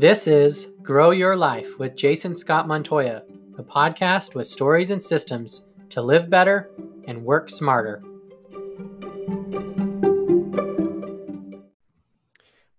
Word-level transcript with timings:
This 0.00 0.26
is 0.26 0.68
Grow 0.80 1.10
Your 1.10 1.36
Life 1.36 1.78
with 1.78 1.94
Jason 1.94 2.34
Scott 2.34 2.66
Montoya, 2.66 3.22
a 3.58 3.62
podcast 3.62 4.34
with 4.34 4.46
stories 4.46 4.88
and 4.88 5.02
systems 5.02 5.66
to 5.90 6.00
live 6.00 6.30
better 6.30 6.70
and 7.06 7.22
work 7.22 7.50
smarter. 7.50 8.02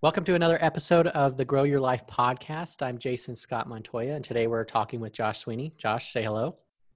Welcome 0.02 0.24
to 0.24 0.34
another 0.34 0.58
episode 0.62 1.06
of 1.06 1.38
the 1.38 1.46
Grow 1.46 1.62
Your 1.62 1.80
Life 1.80 2.08
podcast. 2.08 2.82
I'm 2.82 2.98
Jason 2.98 3.36
Scott 3.36 3.70
Montoya, 3.70 4.16
and 4.16 4.26
today 4.26 4.48
we're 4.48 4.66
talking 4.66 5.00
with 5.00 5.14
Josh 5.14 5.42
Sweeney. 5.42 5.76
Josh, 5.78 6.12
say 6.12 6.24
hello. 6.24 6.56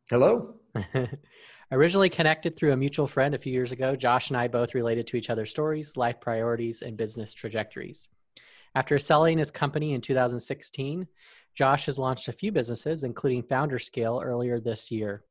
Hello. 0.10 0.56
Originally 1.72 2.10
connected 2.10 2.58
through 2.58 2.72
a 2.72 2.78
mutual 2.78 3.06
friend 3.06 3.36
a 3.36 3.38
few 3.38 3.54
years 3.54 3.72
ago, 3.72 3.96
Josh 3.96 4.32
and 4.32 4.38
I 4.38 4.48
both 4.48 4.74
related 4.74 5.06
to 5.06 5.18
each 5.18 5.30
other's 5.30 5.52
stories, 5.52 5.96
life 5.96 6.20
priorities, 6.20 6.82
and 6.82 6.98
business 6.98 7.32
trajectories. 7.32 8.08
After 8.76 9.00
selling 9.00 9.38
his 9.38 9.52
company 9.52 9.94
in 9.94 10.02
2016, 10.02 11.08
Josh 11.54 11.86
has 11.86 11.98
launched 11.98 12.28
a 12.28 12.34
few 12.34 12.52
businesses, 12.52 13.06
including 13.06 13.42
Founder 13.42 13.80
Scale 13.80 14.22
earlier 14.22 14.60
this 14.60 14.92
year. 14.92 15.24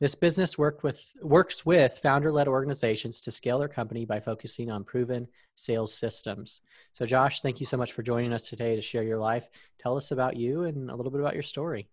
This 0.00 0.16
business 0.16 0.58
worked 0.58 0.82
with, 0.82 1.00
works 1.22 1.64
with 1.64 2.00
founder 2.02 2.32
led 2.32 2.48
organizations 2.48 3.20
to 3.20 3.30
scale 3.30 3.60
their 3.60 3.68
company 3.68 4.04
by 4.04 4.18
focusing 4.18 4.68
on 4.68 4.82
proven 4.82 5.28
sales 5.54 5.94
systems. 5.94 6.60
So, 6.92 7.06
Josh, 7.06 7.40
thank 7.40 7.60
you 7.60 7.66
so 7.66 7.76
much 7.76 7.92
for 7.92 8.02
joining 8.02 8.32
us 8.32 8.48
today 8.48 8.74
to 8.74 8.82
share 8.82 9.04
your 9.04 9.18
life. 9.18 9.48
Tell 9.78 9.96
us 9.96 10.10
about 10.10 10.36
you 10.36 10.64
and 10.64 10.90
a 10.90 10.96
little 10.96 11.12
bit 11.12 11.20
about 11.20 11.34
your 11.34 11.42
story. 11.44 11.88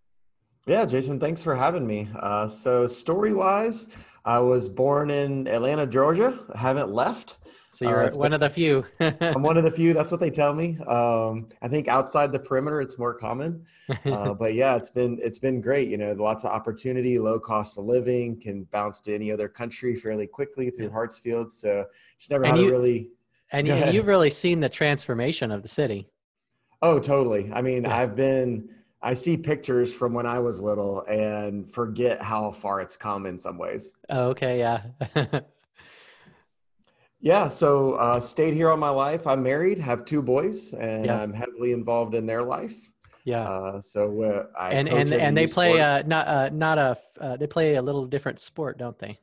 Yeah, 0.66 0.84
Jason, 0.86 1.20
thanks 1.20 1.42
for 1.42 1.54
having 1.54 1.86
me. 1.86 2.08
Uh, 2.18 2.48
so, 2.48 2.88
story 2.88 3.32
wise, 3.32 3.88
I 4.24 4.40
was 4.40 4.68
born 4.68 5.10
in 5.10 5.46
Atlanta, 5.46 5.86
Georgia. 5.86 6.40
I 6.52 6.58
haven't 6.58 6.92
left. 6.92 7.36
So 7.76 7.86
you're 7.86 8.10
uh, 8.10 8.16
one 8.16 8.32
of 8.32 8.40
the 8.40 8.48
few. 8.48 8.86
I'm 9.00 9.42
one 9.42 9.58
of 9.58 9.64
the 9.64 9.70
few. 9.82 9.92
That's 9.92 10.10
what 10.10 10.18
they 10.18 10.30
tell 10.30 10.54
me. 10.54 10.78
Um, 10.86 11.46
I 11.60 11.68
think 11.68 11.88
outside 11.88 12.32
the 12.32 12.38
perimeter, 12.38 12.80
it's 12.80 12.98
more 12.98 13.12
common. 13.12 13.66
Uh, 14.06 14.32
but 14.32 14.54
yeah, 14.54 14.76
it's 14.76 14.88
been 14.88 15.18
it's 15.22 15.38
been 15.38 15.60
great. 15.60 15.88
You 15.88 15.98
know, 15.98 16.12
lots 16.14 16.44
of 16.44 16.52
opportunity, 16.52 17.18
low 17.18 17.38
cost 17.38 17.76
of 17.76 17.84
living, 17.84 18.40
can 18.40 18.64
bounce 18.72 19.02
to 19.02 19.14
any 19.14 19.30
other 19.30 19.46
country 19.46 19.94
fairly 19.94 20.26
quickly 20.26 20.70
through 20.70 20.88
Hartsfield. 20.88 21.50
So 21.50 21.84
just 22.18 22.30
never 22.30 22.44
and 22.44 22.56
had 22.56 22.64
you, 22.64 22.70
really. 22.70 23.08
And, 23.52 23.68
and 23.68 23.94
you've 23.94 24.06
really 24.06 24.30
seen 24.30 24.60
the 24.60 24.70
transformation 24.70 25.52
of 25.52 25.62
the 25.62 25.68
city. 25.68 26.08
Oh, 26.80 26.98
totally. 26.98 27.50
I 27.52 27.60
mean, 27.60 27.82
yeah. 27.82 27.94
I've 27.94 28.16
been. 28.16 28.70
I 29.02 29.12
see 29.12 29.36
pictures 29.36 29.92
from 29.92 30.14
when 30.14 30.24
I 30.24 30.38
was 30.38 30.62
little 30.62 31.02
and 31.02 31.68
forget 31.68 32.22
how 32.22 32.50
far 32.50 32.80
it's 32.80 32.96
come 32.96 33.26
in 33.26 33.36
some 33.36 33.58
ways. 33.58 33.92
Oh, 34.08 34.28
okay, 34.28 34.58
yeah. 34.58 34.82
Yeah, 37.26 37.48
so 37.48 37.94
uh, 37.94 38.20
stayed 38.20 38.54
here 38.54 38.70
all 38.70 38.76
my 38.76 38.88
life. 38.88 39.26
I'm 39.26 39.42
married, 39.42 39.80
have 39.80 40.04
two 40.04 40.22
boys, 40.22 40.72
and 40.74 41.06
yeah. 41.06 41.20
I'm 41.20 41.32
heavily 41.32 41.72
involved 41.72 42.14
in 42.14 42.24
their 42.24 42.44
life. 42.44 42.92
Yeah. 43.24 43.40
Uh, 43.40 43.80
so 43.80 44.22
uh, 44.22 44.46
I 44.56 44.70
and 44.70 44.88
and 44.88 45.12
and 45.12 45.36
they 45.36 45.48
play 45.48 45.80
uh, 45.80 46.04
not 46.06 46.28
uh, 46.28 46.50
not 46.52 46.78
a 46.78 46.96
uh, 47.20 47.36
they 47.36 47.48
play 47.48 47.74
a 47.74 47.82
little 47.82 48.06
different 48.06 48.38
sport, 48.38 48.78
don't 48.78 48.96
they? 49.00 49.18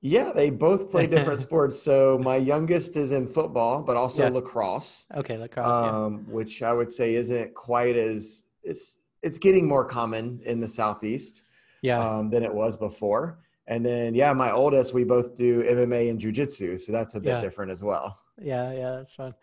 Yeah, 0.00 0.32
they 0.34 0.50
both 0.50 0.90
play 0.94 1.06
different 1.06 1.38
sports. 1.38 1.78
So 1.78 2.18
my 2.18 2.34
youngest 2.34 2.96
is 2.96 3.12
in 3.12 3.28
football, 3.28 3.84
but 3.84 3.96
also 3.96 4.24
yeah. 4.24 4.30
lacrosse. 4.30 5.06
Okay, 5.14 5.38
lacrosse. 5.38 5.70
Um, 5.70 6.24
yeah. 6.26 6.34
Which 6.34 6.64
I 6.64 6.72
would 6.72 6.90
say 6.90 7.14
isn't 7.14 7.54
quite 7.54 7.94
as 7.94 8.46
it's 8.64 8.98
it's 9.22 9.38
getting 9.38 9.68
more 9.68 9.84
common 9.84 10.40
in 10.44 10.58
the 10.58 10.66
southeast. 10.66 11.44
Yeah. 11.80 12.00
Um, 12.00 12.30
than 12.30 12.42
it 12.42 12.52
was 12.52 12.76
before. 12.76 13.43
And 13.66 13.84
then, 13.84 14.14
yeah, 14.14 14.32
my 14.32 14.52
oldest, 14.52 14.92
we 14.92 15.04
both 15.04 15.34
do 15.34 15.62
MMA 15.62 16.10
and 16.10 16.20
jujitsu. 16.20 16.78
So 16.78 16.92
that's 16.92 17.14
a 17.14 17.20
bit 17.20 17.30
yeah. 17.30 17.40
different 17.40 17.70
as 17.72 17.82
well. 17.82 18.18
Yeah, 18.40 18.72
yeah, 18.72 18.90
that's 18.96 19.14
fun. 19.14 19.34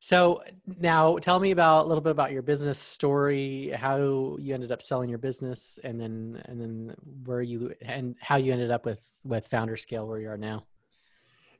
So 0.00 0.42
now 0.78 1.16
tell 1.18 1.40
me 1.40 1.52
about 1.52 1.86
a 1.86 1.88
little 1.88 2.02
bit 2.02 2.12
about 2.12 2.32
your 2.32 2.42
business 2.42 2.78
story, 2.78 3.72
how 3.74 4.36
you 4.38 4.54
ended 4.54 4.70
up 4.70 4.82
selling 4.82 5.08
your 5.08 5.18
business 5.18 5.78
and 5.84 5.98
then, 5.98 6.42
and 6.44 6.60
then 6.60 6.94
where 7.24 7.40
you, 7.40 7.74
and 7.80 8.14
how 8.20 8.36
you 8.36 8.52
ended 8.52 8.70
up 8.70 8.84
with, 8.84 9.08
with 9.24 9.46
founder 9.46 9.76
scale 9.76 10.06
where 10.06 10.20
you 10.20 10.28
are 10.28 10.36
now. 10.36 10.64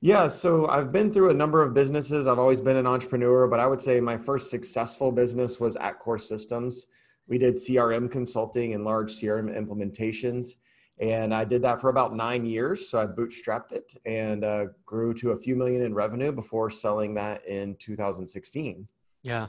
Yeah, 0.03 0.28
so 0.28 0.69
I've 0.69 0.93
been 0.93 1.11
through 1.11 1.31
a 1.31 1.34
number 1.34 1.63
of 1.63 1.73
businesses. 1.73 2.27
I've 2.27 2.39
always 2.39 2.61
been 2.61 2.77
an 2.77 2.87
entrepreneur, 2.87 3.49
but 3.49 3.59
I 3.59 3.67
would 3.67 3.81
say 3.81 3.99
my 3.99 4.19
first 4.19 4.51
successful 4.51 5.11
business 5.11 5.59
was 5.59 5.77
at 5.77 5.99
Core 5.99 6.19
Systems. 6.19 6.89
We 7.27 7.39
did 7.39 7.55
CRM 7.55 8.11
consulting 8.11 8.75
and 8.75 8.84
large 8.84 9.11
CRM 9.11 9.57
implementations. 9.57 10.57
And 10.99 11.34
I 11.34 11.45
did 11.45 11.62
that 11.62 11.81
for 11.81 11.91
about 11.91 12.15
nine 12.15 12.47
years. 12.47 12.89
So 12.89 12.99
I 12.99 13.07
bootstrapped 13.07 13.73
it 13.73 13.95
and 14.07 14.45
uh, 14.45 14.67
grew 14.87 15.12
to 15.15 15.33
a 15.33 15.37
few 15.37 15.55
million 15.55 15.83
in 15.83 15.95
revenue 15.95 16.33
before 16.33 16.71
selling 16.71 17.15
that 17.15 17.47
in 17.47 17.77
2016. 17.77 18.89
Yeah. 19.23 19.49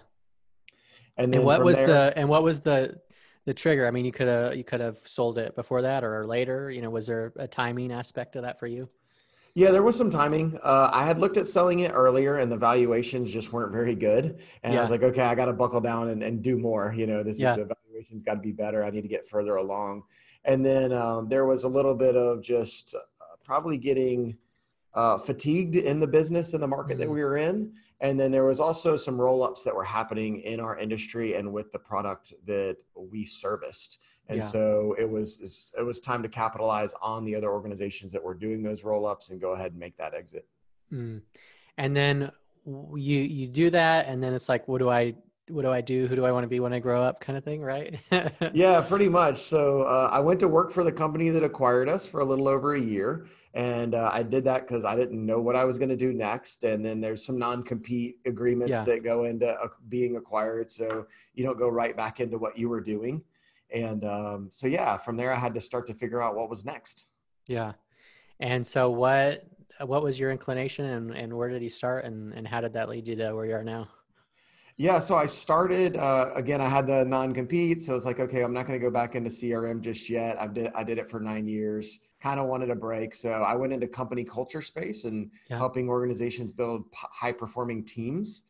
And, 1.16 1.34
and 1.34 1.44
what 1.44 1.64
was 1.64 1.78
there, 1.78 1.88
the 1.88 2.14
and 2.18 2.28
what 2.28 2.44
was 2.44 2.60
the 2.60 3.00
the 3.46 3.54
trigger? 3.54 3.88
I 3.88 3.92
mean, 3.92 4.06
you 4.06 4.12
could 4.12 4.28
have 4.28 4.56
you 4.56 4.64
could 4.64 4.82
have 4.82 5.00
sold 5.06 5.38
it 5.38 5.56
before 5.56 5.82
that 5.82 6.04
or 6.04 6.28
later. 6.28 6.70
You 6.70 6.82
know, 6.82 6.90
was 6.90 7.08
there 7.08 7.32
a 7.38 7.48
timing 7.48 7.92
aspect 7.92 8.36
of 8.36 8.44
that 8.44 8.60
for 8.60 8.68
you? 8.68 8.90
Yeah, 9.56 9.72
there 9.72 9.82
was 9.82 9.96
some 9.96 10.12
timing. 10.12 10.60
Uh, 10.62 10.92
I 10.94 11.04
had 11.04 11.18
looked 11.18 11.38
at 11.38 11.48
selling 11.48 11.80
it 11.80 11.92
earlier, 11.92 12.38
and 12.38 12.52
the 12.52 12.58
valuations 12.58 13.32
just 13.32 13.52
weren't 13.52 13.72
very 13.72 13.96
good. 13.96 14.40
And 14.62 14.74
yeah. 14.74 14.80
I 14.80 14.82
was 14.84 14.92
like, 14.92 15.02
okay, 15.02 15.24
I 15.24 15.34
got 15.34 15.46
to 15.46 15.54
buckle 15.54 15.82
down 15.82 16.10
and, 16.10 16.22
and 16.22 16.44
do 16.44 16.60
more. 16.60 16.94
You 16.96 17.08
know, 17.08 17.24
this 17.24 17.40
yeah. 17.40 17.56
the 17.56 17.66
valuations 17.66 18.22
got 18.22 18.36
to 18.36 18.40
be 18.40 18.52
better. 18.52 18.84
I 18.84 18.92
need 18.92 19.02
to 19.02 19.08
get 19.08 19.26
further 19.26 19.56
along. 19.56 20.04
And 20.48 20.66
then 20.66 20.94
um, 20.94 21.30
there 21.30 21.46
was 21.46 21.64
a 21.66 21.68
little 21.68 21.94
bit 21.94 22.16
of 22.16 22.42
just 22.42 22.96
uh, 22.96 23.36
probably 23.44 23.78
getting 23.78 24.38
uh, 24.94 25.18
fatigued 25.18 25.76
in 25.76 26.00
the 26.00 26.08
business 26.08 26.54
and 26.54 26.64
the 26.64 26.68
market 26.68 26.94
mm-hmm. 26.94 27.02
that 27.02 27.10
we 27.10 27.24
were 27.24 27.38
in. 27.38 27.74
And 28.00 28.20
then 28.20 28.32
there 28.32 28.46
was 28.46 28.60
also 28.60 28.96
some 28.96 29.20
roll 29.20 29.44
ups 29.44 29.64
that 29.64 29.76
were 29.76 29.84
happening 29.84 30.42
in 30.42 30.60
our 30.60 30.80
industry 30.80 31.36
and 31.36 31.52
with 31.52 31.72
the 31.72 31.80
product 31.80 32.34
that 32.46 32.78
we 32.96 33.26
serviced. 33.26 34.00
And 34.30 34.40
yeah. 34.40 34.44
so 34.44 34.96
it 34.98 35.10
was 35.10 35.74
it 35.78 35.84
was 35.84 36.00
time 36.00 36.22
to 36.24 36.30
capitalize 36.30 36.94
on 37.02 37.26
the 37.26 37.36
other 37.36 37.50
organizations 37.50 38.12
that 38.12 38.24
were 38.24 38.34
doing 38.34 38.62
those 38.62 38.84
roll 38.84 39.06
ups 39.06 39.30
and 39.30 39.40
go 39.40 39.54
ahead 39.54 39.72
and 39.72 39.80
make 39.80 39.96
that 39.98 40.14
exit. 40.14 40.46
Mm. 40.92 41.22
And 41.78 41.96
then 41.96 42.32
you 42.66 43.20
you 43.22 43.48
do 43.48 43.70
that, 43.70 44.08
and 44.08 44.22
then 44.22 44.34
it's 44.34 44.50
like, 44.50 44.68
what 44.68 44.80
do 44.80 44.90
I 44.90 45.16
what 45.50 45.62
do 45.62 45.72
I 45.72 45.82
do? 45.82 46.08
Who 46.08 46.16
do 46.16 46.26
I 46.26 46.32
want 46.32 46.44
to 46.44 46.48
be 46.48 46.60
when 46.60 46.74
I 46.74 46.80
grow 46.80 47.02
up? 47.02 47.22
Kind 47.22 47.38
of 47.38 47.44
thing, 47.44 47.62
right? 47.62 48.00
yeah, 48.54 48.82
pretty 48.82 49.08
much. 49.08 49.42
So 49.42 49.84
uh, 49.84 50.10
I 50.12 50.20
went 50.20 50.40
to 50.42 50.48
work 50.48 50.72
for 50.72 50.84
the 50.84 50.92
company 50.92 51.30
that 51.30 51.44
acquired 51.44 51.88
us 51.88 52.06
for 52.06 52.20
a 52.20 52.26
little 52.26 52.48
over 52.48 52.74
a 52.74 52.80
year. 52.80 53.28
And 53.54 53.96
uh, 53.96 54.10
I 54.14 54.24
did 54.24 54.44
that 54.44 54.68
because 54.68 54.86
I 54.86 54.96
didn't 54.96 55.26
know 55.26 55.40
what 55.40 55.56
I 55.56 55.64
was 55.64 55.78
going 55.78 55.90
to 55.90 55.96
do 55.96 56.14
next. 56.14 56.64
And 56.64 56.86
then 56.86 57.00
there's 57.00 57.26
some 57.26 57.40
non 57.40 57.64
compete 57.64 58.18
agreements 58.26 58.72
yeah. 58.72 58.84
that 58.84 59.04
go 59.04 59.26
into 59.26 59.48
uh, 59.50 59.68
being 59.90 60.18
acquired. 60.18 60.70
So 60.70 61.08
you 61.34 61.46
don't 61.46 61.58
go 61.58 61.70
right 61.70 61.96
back 61.96 62.20
into 62.20 62.38
what 62.38 62.58
you 62.58 62.70
were 62.70 62.82
doing. 62.82 63.24
And 63.74 64.04
um, 64.06 64.50
so, 64.52 64.68
yeah, 64.68 64.98
from 64.98 65.18
there, 65.18 65.32
I 65.32 65.36
had 65.36 65.54
to 65.56 65.62
start 65.62 65.88
to 65.88 65.94
figure 65.94 66.22
out 66.22 66.36
what 66.36 66.50
was 66.50 66.66
next. 66.66 67.06
Yeah. 67.48 67.74
And 68.40 68.66
so, 68.66 68.90
what 68.90 69.48
what 69.86 70.04
was 70.04 70.20
your 70.20 70.32
inclination 70.32 70.86
and, 70.86 71.12
and 71.12 71.32
where 71.32 71.50
did 71.50 71.62
you 71.62 71.70
start 71.70 72.04
and, 72.04 72.34
and 72.34 72.48
how 72.48 72.60
did 72.62 72.74
that 72.74 72.90
lead 72.90 73.08
you 73.08 73.16
to 73.16 73.36
where 73.36 73.46
you 73.46 73.54
are 73.54 73.64
now? 73.64 73.88
Yeah, 74.80 75.00
so 75.00 75.16
I 75.16 75.26
started 75.26 75.98
uh, 75.98 76.30
again. 76.36 76.62
I 76.62 76.70
had 76.70 76.86
the 76.86 77.04
non-compete, 77.04 77.82
so 77.82 77.96
it's 77.96 78.06
like, 78.06 78.20
okay, 78.20 78.44
I'm 78.44 78.54
not 78.54 78.68
going 78.68 78.80
to 78.80 78.84
go 78.84 78.92
back 78.92 79.16
into 79.16 79.28
CRM 79.28 79.82
just 79.82 80.08
yet. 80.08 80.40
I 80.40 80.46
did 80.46 80.72
I 80.76 80.84
did 80.84 81.00
it 81.00 81.10
for 81.10 81.20
nine 81.20 81.48
years. 81.48 82.00
Kind 82.22 82.40
of 82.40 82.46
wanted 82.46 82.70
a 82.70 82.76
break, 82.76 83.16
so 83.16 83.30
I 83.30 83.56
went 83.56 83.74
into 83.74 83.88
company 83.88 84.24
culture 84.24 84.62
space 84.62 85.04
and 85.06 85.32
yeah. 85.50 85.58
helping 85.58 85.90
organizations 85.90 86.52
build 86.52 86.86
high-performing 86.94 87.86
teams. 87.86 88.44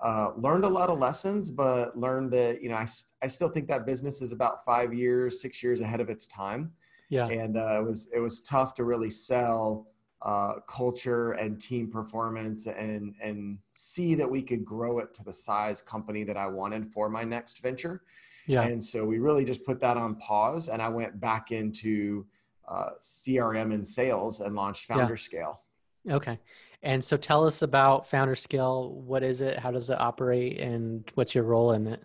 Uh, 0.00 0.32
learned 0.36 0.64
a 0.64 0.68
lot 0.68 0.90
of 0.90 0.98
lessons, 0.98 1.48
but 1.48 1.96
learned 1.96 2.32
that 2.32 2.60
you 2.60 2.70
know 2.70 2.76
I 2.76 2.86
I 3.22 3.28
still 3.28 3.48
think 3.48 3.68
that 3.68 3.86
business 3.86 4.20
is 4.20 4.32
about 4.32 4.64
five 4.64 4.92
years, 4.92 5.40
six 5.40 5.62
years 5.62 5.80
ahead 5.80 6.00
of 6.00 6.10
its 6.10 6.26
time. 6.26 6.72
Yeah, 7.08 7.28
and 7.28 7.56
uh, 7.56 7.80
it 7.80 7.84
was 7.84 8.08
it 8.12 8.18
was 8.18 8.40
tough 8.40 8.74
to 8.74 8.84
really 8.84 9.10
sell 9.10 9.86
uh, 10.22 10.54
culture 10.66 11.32
and 11.32 11.60
team 11.60 11.88
performance 11.88 12.66
and 12.66 13.14
and 13.22 13.58
see 13.70 14.14
that 14.16 14.28
we 14.28 14.42
could 14.42 14.64
grow 14.64 14.98
it 14.98 15.14
to 15.14 15.24
the 15.24 15.32
size 15.32 15.80
company 15.80 16.24
that 16.24 16.36
I 16.36 16.46
wanted 16.46 16.90
for 16.92 17.08
my 17.08 17.24
next 17.24 17.60
venture. 17.60 18.02
Yeah. 18.46 18.62
And 18.62 18.82
so 18.82 19.04
we 19.04 19.18
really 19.18 19.44
just 19.44 19.64
put 19.64 19.78
that 19.80 19.96
on 19.96 20.16
pause, 20.16 20.68
and 20.68 20.80
I 20.80 20.88
went 20.88 21.20
back 21.20 21.52
into 21.52 22.26
uh, 22.66 22.90
CRM 23.00 23.74
and 23.74 23.86
sales 23.86 24.40
and 24.40 24.54
launched 24.54 24.86
Founder 24.86 25.14
yeah. 25.14 25.16
Scale. 25.16 25.62
Okay. 26.10 26.38
And 26.82 27.02
so 27.04 27.16
tell 27.16 27.46
us 27.46 27.62
about 27.62 28.08
Founder 28.08 28.36
Scale. 28.36 28.92
What 28.92 29.22
is 29.22 29.40
it? 29.40 29.58
How 29.58 29.70
does 29.70 29.90
it 29.90 30.00
operate? 30.00 30.60
And 30.60 31.10
what's 31.14 31.34
your 31.34 31.44
role 31.44 31.72
in 31.72 31.86
it? 31.86 32.02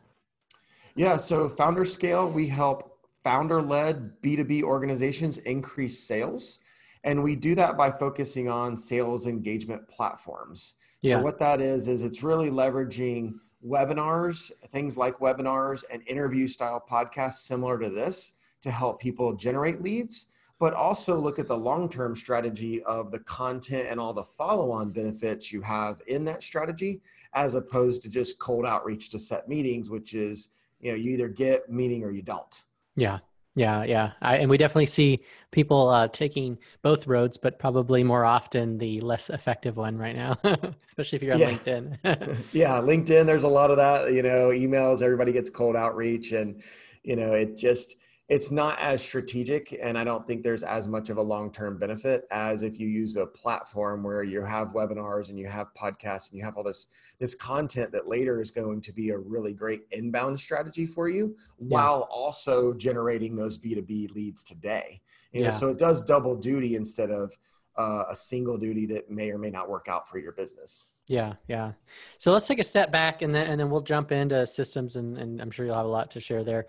Yeah. 0.95 1.17
So 1.17 1.47
Founder 1.47 1.85
Scale, 1.85 2.27
we 2.29 2.47
help 2.47 2.99
founder 3.23 3.61
led 3.61 4.21
B2B 4.21 4.63
organizations 4.63 5.37
increase 5.39 5.99
sales 5.99 6.59
and 7.03 7.21
we 7.21 7.35
do 7.35 7.55
that 7.55 7.77
by 7.77 7.91
focusing 7.91 8.47
on 8.47 8.77
sales 8.77 9.27
engagement 9.27 9.87
platforms. 9.87 10.75
Yeah. 11.01 11.17
So 11.17 11.23
what 11.23 11.39
that 11.39 11.61
is 11.61 11.87
is 11.87 12.01
it's 12.01 12.23
really 12.23 12.49
leveraging 12.49 13.33
webinars, 13.65 14.51
things 14.69 14.97
like 14.97 15.17
webinars 15.17 15.83
and 15.91 16.01
interview 16.07 16.47
style 16.47 16.83
podcasts 16.89 17.45
similar 17.45 17.77
to 17.79 17.89
this 17.89 18.33
to 18.61 18.71
help 18.71 19.01
people 19.01 19.33
generate 19.33 19.81
leads, 19.81 20.27
but 20.59 20.73
also 20.73 21.17
look 21.17 21.39
at 21.39 21.47
the 21.47 21.57
long 21.57 21.89
term 21.89 22.15
strategy 22.15 22.81
of 22.83 23.11
the 23.11 23.19
content 23.19 23.87
and 23.89 23.99
all 23.99 24.13
the 24.13 24.23
follow 24.23 24.71
on 24.71 24.91
benefits 24.91 25.51
you 25.51 25.61
have 25.61 26.01
in 26.07 26.23
that 26.23 26.41
strategy, 26.41 27.01
as 27.33 27.55
opposed 27.55 28.01
to 28.01 28.09
just 28.09 28.39
cold 28.39 28.65
outreach 28.65 29.09
to 29.09 29.19
set 29.19 29.49
meetings, 29.49 29.89
which 29.89 30.13
is, 30.13 30.49
you 30.79 30.91
know, 30.91 30.97
you 30.97 31.11
either 31.11 31.27
get 31.27 31.69
meeting 31.69 32.03
or 32.03 32.11
you 32.11 32.21
don't. 32.21 32.63
Yeah. 32.95 33.19
Yeah, 33.55 33.83
yeah, 33.83 34.13
I, 34.19 34.37
and 34.37 34.49
we 34.49 34.57
definitely 34.57 34.87
see 34.87 35.23
people 35.51 35.89
uh, 35.89 36.07
taking 36.07 36.57
both 36.81 37.05
roads, 37.05 37.37
but 37.37 37.59
probably 37.59 38.03
more 38.03 38.25
often 38.25 38.79
the 38.79 38.99
less 39.01 39.29
effective 39.29 39.77
one 39.77 39.95
right 39.95 40.15
now, 40.15 40.39
especially 40.87 41.17
if 41.17 41.21
you're 41.21 41.33
on 41.35 41.39
yeah. 41.39 41.51
LinkedIn. 41.51 42.43
yeah, 42.51 42.81
LinkedIn. 42.81 43.27
There's 43.27 43.43
a 43.43 43.47
lot 43.47 43.69
of 43.69 43.77
that. 43.77 44.11
You 44.11 44.23
know, 44.23 44.49
emails. 44.49 45.03
Everybody 45.03 45.31
gets 45.31 45.51
cold 45.51 45.75
outreach, 45.75 46.31
and 46.31 46.63
you 47.03 47.15
know, 47.15 47.33
it 47.33 47.55
just 47.55 47.97
it's 48.29 48.51
not 48.51 48.79
as 48.79 49.01
strategic 49.03 49.77
and 49.81 49.97
i 49.97 50.03
don't 50.03 50.25
think 50.25 50.43
there's 50.43 50.63
as 50.63 50.87
much 50.87 51.09
of 51.09 51.17
a 51.17 51.21
long-term 51.21 51.77
benefit 51.77 52.25
as 52.31 52.63
if 52.63 52.79
you 52.79 52.87
use 52.87 53.17
a 53.17 53.25
platform 53.25 54.01
where 54.01 54.23
you 54.23 54.41
have 54.41 54.69
webinars 54.69 55.29
and 55.29 55.37
you 55.37 55.47
have 55.47 55.67
podcasts 55.73 56.31
and 56.31 56.39
you 56.39 56.43
have 56.43 56.55
all 56.55 56.63
this 56.63 56.87
this 57.19 57.35
content 57.35 57.91
that 57.91 58.07
later 58.07 58.39
is 58.39 58.49
going 58.49 58.79
to 58.79 58.93
be 58.93 59.09
a 59.09 59.17
really 59.17 59.53
great 59.53 59.81
inbound 59.91 60.39
strategy 60.39 60.85
for 60.85 61.09
you 61.09 61.35
yeah. 61.59 61.67
while 61.67 62.07
also 62.11 62.73
generating 62.73 63.35
those 63.35 63.57
b2b 63.57 64.13
leads 64.13 64.43
today 64.43 65.01
you 65.33 65.41
know, 65.41 65.47
yeah. 65.47 65.51
so 65.51 65.67
it 65.67 65.77
does 65.77 66.01
double 66.01 66.35
duty 66.35 66.75
instead 66.75 67.11
of 67.11 67.37
uh, 67.75 68.05
a 68.09 68.15
single 68.15 68.57
duty 68.57 68.85
that 68.85 69.09
may 69.09 69.31
or 69.31 69.37
may 69.37 69.49
not 69.49 69.67
work 69.67 69.87
out 69.89 70.07
for 70.07 70.17
your 70.17 70.31
business 70.31 70.89
yeah, 71.07 71.33
yeah. 71.49 71.73
So 72.17 72.31
let's 72.31 72.47
take 72.47 72.59
a 72.59 72.63
step 72.63 72.89
back 72.89 73.23
and 73.23 73.35
then 73.35 73.47
and 73.47 73.59
then 73.59 73.69
we'll 73.69 73.81
jump 73.81 74.13
into 74.13 74.47
systems 74.47 74.95
and, 74.95 75.17
and 75.17 75.41
I'm 75.41 75.51
sure 75.51 75.65
you'll 75.65 75.75
have 75.75 75.85
a 75.85 75.89
lot 75.89 76.09
to 76.11 76.21
share 76.21 76.45
there 76.45 76.67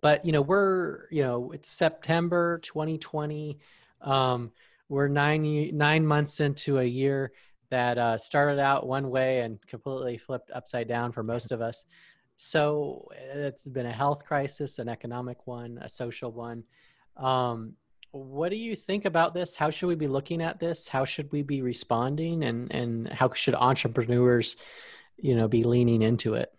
but 0.00 0.24
you 0.24 0.32
know 0.32 0.42
we're 0.42 1.08
you 1.10 1.22
know 1.22 1.52
it's 1.52 1.68
september 1.68 2.58
2020 2.62 3.58
um, 4.00 4.50
we're 4.88 5.08
nine 5.08 5.70
nine 5.76 6.06
months 6.06 6.40
into 6.40 6.78
a 6.78 6.84
year 6.84 7.32
that 7.70 7.96
uh, 7.96 8.18
started 8.18 8.60
out 8.60 8.86
one 8.86 9.08
way 9.08 9.40
and 9.40 9.58
completely 9.66 10.18
flipped 10.18 10.50
upside 10.50 10.86
down 10.86 11.10
for 11.10 11.22
most 11.22 11.52
of 11.52 11.62
us. 11.62 11.86
So 12.36 13.08
it's 13.34 13.64
been 13.64 13.86
a 13.86 13.92
health 13.92 14.26
crisis 14.26 14.78
an 14.78 14.90
economic 14.90 15.46
one 15.46 15.78
a 15.80 15.88
social 15.88 16.30
one. 16.30 16.64
Um, 17.16 17.74
what 18.10 18.50
do 18.50 18.56
you 18.56 18.76
think 18.76 19.06
about 19.06 19.32
this? 19.32 19.56
How 19.56 19.70
should 19.70 19.86
we 19.86 19.94
be 19.94 20.08
looking 20.08 20.42
at 20.42 20.60
this? 20.60 20.86
How 20.86 21.06
should 21.06 21.32
we 21.32 21.42
be 21.42 21.62
responding? 21.62 22.42
And 22.42 22.70
and 22.70 23.12
how 23.12 23.32
should 23.32 23.54
entrepreneurs 23.54 24.56
you 25.16 25.34
know 25.34 25.48
be 25.48 25.62
leaning 25.62 26.02
into 26.02 26.34
it 26.34 26.52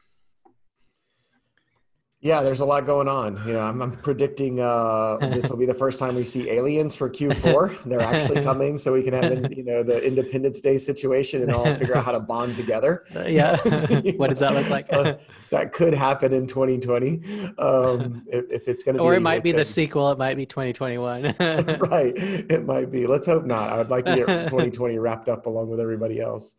yeah, 2.24 2.42
there's 2.42 2.62
a 2.62 2.66
lot 2.66 2.86
going 2.86 3.10
on. 3.10 3.36
You 3.46 3.52
know, 3.52 3.60
I'm, 3.60 3.82
I'm 3.82 3.92
predicting 3.98 4.62
uh, 4.62 5.18
this 5.34 5.50
will 5.50 5.58
be 5.58 5.66
the 5.66 5.74
first 5.74 6.00
time 6.00 6.16
we 6.16 6.24
see 6.24 6.50
aliens 6.50 6.96
for 6.96 7.10
Q4. 7.10 7.84
They're 7.84 8.00
actually 8.00 8.42
coming, 8.46 8.78
so 8.78 8.94
we 8.94 9.04
can 9.04 9.14
have 9.14 9.52
you 9.52 9.66
know 9.66 9.84
the 9.84 10.02
Independence 10.02 10.62
Day 10.62 10.78
situation 10.78 11.42
and 11.42 11.52
all 11.52 11.66
figure 11.76 11.98
out 11.98 12.06
how 12.06 12.14
to 12.14 12.22
bond 12.22 12.56
together. 12.56 13.06
Uh, 13.14 13.26
yeah, 13.26 13.58
what 14.18 14.30
does 14.30 14.40
that 14.40 14.54
look 14.54 14.70
like? 14.70 14.92
uh, 14.92 15.16
that 15.52 15.72
could 15.72 15.94
happen 15.94 16.34
in 16.34 16.48
2020 16.48 17.22
um, 17.60 18.24
if, 18.28 18.46
if, 18.50 18.68
it's 18.68 18.84
going 18.84 18.96
to. 18.98 19.04
Or 19.04 19.14
it 19.14 19.20
might 19.22 19.44
be 19.44 19.52
the 19.52 19.66
sequel. 19.66 20.10
It 20.12 20.18
might 20.18 20.36
be 20.36 20.46
2021. 20.46 21.36
right, 21.80 22.14
it 22.16 22.66
might 22.66 22.92
be. 22.92 23.06
Let's 23.06 23.28
hope 23.28 23.46
not. 23.46 23.72
I 23.72 23.78
would 23.78 23.90
like 23.90 24.06
to 24.06 24.16
get 24.16 24.26
2020 24.26 24.98
wrapped 24.98 25.30
up 25.30 25.46
along 25.46 25.70
with 25.70 25.80
everybody 25.80 26.20
else. 26.20 26.56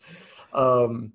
Um, 0.52 1.12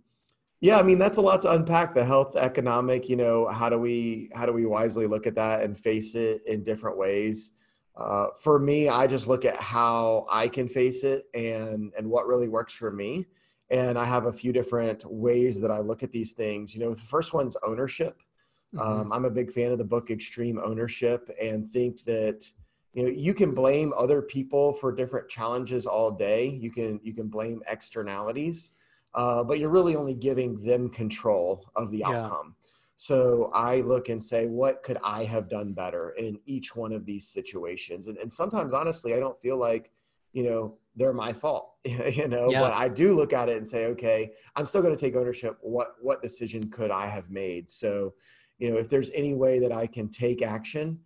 yeah, 0.61 0.77
I 0.77 0.83
mean 0.83 0.99
that's 0.99 1.17
a 1.17 1.21
lot 1.21 1.41
to 1.43 1.51
unpack. 1.51 1.95
The 1.95 2.03
health, 2.03 2.35
economic, 2.35 3.07
you 3.07 3.15
know, 3.15 3.47
how 3.47 3.69
do 3.69 3.77
we 3.77 4.29
how 4.35 4.45
do 4.45 4.51
we 4.51 4.65
wisely 4.65 5.07
look 5.07 5.25
at 5.25 5.35
that 5.35 5.63
and 5.63 5.79
face 5.79 6.15
it 6.15 6.41
in 6.45 6.63
different 6.63 6.97
ways? 6.97 7.53
Uh, 7.95 8.27
for 8.37 8.59
me, 8.59 8.89
I 8.89 9.07
just 9.07 9.27
look 9.27 9.45
at 9.45 9.59
how 9.59 10.25
I 10.29 10.49
can 10.49 10.67
face 10.67 11.03
it 11.03 11.25
and 11.33 11.93
and 11.97 12.09
what 12.09 12.27
really 12.27 12.49
works 12.49 12.73
for 12.73 12.91
me. 12.91 13.27
And 13.69 13.97
I 13.97 14.03
have 14.03 14.25
a 14.25 14.33
few 14.33 14.51
different 14.51 15.05
ways 15.05 15.61
that 15.61 15.71
I 15.71 15.79
look 15.79 16.03
at 16.03 16.11
these 16.11 16.33
things. 16.33 16.73
You 16.73 16.81
know, 16.81 16.93
the 16.93 16.99
first 16.99 17.33
one's 17.33 17.55
ownership. 17.65 18.21
Mm-hmm. 18.75 19.01
Um, 19.01 19.13
I'm 19.13 19.25
a 19.25 19.29
big 19.29 19.51
fan 19.51 19.71
of 19.71 19.77
the 19.77 19.83
book 19.83 20.11
Extreme 20.11 20.59
Ownership 20.59 21.29
and 21.41 21.71
think 21.71 22.03
that 22.03 22.45
you 22.93 23.03
know 23.03 23.09
you 23.09 23.33
can 23.33 23.53
blame 23.53 23.93
other 23.95 24.21
people 24.21 24.73
for 24.73 24.91
different 24.91 25.29
challenges 25.29 25.85
all 25.85 26.11
day. 26.11 26.49
You 26.49 26.69
can 26.69 26.99
you 27.01 27.13
can 27.13 27.29
blame 27.29 27.63
externalities 27.65 28.73
uh, 29.19 29.43
but 29.43 29.59
you're 29.59 29.69
really 29.69 29.97
only 29.97 30.13
giving 30.13 30.61
them 30.61 30.87
control 30.87 31.69
of 31.75 31.91
the 31.91 32.05
outcome. 32.05 32.55
Yeah. 32.55 32.69
So 32.95 33.51
I 33.53 33.81
look 33.81 34.07
and 34.07 34.23
say, 34.23 34.45
what 34.45 34.81
could 34.81 34.97
I 35.03 35.25
have 35.25 35.49
done 35.49 35.73
better 35.73 36.11
in 36.11 36.39
each 36.45 36.73
one 36.73 36.93
of 36.93 37.05
these 37.05 37.27
situations? 37.27 38.07
And, 38.07 38.17
and 38.17 38.31
sometimes, 38.31 38.73
honestly, 38.73 39.13
I 39.13 39.19
don't 39.19 39.37
feel 39.41 39.57
like, 39.57 39.91
you 40.31 40.43
know, 40.43 40.77
they're 40.95 41.11
my 41.11 41.33
fault, 41.33 41.73
you 41.85 42.29
know, 42.29 42.49
yeah. 42.49 42.61
but 42.61 42.71
I 42.73 42.87
do 42.87 43.13
look 43.13 43.33
at 43.33 43.49
it 43.49 43.57
and 43.57 43.67
say, 43.67 43.87
okay, 43.87 44.31
I'm 44.55 44.65
still 44.65 44.81
going 44.81 44.95
to 44.95 44.99
take 44.99 45.17
ownership. 45.17 45.57
What, 45.59 45.95
what 45.99 46.21
decision 46.21 46.69
could 46.69 46.89
I 46.89 47.07
have 47.07 47.29
made? 47.29 47.69
So, 47.69 48.13
you 48.57 48.71
know, 48.71 48.77
if 48.77 48.89
there's 48.89 49.09
any 49.09 49.33
way 49.33 49.59
that 49.59 49.73
I 49.73 49.85
can 49.85 50.07
take 50.07 50.41
action, 50.41 50.97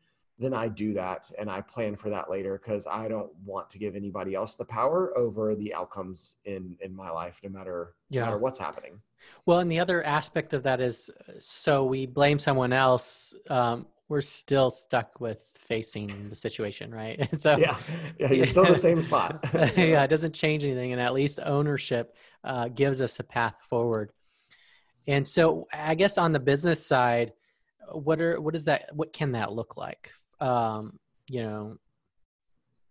then 0.44 0.54
I 0.54 0.68
do 0.68 0.94
that 0.94 1.32
and 1.40 1.50
I 1.50 1.62
plan 1.62 1.96
for 1.96 2.10
that 2.10 2.30
later 2.30 2.60
because 2.62 2.88
I 2.88 3.08
don't 3.08 3.32
want 3.46 3.70
to 3.72 3.78
give 3.78 3.96
anybody 3.96 4.36
else 4.36 4.56
the 4.56 4.66
power 4.66 5.18
over 5.18 5.56
the 5.56 5.74
outcomes 5.74 6.36
in 6.46 6.78
in 6.82 6.96
my 6.96 7.10
life, 7.10 7.40
no 7.44 7.50
matter 7.50 7.96
yeah. 8.10 8.22
no 8.22 8.26
matter 8.28 8.38
what's 8.40 8.60
happening. 8.60 9.00
Well, 9.46 9.60
and 9.60 9.72
the 9.72 9.80
other 9.80 10.04
aspect 10.04 10.54
of 10.54 10.64
that 10.64 10.82
is, 10.82 11.10
so 11.40 11.86
we 11.86 12.06
blame 12.06 12.40
someone 12.40 12.74
else. 12.74 13.34
Um, 13.50 13.88
we're 14.10 14.22
still 14.22 14.70
stuck 14.70 15.20
with 15.20 15.40
facing 15.56 16.30
the 16.30 16.36
situation, 16.36 16.94
right? 16.94 17.28
so 17.40 17.58
yeah, 17.58 17.78
yeah, 18.20 18.32
you're 18.32 18.46
still 18.46 18.66
in 18.66 18.74
the 18.74 18.78
same 18.78 19.02
spot. 19.02 19.40
yeah, 19.54 20.04
it 20.04 20.10
doesn't 20.10 20.34
change 20.34 20.64
anything, 20.64 20.92
and 20.92 21.02
at 21.02 21.14
least 21.14 21.40
ownership 21.44 22.16
uh, 22.44 22.68
gives 22.68 23.02
us 23.02 23.20
a 23.20 23.24
path 23.24 23.58
forward. 23.70 24.12
And 25.08 25.26
so, 25.26 25.68
I 25.74 25.96
guess 25.96 26.18
on 26.18 26.32
the 26.32 26.40
business 26.40 26.86
side, 26.86 27.34
what 27.92 28.22
are 28.22 28.40
what 28.40 28.56
is 28.56 28.66
that? 28.66 28.90
What 28.94 29.14
can 29.14 29.34
that 29.34 29.52
look 29.52 29.78
like 29.78 30.12
um, 30.44 31.00
you 31.28 31.42
know 31.42 31.78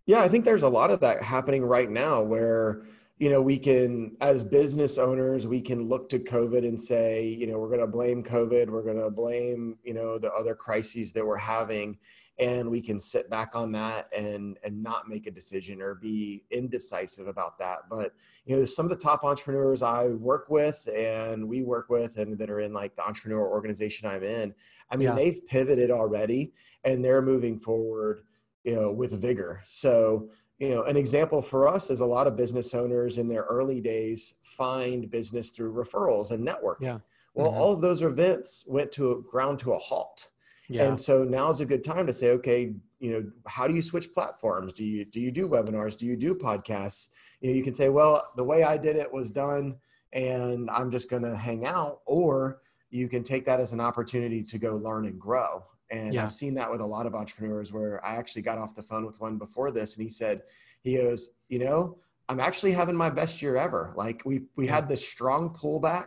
yeah 0.06 0.22
i 0.22 0.28
think 0.28 0.44
there's 0.44 0.62
a 0.62 0.68
lot 0.68 0.90
of 0.90 1.00
that 1.00 1.22
happening 1.22 1.62
right 1.62 1.90
now 1.90 2.22
where 2.22 2.82
you 3.18 3.28
know 3.28 3.40
we 3.40 3.58
can 3.58 4.16
as 4.20 4.42
business 4.42 4.98
owners 4.98 5.46
we 5.46 5.60
can 5.60 5.82
look 5.88 6.08
to 6.08 6.18
covid 6.18 6.66
and 6.66 6.80
say 6.80 7.24
you 7.24 7.46
know 7.46 7.58
we're 7.58 7.68
going 7.68 7.78
to 7.78 7.86
blame 7.86 8.22
covid 8.22 8.68
we're 8.68 8.82
going 8.82 9.00
to 9.00 9.10
blame 9.10 9.76
you 9.84 9.94
know 9.94 10.18
the 10.18 10.32
other 10.32 10.54
crises 10.54 11.12
that 11.12 11.24
we're 11.24 11.36
having 11.36 11.96
and 12.38 12.68
we 12.68 12.80
can 12.80 12.98
sit 12.98 13.28
back 13.28 13.54
on 13.54 13.70
that 13.70 14.08
and 14.16 14.58
and 14.64 14.82
not 14.82 15.08
make 15.08 15.26
a 15.26 15.30
decision 15.30 15.82
or 15.82 15.94
be 15.94 16.42
indecisive 16.50 17.26
about 17.26 17.58
that 17.58 17.80
but 17.90 18.12
you 18.46 18.56
know 18.56 18.64
some 18.64 18.86
of 18.86 18.90
the 18.90 18.96
top 18.96 19.22
entrepreneurs 19.22 19.82
i 19.82 20.06
work 20.08 20.48
with 20.48 20.88
and 20.96 21.46
we 21.46 21.62
work 21.62 21.90
with 21.90 22.16
and 22.16 22.38
that 22.38 22.50
are 22.50 22.60
in 22.60 22.72
like 22.72 22.96
the 22.96 23.06
entrepreneur 23.06 23.46
organization 23.46 24.08
i'm 24.08 24.22
in 24.22 24.54
i 24.90 24.96
mean 24.96 25.08
yeah. 25.08 25.14
they've 25.14 25.46
pivoted 25.46 25.90
already 25.90 26.52
and 26.84 27.04
they're 27.04 27.22
moving 27.22 27.58
forward 27.58 28.22
you 28.64 28.74
know 28.74 28.90
with 28.90 29.12
vigor 29.20 29.62
so 29.64 30.28
you 30.58 30.70
know 30.70 30.82
an 30.84 30.96
example 30.96 31.42
for 31.42 31.68
us 31.68 31.90
is 31.90 32.00
a 32.00 32.06
lot 32.06 32.26
of 32.26 32.36
business 32.36 32.74
owners 32.74 33.18
in 33.18 33.28
their 33.28 33.42
early 33.42 33.80
days 33.80 34.34
find 34.42 35.10
business 35.10 35.50
through 35.50 35.72
referrals 35.72 36.30
and 36.30 36.46
networking 36.46 36.76
yeah 36.80 36.98
well 37.34 37.50
mm-hmm. 37.50 37.58
all 37.58 37.72
of 37.72 37.80
those 37.80 38.02
events 38.02 38.64
went 38.66 38.90
to 38.92 39.12
a 39.12 39.22
ground 39.22 39.58
to 39.58 39.72
a 39.72 39.78
halt 39.78 40.30
yeah. 40.72 40.84
And 40.84 40.98
so 40.98 41.22
now 41.24 41.50
is 41.50 41.60
a 41.60 41.66
good 41.66 41.84
time 41.84 42.06
to 42.06 42.12
say, 42.12 42.30
okay, 42.30 42.74
you 42.98 43.10
know, 43.10 43.30
how 43.46 43.66
do 43.68 43.74
you 43.74 43.82
switch 43.82 44.12
platforms? 44.12 44.72
Do 44.72 44.84
you 44.84 45.04
do 45.04 45.20
you 45.20 45.30
do 45.30 45.48
webinars? 45.48 45.98
Do 45.98 46.06
you 46.06 46.16
do 46.16 46.34
podcasts? 46.34 47.08
You 47.40 47.50
know, 47.50 47.56
you 47.56 47.62
can 47.62 47.74
say, 47.74 47.88
well, 47.88 48.30
the 48.36 48.44
way 48.44 48.62
I 48.62 48.76
did 48.76 48.96
it 48.96 49.12
was 49.12 49.30
done, 49.30 49.76
and 50.12 50.70
I'm 50.70 50.90
just 50.90 51.10
going 51.10 51.24
to 51.24 51.36
hang 51.36 51.66
out, 51.66 52.00
or 52.06 52.62
you 52.90 53.08
can 53.08 53.22
take 53.22 53.44
that 53.46 53.60
as 53.60 53.72
an 53.72 53.80
opportunity 53.80 54.42
to 54.44 54.58
go 54.58 54.76
learn 54.76 55.06
and 55.06 55.18
grow. 55.18 55.64
And 55.92 56.14
yeah. 56.14 56.24
I've 56.24 56.32
seen 56.32 56.54
that 56.54 56.70
with 56.70 56.80
a 56.80 56.86
lot 56.86 57.06
of 57.06 57.14
entrepreneurs 57.14 57.72
where 57.72 58.04
I 58.04 58.16
actually 58.16 58.42
got 58.42 58.58
off 58.58 58.74
the 58.74 58.82
phone 58.82 59.06
with 59.06 59.20
one 59.20 59.38
before 59.38 59.70
this, 59.70 59.94
and 59.94 60.02
he 60.02 60.10
said, 60.10 60.42
he 60.82 60.96
goes, 60.96 61.30
you 61.48 61.60
know, 61.60 61.98
I'm 62.28 62.40
actually 62.40 62.72
having 62.72 62.96
my 62.96 63.10
best 63.10 63.40
year 63.40 63.56
ever. 63.56 63.92
Like 63.96 64.22
we 64.24 64.42
we 64.56 64.66
had 64.66 64.88
this 64.88 65.06
strong 65.06 65.50
pullback 65.50 66.06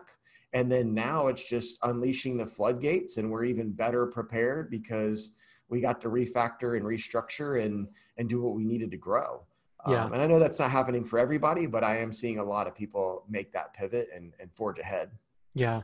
and 0.55 0.71
then 0.71 0.93
now 0.93 1.27
it's 1.27 1.47
just 1.47 1.77
unleashing 1.83 2.37
the 2.37 2.45
floodgates 2.45 3.17
and 3.17 3.29
we're 3.29 3.43
even 3.43 3.71
better 3.71 4.07
prepared 4.07 4.71
because 4.71 5.31
we 5.69 5.81
got 5.81 6.01
to 6.01 6.09
refactor 6.09 6.77
and 6.77 6.85
restructure 6.85 7.63
and 7.63 7.87
and 8.17 8.29
do 8.29 8.41
what 8.41 8.55
we 8.55 8.63
needed 8.63 8.89
to 8.89 8.97
grow 8.97 9.43
yeah. 9.87 10.05
Um, 10.05 10.13
and 10.13 10.21
i 10.21 10.25
know 10.25 10.39
that's 10.39 10.57
not 10.57 10.71
happening 10.71 11.03
for 11.03 11.19
everybody 11.19 11.67
but 11.67 11.83
i 11.83 11.97
am 11.97 12.11
seeing 12.11 12.39
a 12.39 12.43
lot 12.43 12.65
of 12.65 12.73
people 12.73 13.23
make 13.29 13.51
that 13.51 13.73
pivot 13.73 14.07
and, 14.15 14.33
and 14.39 14.51
forge 14.53 14.79
ahead 14.79 15.11
yeah 15.53 15.81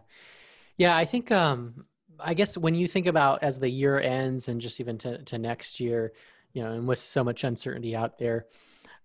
yeah 0.78 0.98
i 0.98 1.06
think 1.06 1.32
um 1.32 1.86
i 2.24 2.34
guess 2.34 2.58
when 2.58 2.76
you 2.76 2.88
think 2.88 3.08
about 3.08 3.44
as 3.44 3.60
the 3.60 3.70
year 3.70 4.00
ends 4.00 4.48
and 4.48 4.62
just 4.62 4.80
even 4.80 4.98
to, 4.98 5.18
to 5.24 5.38
next 5.38 5.80
year 5.80 6.14
you 6.54 6.64
know 6.64 6.72
and 6.72 6.88
with 6.88 7.00
so 7.00 7.24
much 7.24 7.44
uncertainty 7.44 7.96
out 7.96 8.18
there 8.18 8.46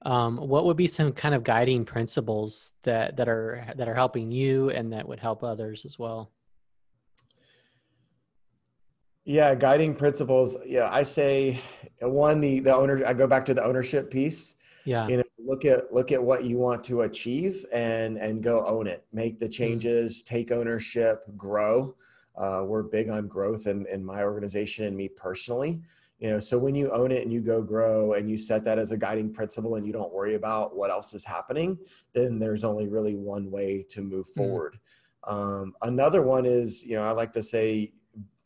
um, 0.02 0.36
what 0.36 0.66
would 0.66 0.76
be 0.76 0.86
some 0.86 1.12
kind 1.12 1.34
of 1.34 1.42
guiding 1.42 1.84
principles 1.84 2.72
that 2.82 3.16
that 3.16 3.28
are 3.28 3.66
that 3.76 3.88
are 3.88 3.94
helping 3.94 4.30
you 4.30 4.70
and 4.70 4.92
that 4.92 5.08
would 5.08 5.20
help 5.20 5.42
others 5.42 5.84
as 5.84 5.98
well 5.98 6.30
Yeah, 9.28 9.56
guiding 9.56 9.96
principles. 9.96 10.56
Yeah, 10.64 10.88
I 10.88 11.02
say 11.02 11.58
one 12.00 12.40
the 12.40 12.60
the 12.60 12.72
owner. 12.72 13.04
I 13.04 13.12
go 13.12 13.26
back 13.26 13.44
to 13.46 13.54
the 13.54 13.64
ownership 13.64 14.08
piece. 14.08 14.54
Yeah, 14.84 15.08
you 15.08 15.16
know, 15.16 15.24
look 15.44 15.64
at 15.64 15.92
look 15.92 16.12
at 16.12 16.22
what 16.22 16.44
you 16.44 16.58
want 16.58 16.84
to 16.84 17.02
achieve 17.02 17.66
and 17.72 18.18
and 18.18 18.40
go 18.40 18.64
own 18.64 18.86
it. 18.86 19.04
Make 19.12 19.40
the 19.40 19.46
mm-hmm. 19.46 19.50
changes. 19.50 20.22
Take 20.22 20.52
ownership. 20.52 21.24
Grow. 21.36 21.96
Uh, 22.36 22.62
we're 22.64 22.82
big 22.82 23.08
on 23.08 23.26
growth 23.26 23.66
in, 23.66 23.86
in 23.86 24.04
my 24.04 24.22
organization 24.22 24.84
and 24.84 24.96
me 24.96 25.08
personally. 25.08 25.80
You 26.18 26.30
know, 26.30 26.40
so 26.40 26.58
when 26.58 26.74
you 26.74 26.90
own 26.92 27.12
it 27.12 27.22
and 27.22 27.32
you 27.32 27.42
go 27.42 27.62
grow 27.62 28.14
and 28.14 28.30
you 28.30 28.38
set 28.38 28.64
that 28.64 28.78
as 28.78 28.90
a 28.90 28.96
guiding 28.96 29.32
principle 29.32 29.74
and 29.74 29.86
you 29.86 29.92
don't 29.92 30.12
worry 30.12 30.34
about 30.34 30.74
what 30.74 30.90
else 30.90 31.12
is 31.12 31.24
happening, 31.24 31.78
then 32.14 32.38
there's 32.38 32.64
only 32.64 32.88
really 32.88 33.16
one 33.16 33.50
way 33.50 33.84
to 33.90 34.00
move 34.00 34.26
mm-hmm. 34.28 34.40
forward. 34.40 34.78
Mm-hmm. 35.26 35.34
Um, 35.34 35.74
another 35.82 36.22
one 36.22 36.46
is, 36.46 36.84
you 36.84 36.96
know, 36.96 37.02
I 37.02 37.10
like 37.10 37.32
to 37.34 37.42
say 37.42 37.92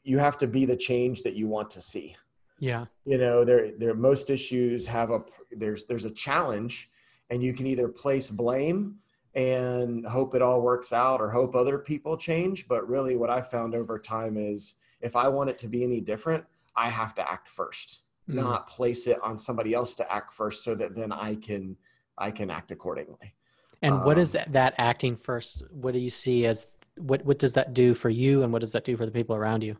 you 0.03 0.19
have 0.19 0.39
to 0.39 0.47
be 0.47 0.65
the 0.65 0.77
change 0.77 1.23
that 1.23 1.35
you 1.35 1.47
want 1.47 1.71
to 1.71 1.81
see. 1.81 2.17
Yeah. 2.59 2.87
You 3.05 3.19
know, 3.19 3.45
there 3.45 3.73
there 3.79 3.95
most 3.95 4.31
issues 4.31 4.87
have 4.87 5.11
a 5.11 5.23
there's 5.51 5.87
there's 5.87 6.05
a 6.05 6.11
challenge 6.11 6.91
and 7.31 7.43
you 7.43 7.53
can 7.53 7.67
either 7.67 7.89
place 7.89 8.31
blame 8.31 8.97
and 9.35 10.07
hope 10.07 10.35
it 10.35 10.43
all 10.43 10.61
works 10.61 10.93
out 10.93 11.21
or 11.21 11.31
hope 11.31 11.55
other 11.55 11.79
people 11.79 12.17
change, 12.17 12.67
but 12.67 12.89
really 12.89 13.17
what 13.17 13.31
I 13.31 13.41
found 13.41 13.75
over 13.75 13.99
time 13.99 14.37
is 14.37 14.77
if 15.01 15.15
I 15.17 15.29
want 15.29 15.51
it 15.51 15.59
to 15.59 15.69
be 15.69 15.85
any 15.85 16.01
different, 16.01 16.45
I 16.75 16.91
have 16.91 17.15
to 17.17 17.31
act 17.31 17.49
1st 17.57 18.03
mm. 18.31 18.35
not 18.35 18.67
place 18.67 19.07
it 19.07 19.19
on 19.23 19.37
somebody 19.37 19.75
else 19.75 19.95
to 19.97 20.13
act 20.13 20.33
first 20.33 20.65
so 20.65 20.75
that 20.75 20.95
then 20.95 21.13
I 21.13 21.35
can 21.37 21.77
I 22.19 22.31
can 22.31 22.51
act 22.51 22.71
accordingly. 22.71 23.35
And 23.83 23.95
um, 23.95 24.05
what 24.05 24.19
is 24.19 24.35
um, 24.35 24.41
that, 24.41 24.53
that 24.53 24.75
acting 24.79 25.17
first? 25.17 25.63
What 25.71 25.95
do 25.95 26.01
you 26.01 26.11
see 26.11 26.47
as 26.47 26.77
what 26.97 27.25
what 27.25 27.39
does 27.39 27.55
that 27.55 27.75
do 27.75 27.95
for 27.95 28.11
you 28.11 28.43
and 28.43 28.53
what 28.53 28.61
does 28.61 28.73
that 28.73 28.85
do 28.85 28.97
for 28.97 29.07
the 29.07 29.13
people 29.13 29.37
around 29.37 29.63
you? 29.63 29.77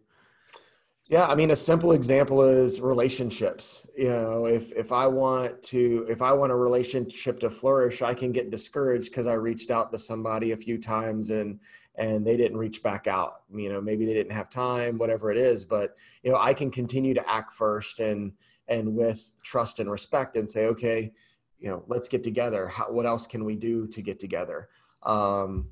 Yeah, 1.11 1.27
I 1.27 1.35
mean, 1.35 1.51
a 1.51 1.57
simple 1.57 1.91
example 1.91 2.41
is 2.43 2.81
relationships. 2.81 3.85
You 3.99 4.11
know, 4.11 4.47
if 4.47 4.73
if 4.75 4.93
I 4.93 5.09
want 5.09 5.61
to, 5.65 6.07
if 6.09 6.23
I 6.23 6.33
want 6.33 6.53
a 6.53 6.55
relationship 6.55 7.41
to 7.41 7.51
flourish, 7.51 8.01
I 8.01 8.15
can 8.15 8.31
get 8.31 8.53
discouraged 8.53 9.11
because 9.11 9.27
I 9.27 9.33
reached 9.33 9.73
out 9.73 9.91
to 9.91 9.99
somebody 9.99 10.53
a 10.53 10.57
few 10.57 10.79
times 10.79 11.31
and 11.31 11.59
and 11.97 12.25
they 12.25 12.37
didn't 12.37 12.59
reach 12.59 12.85
back 12.85 13.09
out. 13.09 13.43
You 13.53 13.71
know, 13.71 13.81
maybe 13.81 14.07
they 14.07 14.15
didn't 14.15 14.31
have 14.31 14.51
time, 14.51 14.99
whatever 14.99 15.33
it 15.33 15.37
is. 15.37 15.65
But 15.65 15.97
you 16.23 16.31
know, 16.31 16.39
I 16.39 16.55
can 16.55 16.71
continue 16.71 17.13
to 17.15 17.29
act 17.29 17.55
first 17.55 17.99
and 17.99 18.31
and 18.69 18.95
with 18.95 19.33
trust 19.43 19.81
and 19.81 19.91
respect 19.91 20.37
and 20.37 20.49
say, 20.49 20.67
okay, 20.67 21.11
you 21.59 21.71
know, 21.71 21.83
let's 21.89 22.09
get 22.09 22.23
together. 22.23 22.69
How, 22.69 22.89
what 22.89 23.05
else 23.05 23.27
can 23.27 23.45
we 23.45 23.57
do 23.57 23.89
to 23.89 24.01
get 24.01 24.21
together? 24.21 24.69
Um, 25.03 25.71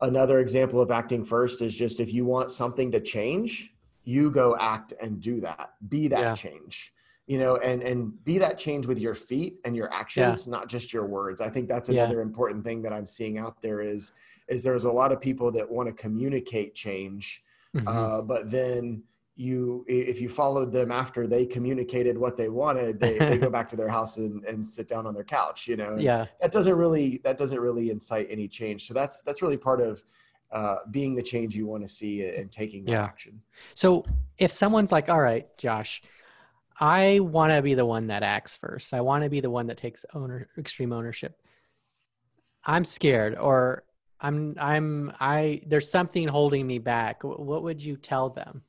another 0.00 0.40
example 0.40 0.80
of 0.80 0.90
acting 0.90 1.24
first 1.24 1.62
is 1.62 1.78
just 1.78 2.00
if 2.00 2.12
you 2.12 2.24
want 2.24 2.50
something 2.50 2.90
to 2.90 3.00
change 3.00 3.72
you 4.10 4.30
go 4.30 4.56
act 4.58 4.92
and 5.00 5.20
do 5.20 5.40
that 5.40 5.70
be 5.88 6.08
that 6.08 6.20
yeah. 6.20 6.34
change 6.34 6.92
you 7.26 7.38
know 7.38 7.56
and 7.58 7.82
and 7.82 8.24
be 8.24 8.38
that 8.38 8.58
change 8.58 8.86
with 8.86 8.98
your 8.98 9.14
feet 9.14 9.58
and 9.64 9.76
your 9.76 9.92
actions 9.92 10.46
yeah. 10.46 10.50
not 10.50 10.68
just 10.68 10.92
your 10.92 11.06
words 11.06 11.40
i 11.40 11.48
think 11.48 11.68
that's 11.68 11.88
another 11.88 12.16
yeah. 12.16 12.22
important 12.22 12.64
thing 12.64 12.82
that 12.82 12.92
i'm 12.92 13.06
seeing 13.06 13.38
out 13.38 13.62
there 13.62 13.80
is 13.80 14.12
is 14.48 14.62
there's 14.62 14.84
a 14.84 14.90
lot 14.90 15.12
of 15.12 15.20
people 15.20 15.52
that 15.52 15.70
want 15.70 15.88
to 15.88 15.94
communicate 15.94 16.74
change 16.74 17.44
mm-hmm. 17.76 17.86
uh, 17.86 18.20
but 18.20 18.50
then 18.50 19.02
you 19.36 19.84
if 19.88 20.20
you 20.20 20.28
followed 20.28 20.72
them 20.72 20.90
after 20.90 21.26
they 21.26 21.46
communicated 21.46 22.18
what 22.18 22.36
they 22.36 22.48
wanted 22.48 22.98
they, 22.98 23.16
they 23.16 23.38
go 23.38 23.48
back 23.58 23.68
to 23.68 23.76
their 23.76 23.88
house 23.88 24.16
and, 24.16 24.44
and 24.44 24.66
sit 24.66 24.88
down 24.88 25.06
on 25.06 25.14
their 25.14 25.24
couch 25.24 25.68
you 25.68 25.76
know 25.76 25.96
yeah 25.98 26.26
that 26.40 26.50
doesn't 26.50 26.74
really 26.74 27.20
that 27.22 27.38
doesn't 27.38 27.60
really 27.60 27.90
incite 27.90 28.26
any 28.28 28.48
change 28.48 28.86
so 28.88 28.92
that's 28.92 29.22
that's 29.22 29.40
really 29.40 29.56
part 29.56 29.80
of 29.80 30.02
uh, 30.52 30.76
being 30.90 31.14
the 31.14 31.22
change 31.22 31.54
you 31.54 31.66
want 31.66 31.82
to 31.82 31.88
see 31.88 32.24
and 32.24 32.50
taking 32.50 32.86
yeah. 32.86 33.02
action. 33.02 33.40
So 33.74 34.04
if 34.38 34.52
someone's 34.52 34.92
like, 34.92 35.08
all 35.08 35.20
right, 35.20 35.46
Josh, 35.58 36.02
I 36.78 37.20
want 37.20 37.52
to 37.52 37.62
be 37.62 37.74
the 37.74 37.86
one 37.86 38.06
that 38.08 38.22
acts 38.22 38.56
first. 38.56 38.94
I 38.94 39.00
want 39.02 39.22
to 39.22 39.30
be 39.30 39.40
the 39.40 39.50
one 39.50 39.66
that 39.66 39.76
takes 39.76 40.04
owner 40.14 40.48
extreme 40.58 40.92
ownership. 40.92 41.40
I'm 42.64 42.84
scared 42.84 43.36
or 43.36 43.84
I'm 44.20 44.54
I'm 44.58 45.12
I 45.20 45.62
there's 45.66 45.90
something 45.90 46.26
holding 46.26 46.66
me 46.66 46.78
back. 46.78 47.22
What 47.22 47.62
would 47.62 47.82
you 47.82 47.96
tell 47.96 48.30
them? 48.30 48.62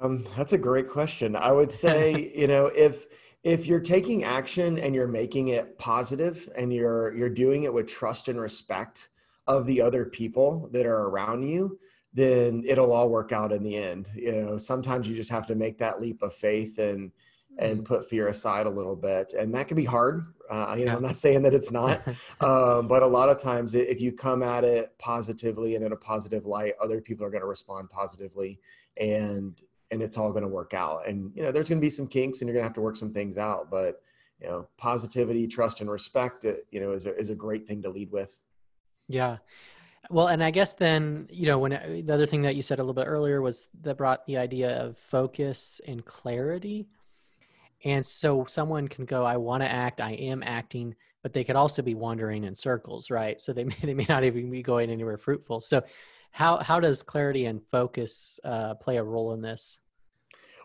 Um, 0.00 0.26
that's 0.36 0.52
a 0.52 0.58
great 0.58 0.90
question. 0.90 1.36
I 1.36 1.52
would 1.52 1.70
say, 1.70 2.32
you 2.36 2.48
know, 2.48 2.66
if 2.66 3.06
if 3.44 3.66
you're 3.66 3.80
taking 3.80 4.24
action 4.24 4.78
and 4.78 4.94
you're 4.94 5.08
making 5.08 5.48
it 5.48 5.78
positive 5.78 6.48
and 6.56 6.72
you're 6.72 7.14
you're 7.14 7.28
doing 7.28 7.64
it 7.64 7.72
with 7.72 7.86
trust 7.86 8.28
and 8.28 8.40
respect 8.40 9.08
of 9.46 9.66
the 9.66 9.80
other 9.80 10.04
people 10.04 10.68
that 10.72 10.86
are 10.86 11.08
around 11.08 11.42
you 11.42 11.78
then 12.14 12.62
it'll 12.66 12.92
all 12.92 13.08
work 13.08 13.32
out 13.32 13.52
in 13.52 13.62
the 13.62 13.76
end. 13.76 14.08
You 14.14 14.42
know 14.42 14.58
sometimes 14.58 15.08
you 15.08 15.14
just 15.14 15.30
have 15.30 15.46
to 15.46 15.54
make 15.54 15.78
that 15.78 16.00
leap 16.00 16.22
of 16.22 16.34
faith 16.34 16.78
and 16.78 17.10
and 17.58 17.78
mm-hmm. 17.78 17.84
put 17.84 18.08
fear 18.08 18.28
aside 18.28 18.66
a 18.66 18.70
little 18.70 18.96
bit. 18.96 19.34
And 19.38 19.54
that 19.54 19.68
can 19.68 19.76
be 19.76 19.84
hard. 19.84 20.32
Uh, 20.50 20.74
you 20.78 20.84
know 20.84 20.94
i'm 20.94 21.02
not 21.02 21.14
saying 21.14 21.42
that 21.42 21.54
it's 21.54 21.70
not. 21.70 22.02
Um, 22.40 22.88
but 22.88 23.02
a 23.02 23.06
lot 23.06 23.28
of 23.28 23.38
times 23.38 23.74
if 23.74 24.00
you 24.00 24.12
come 24.12 24.42
at 24.42 24.64
it 24.64 24.98
positively 24.98 25.76
and 25.76 25.84
in 25.84 25.92
a 25.92 25.96
positive 25.96 26.44
light 26.44 26.74
other 26.82 27.00
people 27.00 27.24
are 27.24 27.30
going 27.30 27.42
to 27.42 27.46
respond 27.46 27.88
positively. 27.88 28.60
And 28.98 29.60
and 29.92 30.02
it's 30.02 30.16
all 30.16 30.30
going 30.30 30.42
to 30.42 30.48
work 30.48 30.74
out. 30.74 31.06
And 31.06 31.30
you 31.36 31.42
know, 31.42 31.52
there's 31.52 31.68
going 31.68 31.80
to 31.80 31.84
be 31.84 31.90
some 31.90 32.08
kinks, 32.08 32.40
and 32.40 32.48
you're 32.48 32.54
going 32.54 32.62
to 32.62 32.68
have 32.68 32.74
to 32.74 32.80
work 32.80 32.96
some 32.96 33.12
things 33.12 33.38
out. 33.38 33.70
But 33.70 34.00
you 34.40 34.48
know, 34.48 34.66
positivity, 34.76 35.46
trust, 35.46 35.80
and 35.80 35.90
respect, 35.90 36.44
uh, 36.44 36.54
you 36.70 36.80
know, 36.80 36.92
is 36.92 37.06
a, 37.06 37.16
is 37.16 37.30
a 37.30 37.34
great 37.34 37.68
thing 37.68 37.82
to 37.82 37.90
lead 37.90 38.10
with. 38.10 38.40
Yeah. 39.06 39.36
Well, 40.10 40.26
and 40.26 40.42
I 40.42 40.50
guess 40.50 40.74
then, 40.74 41.28
you 41.30 41.46
know, 41.46 41.58
when 41.58 41.72
uh, 41.74 42.00
the 42.04 42.12
other 42.12 42.26
thing 42.26 42.42
that 42.42 42.56
you 42.56 42.62
said 42.62 42.80
a 42.80 42.82
little 42.82 42.94
bit 42.94 43.06
earlier 43.06 43.40
was 43.40 43.68
that 43.82 43.96
brought 43.96 44.26
the 44.26 44.38
idea 44.38 44.76
of 44.82 44.98
focus 44.98 45.80
and 45.86 46.04
clarity. 46.04 46.88
And 47.84 48.04
so 48.04 48.44
someone 48.48 48.88
can 48.88 49.04
go, 49.04 49.24
I 49.24 49.36
want 49.36 49.62
to 49.62 49.70
act, 49.70 50.00
I 50.00 50.12
am 50.12 50.42
acting, 50.44 50.96
but 51.22 51.32
they 51.32 51.44
could 51.44 51.56
also 51.56 51.82
be 51.82 51.94
wandering 51.94 52.44
in 52.44 52.54
circles, 52.54 53.10
right? 53.10 53.40
So 53.40 53.52
they 53.52 53.64
may, 53.64 53.76
they 53.80 53.94
may 53.94 54.06
not 54.08 54.24
even 54.24 54.50
be 54.50 54.62
going 54.62 54.90
anywhere 54.90 55.18
fruitful. 55.18 55.60
So 55.60 55.82
how, 56.32 56.58
how 56.58 56.80
does 56.80 57.02
clarity 57.02 57.46
and 57.46 57.62
focus 57.70 58.40
uh, 58.42 58.74
play 58.74 58.96
a 58.96 59.04
role 59.04 59.34
in 59.34 59.40
this? 59.40 59.78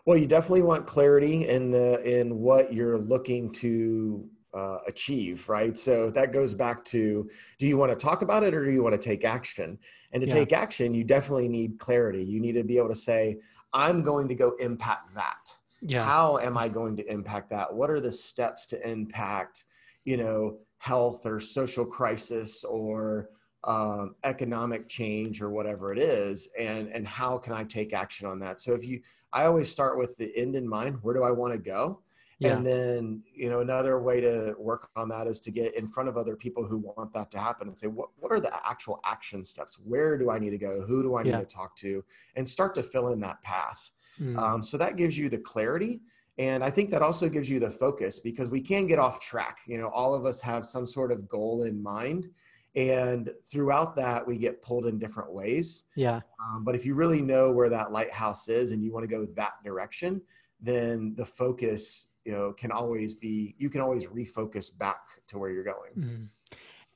Well, 0.06 0.16
you 0.16 0.26
definitely 0.26 0.62
want 0.62 0.86
clarity 0.86 1.48
in 1.48 1.70
the 1.70 2.02
in 2.02 2.38
what 2.38 2.72
you're 2.72 2.98
looking 2.98 3.52
to 3.54 4.28
uh, 4.54 4.78
achieve, 4.86 5.48
right? 5.48 5.76
So 5.76 6.10
that 6.10 6.32
goes 6.32 6.54
back 6.54 6.84
to 6.86 7.28
do 7.58 7.66
you 7.66 7.76
want 7.76 7.90
to 7.90 7.96
talk 7.96 8.22
about 8.22 8.42
it 8.42 8.54
or 8.54 8.64
do 8.64 8.70
you 8.70 8.82
want 8.82 9.00
to 9.00 9.08
take 9.08 9.24
action? 9.24 9.78
And 10.12 10.22
to 10.22 10.28
yeah. 10.28 10.34
take 10.34 10.52
action, 10.52 10.94
you 10.94 11.04
definitely 11.04 11.48
need 11.48 11.78
clarity. 11.78 12.24
You 12.24 12.40
need 12.40 12.52
to 12.52 12.64
be 12.64 12.78
able 12.78 12.88
to 12.88 12.94
say, 12.94 13.38
I'm 13.72 14.02
going 14.02 14.28
to 14.28 14.34
go 14.34 14.52
impact 14.58 15.14
that. 15.14 15.52
Yeah. 15.82 16.04
How 16.04 16.38
am 16.38 16.56
I 16.56 16.68
going 16.68 16.96
to 16.96 17.12
impact 17.12 17.50
that? 17.50 17.72
What 17.72 17.90
are 17.90 18.00
the 18.00 18.12
steps 18.12 18.66
to 18.68 18.88
impact, 18.88 19.64
you 20.04 20.16
know, 20.16 20.58
health 20.78 21.26
or 21.26 21.40
social 21.40 21.84
crisis 21.84 22.64
or 22.64 23.30
um, 23.64 24.14
economic 24.24 24.88
change 24.88 25.42
or 25.42 25.50
whatever 25.50 25.92
it 25.92 25.98
is 25.98 26.48
and 26.58 26.88
and 26.88 27.06
how 27.06 27.36
can 27.36 27.52
i 27.52 27.64
take 27.64 27.92
action 27.92 28.26
on 28.26 28.38
that? 28.40 28.60
So 28.60 28.72
if 28.74 28.86
you 28.86 29.00
i 29.32 29.44
always 29.44 29.70
start 29.70 29.98
with 29.98 30.16
the 30.16 30.32
end 30.36 30.54
in 30.54 30.68
mind 30.68 30.98
where 31.02 31.14
do 31.14 31.22
i 31.22 31.30
want 31.30 31.52
to 31.52 31.58
go? 31.58 32.00
Yeah. 32.40 32.52
and 32.52 32.64
then 32.64 33.24
you 33.34 33.50
know 33.50 33.60
another 33.60 34.00
way 34.00 34.20
to 34.20 34.54
work 34.58 34.90
on 34.94 35.08
that 35.08 35.26
is 35.26 35.40
to 35.40 35.50
get 35.50 35.74
in 35.74 35.88
front 35.88 36.08
of 36.08 36.16
other 36.16 36.36
people 36.36 36.64
who 36.64 36.78
want 36.78 37.12
that 37.12 37.32
to 37.32 37.38
happen 37.40 37.66
and 37.66 37.76
say 37.76 37.88
what, 37.88 38.10
what 38.16 38.30
are 38.30 38.38
the 38.38 38.54
actual 38.64 39.00
action 39.04 39.44
steps? 39.44 39.76
Where 39.84 40.16
do 40.16 40.30
i 40.30 40.38
need 40.38 40.50
to 40.50 40.58
go? 40.58 40.82
Who 40.82 41.02
do 41.02 41.16
i 41.16 41.24
need 41.24 41.30
yeah. 41.30 41.40
to 41.40 41.44
talk 41.44 41.74
to? 41.78 42.04
And 42.36 42.46
start 42.46 42.76
to 42.76 42.82
fill 42.82 43.08
in 43.08 43.20
that 43.20 43.42
path. 43.42 43.90
Mm. 44.20 44.38
um, 44.38 44.62
so 44.62 44.76
that 44.76 44.96
gives 44.96 45.16
you 45.16 45.28
the 45.28 45.38
clarity 45.38 46.00
and 46.38 46.64
i 46.64 46.70
think 46.70 46.90
that 46.90 47.02
also 47.02 47.28
gives 47.28 47.48
you 47.48 47.60
the 47.60 47.70
focus 47.70 48.18
because 48.18 48.50
we 48.50 48.60
can 48.60 48.86
get 48.86 48.98
off 48.98 49.20
track. 49.20 49.58
You 49.66 49.78
know 49.78 49.88
all 49.88 50.14
of 50.14 50.24
us 50.24 50.40
have 50.40 50.64
some 50.64 50.86
sort 50.86 51.10
of 51.10 51.28
goal 51.28 51.64
in 51.64 51.82
mind 51.82 52.30
and 52.78 53.30
throughout 53.44 53.96
that 53.96 54.26
we 54.26 54.38
get 54.38 54.62
pulled 54.62 54.86
in 54.86 54.98
different 54.98 55.32
ways. 55.32 55.84
Yeah. 55.96 56.20
Um, 56.40 56.64
but 56.64 56.74
if 56.74 56.86
you 56.86 56.94
really 56.94 57.20
know 57.20 57.50
where 57.52 57.68
that 57.68 57.92
lighthouse 57.92 58.48
is 58.48 58.70
and 58.72 58.82
you 58.82 58.92
want 58.92 59.02
to 59.02 59.14
go 59.14 59.26
that 59.34 59.54
direction 59.64 60.22
then 60.60 61.14
the 61.16 61.24
focus 61.24 62.08
you 62.24 62.32
know 62.32 62.52
can 62.52 62.70
always 62.70 63.14
be 63.14 63.54
you 63.58 63.70
can 63.70 63.80
always 63.80 64.06
refocus 64.06 64.76
back 64.76 65.00
to 65.26 65.38
where 65.38 65.50
you're 65.50 65.64
going. 65.64 65.92
Mm-hmm. 65.96 66.24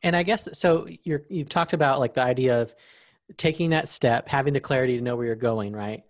and 0.02 0.16
i 0.16 0.22
guess 0.22 0.48
so 0.52 0.86
you're 1.04 1.22
you've 1.28 1.48
talked 1.48 1.72
about 1.72 2.00
like 2.00 2.14
the 2.14 2.22
idea 2.22 2.60
of 2.60 2.74
taking 3.36 3.70
that 3.70 3.88
step 3.88 4.28
having 4.28 4.52
the 4.52 4.60
clarity 4.60 4.96
to 4.96 5.02
know 5.02 5.16
where 5.16 5.26
you're 5.26 5.36
going 5.36 5.72
right? 5.72 6.02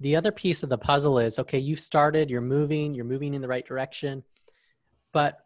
The 0.00 0.16
other 0.16 0.32
piece 0.32 0.62
of 0.62 0.68
the 0.68 0.78
puzzle 0.78 1.18
is 1.18 1.38
okay 1.38 1.58
you've 1.58 1.80
started 1.80 2.28
you're 2.28 2.40
moving 2.40 2.94
you're 2.94 3.04
moving 3.04 3.32
in 3.34 3.40
the 3.40 3.48
right 3.48 3.66
direction 3.66 4.22
but 5.12 5.43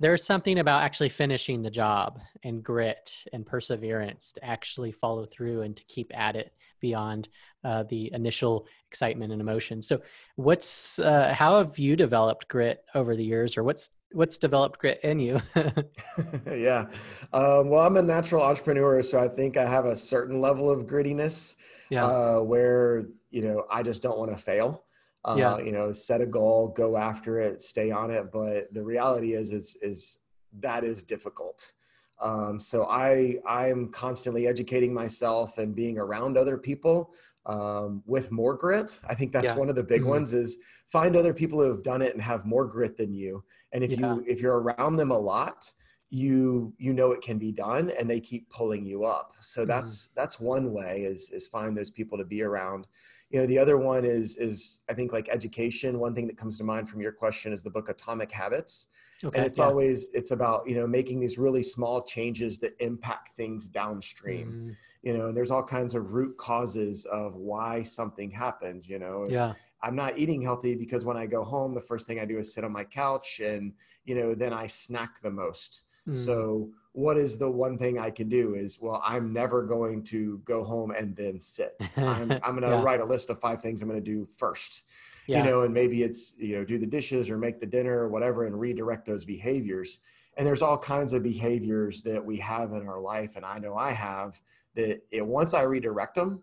there's 0.00 0.24
something 0.24 0.58
about 0.58 0.82
actually 0.82 1.08
finishing 1.08 1.62
the 1.62 1.70
job 1.70 2.20
and 2.42 2.62
grit 2.62 3.12
and 3.32 3.46
perseverance 3.46 4.32
to 4.32 4.44
actually 4.44 4.92
follow 4.92 5.24
through 5.24 5.62
and 5.62 5.76
to 5.76 5.84
keep 5.84 6.10
at 6.14 6.36
it 6.36 6.52
beyond 6.80 7.28
uh, 7.64 7.84
the 7.84 8.12
initial 8.12 8.66
excitement 8.88 9.32
and 9.32 9.40
emotion 9.40 9.80
so 9.80 10.00
what's 10.36 10.98
uh, 10.98 11.32
how 11.32 11.58
have 11.58 11.78
you 11.78 11.96
developed 11.96 12.48
grit 12.48 12.84
over 12.94 13.16
the 13.16 13.24
years 13.24 13.56
or 13.56 13.64
what's 13.64 13.90
what's 14.14 14.38
developed 14.38 14.78
grit 14.78 15.00
in 15.02 15.18
you? 15.18 15.40
yeah, 16.50 16.86
um, 17.32 17.68
well, 17.68 17.86
I'm 17.86 17.96
a 17.96 18.02
natural 18.02 18.42
entrepreneur, 18.42 19.02
so 19.02 19.18
I 19.18 19.28
think 19.28 19.56
I 19.56 19.66
have 19.66 19.84
a 19.84 19.96
certain 19.96 20.40
level 20.40 20.70
of 20.70 20.86
grittiness. 20.86 21.56
Yeah. 21.90 22.06
Uh, 22.06 22.40
where 22.40 23.06
you 23.30 23.42
know 23.42 23.66
I 23.70 23.82
just 23.82 24.02
don't 24.02 24.18
want 24.18 24.30
to 24.30 24.36
fail. 24.36 24.84
Uh, 25.24 25.36
yeah. 25.38 25.58
You 25.58 25.72
know, 25.72 25.92
set 25.92 26.20
a 26.20 26.26
goal, 26.26 26.68
go 26.68 26.96
after 26.96 27.40
it, 27.40 27.62
stay 27.62 27.90
on 27.90 28.10
it. 28.10 28.30
But 28.32 28.72
the 28.72 28.82
reality 28.82 29.34
is, 29.34 29.52
is 29.52 29.76
is 29.80 30.18
that 30.60 30.84
is 30.84 31.02
difficult. 31.02 31.72
Um, 32.20 32.60
so 32.60 32.86
I 32.88 33.38
I 33.46 33.68
am 33.68 33.90
constantly 33.90 34.46
educating 34.46 34.92
myself 34.92 35.58
and 35.58 35.74
being 35.74 35.98
around 35.98 36.36
other 36.36 36.58
people 36.58 37.12
um, 37.46 38.02
with 38.06 38.30
more 38.30 38.54
grit. 38.54 38.98
I 39.08 39.14
think 39.14 39.32
that's 39.32 39.46
yeah. 39.46 39.56
one 39.56 39.68
of 39.68 39.76
the 39.76 39.82
big 39.82 40.02
mm-hmm. 40.02 40.10
ones 40.10 40.32
is 40.32 40.58
find 40.86 41.16
other 41.16 41.34
people 41.34 41.60
who 41.60 41.68
have 41.68 41.82
done 41.82 42.02
it 42.02 42.14
and 42.14 42.22
have 42.22 42.44
more 42.44 42.64
grit 42.64 42.96
than 42.96 43.12
you. 43.12 43.44
And 43.72 43.82
if 43.82 43.92
yeah. 43.92 44.14
you 44.14 44.24
if 44.26 44.40
you're 44.40 44.60
around 44.60 44.96
them 44.96 45.10
a 45.10 45.18
lot, 45.18 45.70
you 46.10 46.72
you 46.78 46.92
know 46.92 47.12
it 47.12 47.22
can 47.22 47.38
be 47.38 47.52
done 47.52 47.90
and 47.98 48.08
they 48.08 48.20
keep 48.20 48.48
pulling 48.50 48.84
you 48.84 49.04
up. 49.04 49.32
So 49.40 49.62
mm-hmm. 49.62 49.70
that's 49.70 50.10
that's 50.14 50.40
one 50.40 50.72
way 50.72 51.02
is 51.02 51.30
is 51.30 51.48
find 51.48 51.76
those 51.76 51.90
people 51.90 52.16
to 52.18 52.24
be 52.24 52.42
around. 52.42 52.86
You 53.30 53.40
know, 53.40 53.46
the 53.46 53.58
other 53.58 53.78
one 53.78 54.04
is 54.04 54.36
is 54.36 54.80
I 54.88 54.94
think 54.94 55.12
like 55.12 55.28
education. 55.28 55.98
One 55.98 56.14
thing 56.14 56.26
that 56.26 56.36
comes 56.36 56.58
to 56.58 56.64
mind 56.64 56.88
from 56.88 57.00
your 57.00 57.12
question 57.12 57.52
is 57.52 57.62
the 57.62 57.70
book 57.70 57.88
Atomic 57.88 58.30
Habits. 58.30 58.86
Okay, 59.22 59.38
and 59.38 59.46
it's 59.46 59.58
yeah. 59.58 59.64
always 59.64 60.10
it's 60.12 60.32
about 60.32 60.68
you 60.68 60.74
know 60.74 60.86
making 60.86 61.20
these 61.20 61.38
really 61.38 61.62
small 61.62 62.02
changes 62.02 62.58
that 62.58 62.74
impact 62.80 63.30
things 63.36 63.68
downstream 63.68 64.48
mm-hmm. 64.48 64.70
you 65.02 65.16
know 65.16 65.28
and 65.28 65.36
there's 65.36 65.50
all 65.50 65.62
kinds 65.62 65.94
of 65.94 66.14
root 66.14 66.36
causes 66.36 67.04
of 67.06 67.36
why 67.36 67.82
something 67.82 68.30
happens 68.30 68.88
you 68.88 68.98
know 68.98 69.24
yeah 69.28 69.54
i'm 69.82 69.94
not 69.94 70.18
eating 70.18 70.42
healthy 70.42 70.74
because 70.74 71.04
when 71.04 71.16
i 71.16 71.26
go 71.26 71.44
home 71.44 71.74
the 71.74 71.80
first 71.80 72.06
thing 72.06 72.18
i 72.18 72.24
do 72.24 72.38
is 72.38 72.52
sit 72.52 72.64
on 72.64 72.72
my 72.72 72.84
couch 72.84 73.40
and 73.40 73.72
you 74.04 74.14
know 74.14 74.34
then 74.34 74.52
i 74.52 74.66
snack 74.66 75.22
the 75.22 75.30
most 75.30 75.84
mm. 76.08 76.16
so 76.16 76.68
what 76.94 77.18
is 77.18 77.36
the 77.36 77.50
one 77.50 77.76
thing 77.76 77.98
i 77.98 78.10
can 78.10 78.28
do 78.28 78.54
is 78.54 78.80
well 78.80 79.02
i'm 79.04 79.32
never 79.32 79.62
going 79.62 80.02
to 80.02 80.40
go 80.44 80.64
home 80.64 80.90
and 80.90 81.14
then 81.14 81.38
sit 81.38 81.74
i'm, 81.96 82.32
I'm 82.42 82.58
going 82.58 82.62
to 82.62 82.68
yeah. 82.68 82.82
write 82.82 83.00
a 83.00 83.04
list 83.04 83.30
of 83.30 83.38
five 83.38 83.60
things 83.60 83.82
i'm 83.82 83.88
going 83.88 84.02
to 84.02 84.10
do 84.10 84.26
first 84.36 84.84
yeah. 85.26 85.38
you 85.38 85.44
know, 85.44 85.62
and 85.62 85.72
maybe 85.72 86.02
it's, 86.02 86.34
you 86.38 86.56
know, 86.56 86.64
do 86.64 86.78
the 86.78 86.86
dishes 86.86 87.30
or 87.30 87.38
make 87.38 87.60
the 87.60 87.66
dinner 87.66 87.98
or 87.98 88.08
whatever 88.08 88.46
and 88.46 88.58
redirect 88.58 89.06
those 89.06 89.24
behaviors. 89.24 89.98
And 90.36 90.46
there's 90.46 90.62
all 90.62 90.78
kinds 90.78 91.12
of 91.12 91.22
behaviors 91.22 92.02
that 92.02 92.24
we 92.24 92.36
have 92.38 92.72
in 92.72 92.86
our 92.86 93.00
life. 93.00 93.36
And 93.36 93.44
I 93.44 93.58
know 93.58 93.76
I 93.76 93.92
have 93.92 94.40
that 94.74 95.02
it, 95.10 95.24
once 95.24 95.54
I 95.54 95.62
redirect 95.62 96.16
them, 96.16 96.42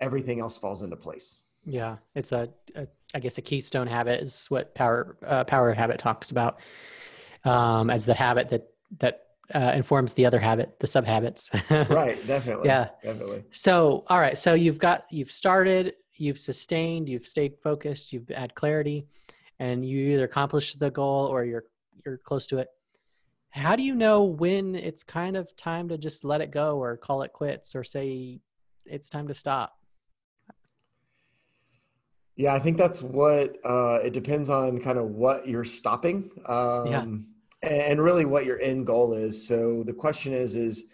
everything 0.00 0.40
else 0.40 0.56
falls 0.58 0.82
into 0.82 0.96
place. 0.96 1.42
Yeah. 1.64 1.96
It's 2.14 2.32
a, 2.32 2.48
a 2.74 2.86
I 3.14 3.20
guess 3.20 3.38
a 3.38 3.42
keystone 3.42 3.86
habit 3.86 4.22
is 4.22 4.46
what 4.46 4.74
power, 4.74 5.16
uh, 5.24 5.44
power 5.44 5.72
habit 5.72 5.98
talks 5.98 6.30
about 6.30 6.60
um, 7.44 7.90
as 7.90 8.06
the 8.06 8.14
habit 8.14 8.50
that, 8.50 8.68
that 8.98 9.25
uh, 9.54 9.72
informs 9.74 10.12
the 10.12 10.26
other 10.26 10.38
habit, 10.38 10.78
the 10.80 10.86
sub 10.86 11.04
habits. 11.04 11.50
right. 11.70 12.24
Definitely. 12.26 12.66
Yeah. 12.66 12.88
Definitely. 13.02 13.44
So, 13.50 14.04
all 14.08 14.20
right. 14.20 14.36
So 14.36 14.54
you've 14.54 14.78
got, 14.78 15.04
you've 15.10 15.30
started, 15.30 15.94
you've 16.14 16.38
sustained, 16.38 17.08
you've 17.08 17.26
stayed 17.26 17.54
focused, 17.62 18.12
you've 18.12 18.28
had 18.28 18.54
clarity, 18.54 19.06
and 19.58 19.84
you 19.84 20.12
either 20.12 20.24
accomplished 20.24 20.78
the 20.78 20.90
goal 20.90 21.26
or 21.26 21.44
you're 21.44 21.64
you're 22.04 22.18
close 22.18 22.46
to 22.46 22.58
it. 22.58 22.68
How 23.50 23.74
do 23.74 23.82
you 23.82 23.94
know 23.94 24.22
when 24.22 24.74
it's 24.74 25.02
kind 25.02 25.36
of 25.36 25.54
time 25.56 25.88
to 25.88 25.98
just 25.98 26.24
let 26.24 26.40
it 26.40 26.50
go 26.50 26.78
or 26.78 26.96
call 26.96 27.22
it 27.22 27.32
quits 27.32 27.74
or 27.74 27.82
say 27.82 28.40
it's 28.84 29.08
time 29.08 29.28
to 29.28 29.34
stop? 29.34 29.72
Yeah, 32.36 32.52
I 32.52 32.58
think 32.58 32.76
that's 32.76 33.02
what 33.02 33.56
uh, 33.64 34.00
it 34.04 34.12
depends 34.12 34.50
on 34.50 34.78
kind 34.80 34.98
of 34.98 35.06
what 35.06 35.48
you're 35.48 35.64
stopping. 35.64 36.30
Um, 36.44 36.86
yeah. 36.86 37.06
And 37.66 38.00
really 38.00 38.24
what 38.24 38.46
your 38.46 38.60
end 38.60 38.86
goal 38.86 39.12
is. 39.12 39.46
So 39.46 39.82
the 39.82 39.92
question 39.92 40.32
is, 40.32 40.54
is 40.54 40.84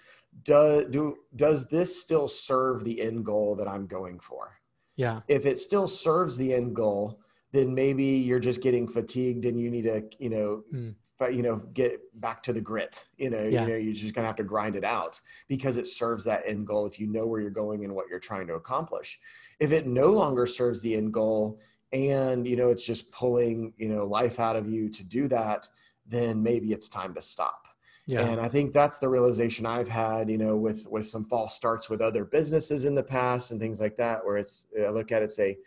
do, 0.42 0.86
do, 0.88 1.18
does 1.36 1.68
this 1.68 2.00
still 2.00 2.26
serve 2.26 2.82
the 2.82 3.00
end 3.00 3.24
goal 3.26 3.54
that 3.56 3.68
I'm 3.68 3.86
going 3.86 4.18
for? 4.18 4.58
Yeah. 4.96 5.20
If 5.28 5.46
it 5.46 5.58
still 5.58 5.86
serves 5.86 6.36
the 6.36 6.54
end 6.54 6.74
goal, 6.74 7.20
then 7.52 7.74
maybe 7.74 8.04
you're 8.04 8.40
just 8.40 8.62
getting 8.62 8.88
fatigued 8.88 9.44
and 9.44 9.60
you 9.60 9.70
need 9.70 9.82
to, 9.82 10.04
you 10.18 10.30
know, 10.30 10.64
mm. 10.72 10.94
you 11.30 11.42
know, 11.42 11.56
get 11.74 12.00
back 12.20 12.42
to 12.44 12.52
the 12.52 12.60
grit. 12.60 13.04
You 13.16 13.30
know, 13.30 13.42
yeah. 13.42 13.62
you 13.62 13.68
know, 13.68 13.76
you're 13.76 13.94
just 13.94 14.14
gonna 14.14 14.26
have 14.26 14.36
to 14.36 14.44
grind 14.44 14.74
it 14.74 14.84
out 14.84 15.20
because 15.48 15.76
it 15.76 15.86
serves 15.86 16.24
that 16.24 16.42
end 16.46 16.66
goal 16.66 16.86
if 16.86 16.98
you 16.98 17.06
know 17.06 17.26
where 17.26 17.40
you're 17.40 17.50
going 17.50 17.84
and 17.84 17.94
what 17.94 18.08
you're 18.08 18.18
trying 18.18 18.46
to 18.46 18.54
accomplish. 18.54 19.20
If 19.60 19.72
it 19.72 19.86
no 19.86 20.10
longer 20.10 20.46
serves 20.46 20.80
the 20.80 20.94
end 20.94 21.12
goal 21.12 21.60
and 21.92 22.46
you 22.46 22.56
know 22.56 22.70
it's 22.70 22.84
just 22.84 23.12
pulling, 23.12 23.74
you 23.76 23.90
know, 23.90 24.06
life 24.06 24.40
out 24.40 24.56
of 24.56 24.66
you 24.66 24.88
to 24.88 25.04
do 25.04 25.28
that, 25.28 25.68
then 26.12 26.42
maybe 26.42 26.72
it's 26.72 26.88
time 26.88 27.14
to 27.14 27.22
stop. 27.22 27.66
Yeah. 28.06 28.22
And 28.22 28.40
I 28.40 28.48
think 28.48 28.72
that's 28.72 28.98
the 28.98 29.08
realization 29.08 29.64
I've 29.64 29.88
had, 29.88 30.28
you 30.28 30.38
know, 30.38 30.56
with 30.56 30.86
with 30.88 31.06
some 31.06 31.24
false 31.24 31.54
starts 31.54 31.88
with 31.88 32.00
other 32.00 32.24
businesses 32.24 32.84
in 32.84 32.94
the 32.94 33.02
past 33.02 33.50
and 33.50 33.60
things 33.60 33.80
like 33.80 33.96
that, 33.96 34.24
where 34.24 34.36
it's 34.36 34.66
I 34.78 34.90
look 34.90 35.12
at 35.12 35.22
it 35.22 35.30
say, 35.30 35.58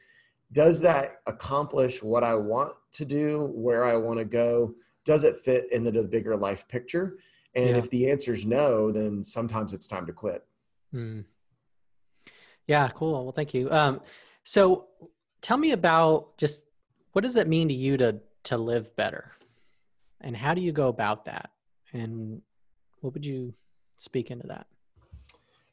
does 0.51 0.81
that 0.81 1.21
accomplish 1.27 2.03
what 2.03 2.23
I 2.23 2.35
want 2.35 2.73
to 2.93 3.05
do, 3.05 3.51
where 3.53 3.85
I 3.85 3.95
want 3.95 4.19
to 4.19 4.25
go? 4.25 4.75
Does 5.05 5.23
it 5.23 5.37
fit 5.37 5.71
into 5.71 5.91
the 5.91 6.03
bigger 6.03 6.35
life 6.35 6.67
picture? 6.67 7.17
And 7.55 7.69
yeah. 7.69 7.77
if 7.77 7.89
the 7.89 8.11
answer 8.11 8.33
is 8.33 8.45
no, 8.45 8.91
then 8.91 9.23
sometimes 9.23 9.71
it's 9.71 9.87
time 9.87 10.05
to 10.05 10.13
quit. 10.13 10.45
Mm. 10.93 11.23
Yeah, 12.67 12.89
cool. 12.89 13.23
Well, 13.23 13.31
thank 13.31 13.53
you. 13.53 13.71
Um, 13.71 14.01
so 14.43 14.87
tell 15.41 15.57
me 15.57 15.71
about 15.71 16.37
just 16.37 16.65
what 17.13 17.23
does 17.23 17.37
it 17.37 17.47
mean 17.47 17.69
to 17.69 17.73
you 17.73 17.95
to 17.97 18.19
to 18.43 18.57
live 18.57 18.95
better, 18.95 19.31
and 20.25 20.35
how 20.35 20.53
do 20.55 20.59
you 20.59 20.73
go 20.73 20.89
about 20.89 21.25
that? 21.25 21.51
And 21.93 22.41
what 22.99 23.13
would 23.13 23.25
you 23.25 23.53
speak 23.99 24.31
into 24.31 24.47
that? 24.47 24.65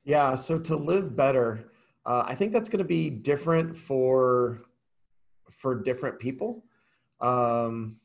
Yeah, 0.04 0.34
so 0.34 0.58
to 0.60 0.76
live 0.76 1.16
better, 1.16 1.72
uh, 2.04 2.22
I 2.26 2.34
think 2.34 2.52
that's 2.52 2.68
going 2.68 2.78
to 2.78 2.84
be 2.84 3.10
different 3.10 3.76
for 3.76 4.62
for 5.50 5.82
different 5.82 6.18
people. 6.18 6.64
Um, 7.20 8.00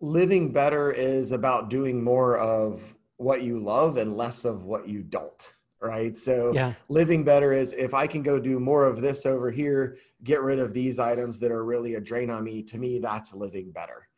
living 0.00 0.52
better 0.52 0.92
is 0.92 1.32
about 1.32 1.70
doing 1.70 2.02
more 2.02 2.36
of 2.36 2.94
what 3.16 3.42
you 3.42 3.58
love 3.58 3.96
and 3.96 4.16
less 4.16 4.44
of 4.44 4.64
what 4.64 4.88
you 4.88 5.02
don't 5.02 5.54
right? 5.84 6.16
So 6.16 6.52
yeah. 6.52 6.72
living 6.88 7.24
better 7.24 7.52
is 7.52 7.72
if 7.74 7.94
i 7.94 8.06
can 8.06 8.22
go 8.22 8.40
do 8.40 8.58
more 8.58 8.84
of 8.84 9.00
this 9.00 9.26
over 9.26 9.50
here 9.50 9.96
get 10.22 10.40
rid 10.40 10.58
of 10.58 10.72
these 10.72 10.98
items 10.98 11.38
that 11.38 11.50
are 11.50 11.64
really 11.64 11.94
a 11.94 12.00
drain 12.00 12.30
on 12.30 12.44
me 12.44 12.62
to 12.62 12.78
me 12.78 12.98
that's 12.98 13.34
living 13.34 13.70
better. 13.70 14.08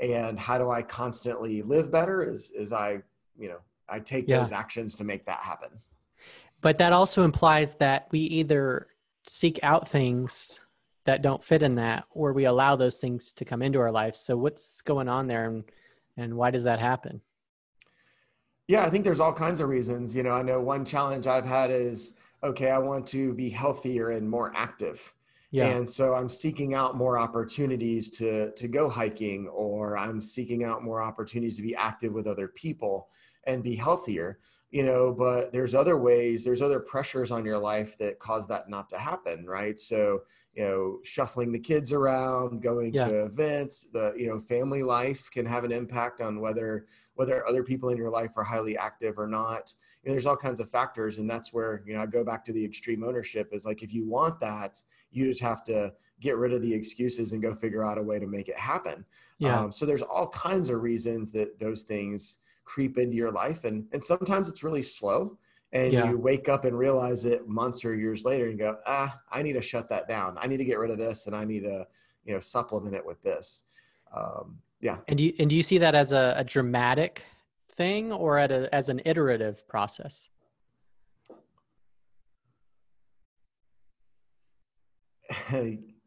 And 0.00 0.38
how 0.38 0.58
do 0.58 0.70
i 0.70 0.82
constantly 0.82 1.62
live 1.62 1.90
better 1.90 2.22
is 2.22 2.50
is 2.50 2.72
i 2.72 3.02
you 3.38 3.48
know 3.48 3.58
i 3.88 3.98
take 3.98 4.28
yeah. 4.28 4.40
those 4.40 4.52
actions 4.52 4.94
to 4.96 5.04
make 5.04 5.24
that 5.26 5.42
happen. 5.42 5.70
But 6.60 6.78
that 6.78 6.92
also 6.92 7.24
implies 7.24 7.74
that 7.74 8.08
we 8.10 8.20
either 8.20 8.88
seek 9.26 9.60
out 9.62 9.88
things 9.88 10.60
that 11.04 11.20
don't 11.20 11.44
fit 11.44 11.62
in 11.62 11.74
that 11.74 12.04
or 12.10 12.32
we 12.32 12.46
allow 12.46 12.76
those 12.76 12.98
things 12.98 13.32
to 13.34 13.44
come 13.44 13.60
into 13.60 13.78
our 13.78 13.92
life. 13.92 14.16
So 14.16 14.36
what's 14.36 14.80
going 14.80 15.08
on 15.08 15.26
there 15.26 15.46
and 15.46 15.64
and 16.16 16.34
why 16.34 16.50
does 16.50 16.64
that 16.64 16.78
happen 16.78 17.20
yeah 18.68 18.84
i 18.84 18.90
think 18.90 19.04
there's 19.04 19.20
all 19.20 19.32
kinds 19.32 19.60
of 19.60 19.68
reasons 19.68 20.14
you 20.14 20.22
know 20.22 20.32
i 20.32 20.42
know 20.42 20.60
one 20.60 20.84
challenge 20.84 21.26
i've 21.26 21.46
had 21.46 21.70
is 21.70 22.14
okay 22.42 22.70
i 22.70 22.78
want 22.78 23.06
to 23.06 23.32
be 23.34 23.48
healthier 23.48 24.10
and 24.10 24.28
more 24.28 24.52
active 24.54 25.14
yeah. 25.54 25.68
And 25.68 25.88
so 25.88 26.16
I'm 26.16 26.28
seeking 26.28 26.74
out 26.74 26.96
more 26.96 27.16
opportunities 27.16 28.10
to 28.18 28.50
to 28.50 28.66
go 28.66 28.88
hiking 28.88 29.46
or 29.46 29.96
I'm 29.96 30.20
seeking 30.20 30.64
out 30.64 30.82
more 30.82 31.00
opportunities 31.00 31.54
to 31.58 31.62
be 31.62 31.76
active 31.76 32.12
with 32.12 32.26
other 32.26 32.48
people 32.48 33.06
and 33.46 33.62
be 33.62 33.76
healthier, 33.76 34.40
you 34.72 34.82
know, 34.82 35.12
but 35.12 35.52
there's 35.52 35.72
other 35.72 35.96
ways, 35.96 36.44
there's 36.44 36.60
other 36.60 36.80
pressures 36.80 37.30
on 37.30 37.44
your 37.44 37.56
life 37.56 37.96
that 37.98 38.18
cause 38.18 38.48
that 38.48 38.68
not 38.68 38.88
to 38.88 38.98
happen, 38.98 39.46
right? 39.46 39.78
So, 39.78 40.22
you 40.54 40.64
know, 40.64 40.98
shuffling 41.04 41.52
the 41.52 41.60
kids 41.60 41.92
around, 41.92 42.60
going 42.60 42.92
yeah. 42.92 43.06
to 43.06 43.24
events, 43.24 43.86
the, 43.92 44.12
you 44.16 44.28
know, 44.28 44.40
family 44.40 44.82
life 44.82 45.30
can 45.30 45.46
have 45.46 45.62
an 45.62 45.70
impact 45.70 46.20
on 46.20 46.40
whether 46.40 46.86
whether 47.14 47.46
other 47.48 47.62
people 47.62 47.88
in 47.88 47.96
your 47.96 48.10
life 48.10 48.36
are 48.36 48.44
highly 48.44 48.76
active 48.76 49.18
or 49.18 49.26
not 49.26 49.72
you 50.02 50.08
know, 50.08 50.14
there's 50.14 50.26
all 50.26 50.36
kinds 50.36 50.60
of 50.60 50.68
factors 50.68 51.18
and 51.18 51.28
that's 51.28 51.52
where 51.52 51.82
you 51.86 51.94
know 51.94 52.00
i 52.00 52.06
go 52.06 52.24
back 52.24 52.44
to 52.44 52.52
the 52.52 52.64
extreme 52.64 53.04
ownership 53.04 53.48
is 53.52 53.64
like 53.64 53.82
if 53.82 53.92
you 53.92 54.08
want 54.08 54.38
that 54.40 54.80
you 55.10 55.26
just 55.26 55.42
have 55.42 55.64
to 55.64 55.92
get 56.20 56.36
rid 56.36 56.52
of 56.52 56.62
the 56.62 56.72
excuses 56.72 57.32
and 57.32 57.42
go 57.42 57.54
figure 57.54 57.84
out 57.84 57.98
a 57.98 58.02
way 58.02 58.18
to 58.18 58.26
make 58.26 58.48
it 58.48 58.58
happen 58.58 59.04
yeah. 59.38 59.60
Um, 59.60 59.72
so 59.72 59.84
there's 59.84 60.02
all 60.02 60.28
kinds 60.28 60.70
of 60.70 60.80
reasons 60.80 61.32
that 61.32 61.58
those 61.58 61.82
things 61.82 62.38
creep 62.64 62.98
into 62.98 63.16
your 63.16 63.32
life 63.32 63.64
and 63.64 63.86
and 63.92 64.02
sometimes 64.02 64.48
it's 64.48 64.62
really 64.62 64.82
slow 64.82 65.36
and 65.72 65.92
yeah. 65.92 66.08
you 66.08 66.16
wake 66.16 66.48
up 66.48 66.64
and 66.64 66.78
realize 66.78 67.24
it 67.24 67.46
months 67.48 67.84
or 67.84 67.94
years 67.94 68.24
later 68.24 68.48
and 68.48 68.58
go 68.58 68.78
ah 68.86 69.18
i 69.30 69.42
need 69.42 69.52
to 69.52 69.60
shut 69.60 69.88
that 69.88 70.08
down 70.08 70.38
i 70.40 70.46
need 70.46 70.56
to 70.56 70.64
get 70.64 70.78
rid 70.78 70.90
of 70.90 70.96
this 70.96 71.26
and 71.26 71.36
i 71.36 71.44
need 71.44 71.60
to 71.60 71.86
you 72.24 72.32
know 72.32 72.40
supplement 72.40 72.94
it 72.94 73.04
with 73.04 73.20
this 73.22 73.64
um, 74.16 74.58
yeah 74.80 74.98
and 75.08 75.18
do 75.18 75.24
you 75.24 75.32
and 75.38 75.50
do 75.50 75.56
you 75.56 75.62
see 75.62 75.78
that 75.78 75.94
as 75.94 76.12
a, 76.12 76.34
a 76.36 76.44
dramatic 76.44 77.22
thing 77.76 78.12
or 78.12 78.38
at 78.38 78.50
a, 78.50 78.72
as 78.74 78.88
an 78.88 79.00
iterative 79.04 79.66
process? 79.68 80.28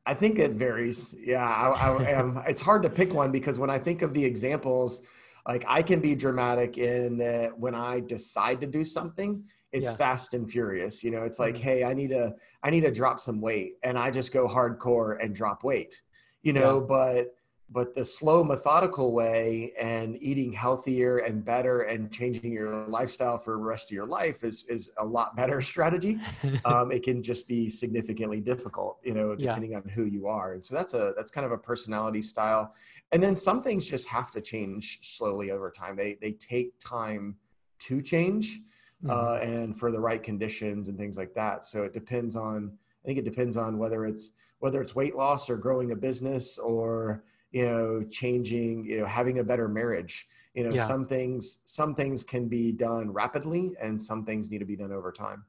I 0.06 0.14
think 0.14 0.40
it 0.40 0.52
varies. 0.52 1.16
Yeah, 1.20 1.46
I, 1.46 1.70
I 1.70 2.10
am. 2.12 2.42
it's 2.48 2.62
hard 2.62 2.84
to 2.84 2.90
pick 2.90 3.14
one 3.14 3.32
because 3.32 3.60
when 3.60 3.70
I 3.70 3.78
think 3.78 4.02
of 4.02 4.14
the 4.14 4.24
examples, 4.24 5.02
like 5.48 5.66
I 5.68 5.82
can 5.82 6.00
be 6.00 6.16
dramatic 6.16 6.78
in 6.78 7.18
that 7.18 7.58
when 7.58 7.76
I 7.76 8.00
decide 8.00 8.62
to 8.62 8.68
do 8.68 8.86
something, 8.86 9.44
it's 9.74 9.86
yeah. 9.86 9.96
fast 9.96 10.34
and 10.34 10.50
furious. 10.50 11.04
You 11.04 11.12
know, 11.12 11.24
it's 11.24 11.40
like, 11.40 11.56
mm-hmm. 11.56 11.64
hey, 11.64 11.84
I 11.84 11.94
need 11.94 12.12
to, 12.12 12.34
I 12.64 12.70
need 12.70 12.82
to 12.82 12.92
drop 12.92 13.20
some 13.20 13.42
weight, 13.42 13.74
and 13.84 13.98
I 13.98 14.12
just 14.12 14.32
go 14.32 14.48
hardcore 14.48 15.18
and 15.22 15.36
drop 15.36 15.64
weight. 15.64 16.02
You 16.42 16.54
know, 16.54 16.80
yeah. 16.80 16.86
but 16.88 17.36
but 17.70 17.94
the 17.94 18.06
slow 18.06 18.44
methodical 18.44 19.12
way 19.12 19.74
and 19.80 20.18
eating 20.22 20.54
healthier 20.54 21.18
and 21.18 21.44
better 21.44 21.82
and 21.82 22.10
changing 22.12 22.52
your 22.52 22.88
lifestyle 22.88 23.38
for 23.38 23.52
the 23.52 23.58
rest 23.58 23.92
of 23.92 23.96
your 23.96 24.06
life 24.06 24.44
is 24.44 24.64
is 24.70 24.90
a 25.00 25.06
lot 25.06 25.36
better 25.36 25.62
strategy. 25.74 26.20
Um, 26.66 26.92
it 26.92 27.04
can 27.04 27.22
just 27.22 27.48
be 27.48 27.70
significantly 27.70 28.42
difficult 28.42 29.00
you 29.04 29.14
know 29.14 29.36
depending 29.36 29.72
yeah. 29.72 29.78
on 29.78 29.90
who 29.90 30.06
you 30.06 30.28
are. 30.28 30.54
And 30.54 30.66
so 30.66 30.76
that's 30.76 30.94
a 30.94 31.14
that's 31.16 31.32
kind 31.32 31.46
of 31.46 31.52
a 31.52 31.58
personality 31.58 32.22
style. 32.22 32.74
And 33.12 33.22
then 33.22 33.36
some 33.36 33.62
things 33.62 33.88
just 33.88 34.08
have 34.08 34.32
to 34.32 34.42
change 34.42 35.00
slowly 35.04 35.52
over 35.52 35.70
time. 35.70 35.96
They 35.96 36.18
they 36.22 36.34
take 36.34 36.80
time 36.80 37.36
to 37.80 38.02
change 38.02 38.60
mm-hmm. 39.04 39.10
uh, 39.10 39.38
and 39.38 39.78
for 39.78 39.92
the 39.92 40.00
right 40.00 40.22
conditions 40.22 40.90
and 40.90 40.98
things 40.98 41.18
like 41.18 41.34
that. 41.36 41.66
So 41.66 41.84
it 41.84 41.94
depends 41.94 42.36
on 42.36 42.72
i 43.04 43.08
think 43.08 43.20
it 43.20 43.26
depends 43.26 43.56
on 43.56 43.78
whether 43.78 44.06
it's 44.06 44.32
whether 44.60 44.82
it's 44.82 44.96
weight 44.96 45.16
loss 45.16 45.50
or 45.50 45.56
growing 45.56 45.92
a 45.92 45.96
business 45.96 46.58
or 46.58 47.24
you 47.52 47.66
know 47.66 48.04
changing 48.10 48.86
you 48.86 49.00
know 49.00 49.06
having 49.06 49.40
a 49.40 49.44
better 49.44 49.68
marriage. 49.68 50.28
You 50.54 50.64
know 50.64 50.74
yeah. 50.74 50.86
some 50.86 51.06
things 51.06 51.60
some 51.66 51.94
things 51.94 52.24
can 52.24 52.48
be 52.48 52.72
done 52.72 53.12
rapidly 53.12 53.74
and 53.80 54.00
some 54.02 54.26
things 54.26 54.50
need 54.50 54.60
to 54.60 54.66
be 54.66 54.76
done 54.76 54.92
over 54.92 55.12
time. 55.12 55.44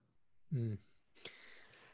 Mm. 0.55 0.79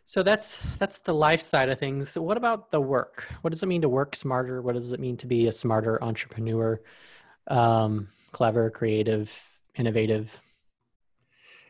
so 0.04 0.22
that's 0.22 0.60
that's 0.78 1.00
the 1.00 1.14
life 1.14 1.40
side 1.40 1.68
of 1.68 1.78
things. 1.78 2.10
So 2.10 2.22
what 2.22 2.36
about 2.36 2.70
the 2.70 2.80
work? 2.80 3.26
What 3.42 3.52
does 3.52 3.62
it 3.62 3.66
mean 3.66 3.82
to 3.82 3.88
work 3.88 4.14
smarter? 4.16 4.62
What 4.62 4.74
does 4.74 4.92
it 4.92 5.00
mean 5.00 5.16
to 5.18 5.26
be 5.26 5.46
a 5.46 5.52
smarter 5.52 6.02
entrepreneur? 6.02 6.80
Um, 7.48 8.08
clever 8.32 8.70
creative 8.70 9.30
innovative 9.76 10.40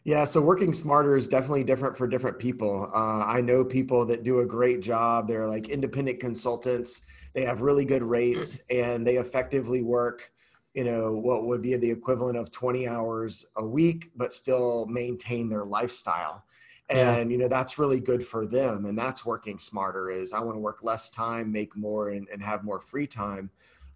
yeah, 0.04 0.26
so 0.26 0.38
working 0.42 0.74
smarter 0.74 1.16
is 1.16 1.26
definitely 1.26 1.64
different 1.64 1.96
for 1.96 2.06
different 2.06 2.38
people. 2.38 2.90
Uh, 2.94 3.24
I 3.24 3.40
know 3.40 3.64
people 3.64 4.04
that 4.04 4.22
do 4.22 4.40
a 4.40 4.46
great 4.46 4.82
job. 4.82 5.26
They're 5.26 5.48
like 5.48 5.70
independent 5.70 6.20
consultants. 6.20 7.00
They 7.32 7.46
have 7.46 7.62
really 7.62 7.86
good 7.86 8.02
rates, 8.02 8.60
and 8.70 9.06
they 9.06 9.16
effectively 9.16 9.82
work, 9.82 10.30
you 10.74 10.84
know, 10.84 11.12
what 11.12 11.46
would 11.46 11.62
be 11.62 11.74
the 11.76 11.90
equivalent 11.90 12.36
of 12.36 12.50
20 12.50 12.86
hours 12.86 13.46
a 13.56 13.66
week, 13.66 14.10
but 14.14 14.30
still 14.30 14.84
maintain 14.86 15.48
their 15.48 15.64
lifestyle. 15.64 16.44
And 16.90 17.30
yeah. 17.30 17.36
you 17.36 17.38
know 17.38 17.48
that's 17.48 17.78
really 17.78 17.98
good 17.98 18.22
for 18.22 18.46
them, 18.46 18.84
and 18.84 18.98
that's 18.98 19.24
working 19.24 19.58
smarter. 19.58 20.10
Is 20.10 20.34
I 20.34 20.40
want 20.40 20.56
to 20.56 20.60
work 20.60 20.80
less 20.82 21.08
time, 21.08 21.50
make 21.50 21.74
more, 21.74 22.10
and, 22.10 22.28
and 22.30 22.42
have 22.42 22.62
more 22.62 22.78
free 22.78 23.06
time. 23.06 23.48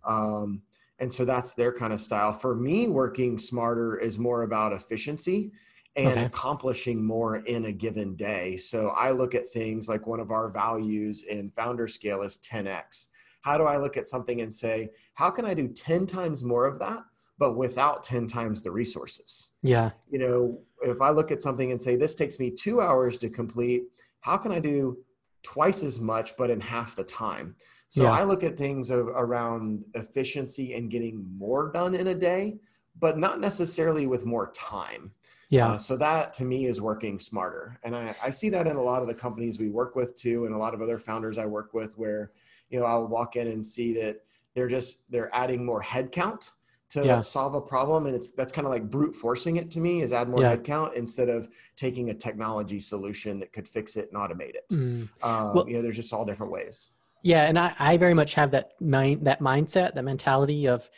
Um, 0.07 0.63
and 0.99 1.13
so 1.13 1.27
that's 1.27 1.53
their 1.53 1.71
kind 1.71 1.93
of 1.93 2.01
style. 2.01 2.33
For 2.33 2.55
me, 2.55 2.89
working 2.89 3.39
smarter 3.39 3.99
is 3.99 4.19
more 4.19 4.43
about 4.43 4.73
efficiency 4.73 5.53
and 5.99 6.13
okay. 6.13 6.25
accomplishing 6.25 7.05
more 7.05 7.39
in 7.39 7.65
a 7.65 7.73
given 7.73 8.15
day. 8.15 8.57
So 8.57 8.91
I 8.91 9.11
look 9.11 9.35
at 9.35 9.49
things 9.49 9.89
like 9.89 10.07
one 10.07 10.21
of 10.21 10.31
our 10.31 10.49
values 10.49 11.25
in 11.25 11.51
founder 11.51 11.89
scale 11.89 12.23
is 12.23 12.39
10x. 12.39 13.09
How 13.43 13.59
do 13.59 13.65
I 13.65 13.79
look 13.79 13.97
at 13.97 14.07
something 14.07 14.41
and 14.41 14.53
say, 14.53 14.91
how 15.15 15.29
can 15.31 15.45
I 15.45 15.55
do 15.55 15.67
10 15.67 16.07
times 16.07 16.45
more 16.45 16.67
of 16.67 16.79
that, 16.79 17.01
but 17.39 17.57
without 17.57 18.05
10 18.05 18.29
times 18.29 18.63
the 18.63 18.71
resources? 18.71 19.53
Yeah. 19.63 19.91
You 20.09 20.21
know, 20.21 20.61
if 20.83 21.03
I 21.03 21.11
look 21.11 21.33
at 21.33 21.43
something 21.43 21.73
and 21.73 21.83
say, 21.83 21.97
this 21.97 22.15
takes 22.15 22.39
me 22.39 22.53
two 22.53 22.81
hours 22.81 23.19
to 23.19 23.29
complete, 23.29 23.83
how 24.21 24.37
can 24.37 24.53
I 24.53 24.61
do 24.61 24.99
twice 25.43 25.83
as 25.83 26.01
much, 26.01 26.37
but 26.37 26.49
in 26.49 26.61
half 26.61 26.95
the 26.95 27.05
time? 27.05 27.57
So 27.89 28.05
yeah. 28.05 28.13
I 28.13 28.23
look 28.23 28.45
at 28.45 28.57
things 28.57 28.91
of, 28.91 29.09
around 29.09 29.83
efficiency 29.95 30.75
and 30.75 30.91
getting 30.91 31.27
more 31.37 31.73
done 31.73 31.97
in 31.97 32.09
a 32.09 32.15
day, 32.15 32.59
but 33.01 33.19
not 33.19 33.41
necessarily 33.41 34.07
with 34.07 34.27
more 34.27 34.53
time. 34.53 35.13
Yeah. 35.51 35.69
Uh, 35.69 35.79
so 35.79 35.97
that 35.97 36.35
to 36.35 36.45
me 36.45 36.67
is 36.67 36.81
working 36.81 37.19
smarter. 37.19 37.79
And 37.83 37.97
I, 37.97 38.15
I 38.23 38.31
see 38.31 38.51
that 38.51 38.67
in 38.67 38.77
a 38.77 38.83
lot 38.83 39.01
of 39.01 39.09
the 39.09 39.15
companies 39.15 39.59
we 39.59 39.71
work 39.71 39.97
with 39.97 40.15
too, 40.15 40.45
and 40.45 40.55
a 40.55 40.59
lot 40.59 40.75
of 40.75 40.83
other 40.83 40.99
founders 40.99 41.39
I 41.39 41.47
work 41.47 41.73
with 41.73 41.97
where, 41.97 42.33
you 42.69 42.79
know, 42.79 42.85
I'll 42.85 43.07
walk 43.07 43.37
in 43.37 43.49
and 43.49 43.65
see 43.65 43.95
that 43.95 44.21
they're 44.55 44.69
just, 44.69 45.11
they're 45.11 45.35
adding 45.35 45.65
more 45.65 45.83
headcount 45.83 46.51
to 46.91 47.05
yeah. 47.05 47.21
solve 47.21 47.55
a 47.55 47.61
problem. 47.61 48.07
And 48.07 48.15
it's, 48.15 48.31
that's 48.31 48.53
kind 48.53 48.67
of 48.67 48.73
like 48.73 48.91
brute 48.91 49.15
forcing 49.15 49.57
it 49.57 49.71
to 49.71 49.81
me 49.81 50.03
is 50.03 50.13
add 50.13 50.29
more 50.29 50.43
yeah. 50.43 50.55
headcount 50.55 50.95
instead 50.95 51.31
of 51.31 51.49
taking 51.77 52.11
a 52.11 52.15
technology 52.15 52.81
solution 52.81 53.39
that 53.41 53.53
could 53.53 53.67
fix 53.67 53.97
it 53.97 54.11
and 54.13 54.21
automate 54.21 54.55
it. 54.55 54.69
Mm. 54.71 55.09
Um, 55.23 55.55
well, 55.55 55.69
you 55.69 55.77
know, 55.77 55.83
there's 55.83 55.97
just 55.97 56.13
all 56.13 56.27
different 56.27 56.53
ways. 56.53 56.91
Yeah. 57.23 57.45
And 57.45 57.59
I, 57.59 57.75
I 57.79 57.97
very 57.97 58.15
much 58.15 58.35
have 58.35 58.51
that 58.51 58.73
mind, 58.81 59.27
that 59.27 59.41
mindset, 59.41 59.95
that 59.95 60.05
mentality 60.05 60.67
of, 60.67 60.89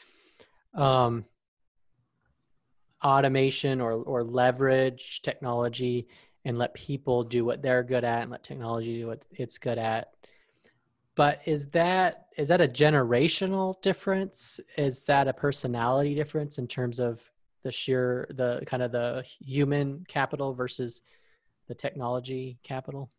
um, 0.74 1.24
automation 3.04 3.80
or 3.80 3.92
or 3.92 4.22
leverage 4.24 5.22
technology 5.22 6.06
and 6.44 6.58
let 6.58 6.74
people 6.74 7.24
do 7.24 7.44
what 7.44 7.62
they're 7.62 7.82
good 7.82 8.04
at 8.04 8.22
and 8.22 8.30
let 8.30 8.42
technology 8.42 9.00
do 9.00 9.06
what 9.06 9.24
it's 9.32 9.58
good 9.58 9.78
at. 9.78 10.08
But 11.16 11.40
is 11.44 11.66
that 11.70 12.26
is 12.36 12.48
that 12.48 12.60
a 12.60 12.68
generational 12.68 13.80
difference? 13.82 14.60
Is 14.76 15.04
that 15.06 15.28
a 15.28 15.32
personality 15.32 16.14
difference 16.14 16.58
in 16.58 16.66
terms 16.66 17.00
of 17.00 17.22
the 17.62 17.72
sheer 17.72 18.26
the 18.30 18.62
kind 18.66 18.82
of 18.82 18.92
the 18.92 19.24
human 19.40 20.04
capital 20.08 20.54
versus 20.54 21.02
the 21.68 21.74
technology 21.74 22.58
capital? 22.62 23.10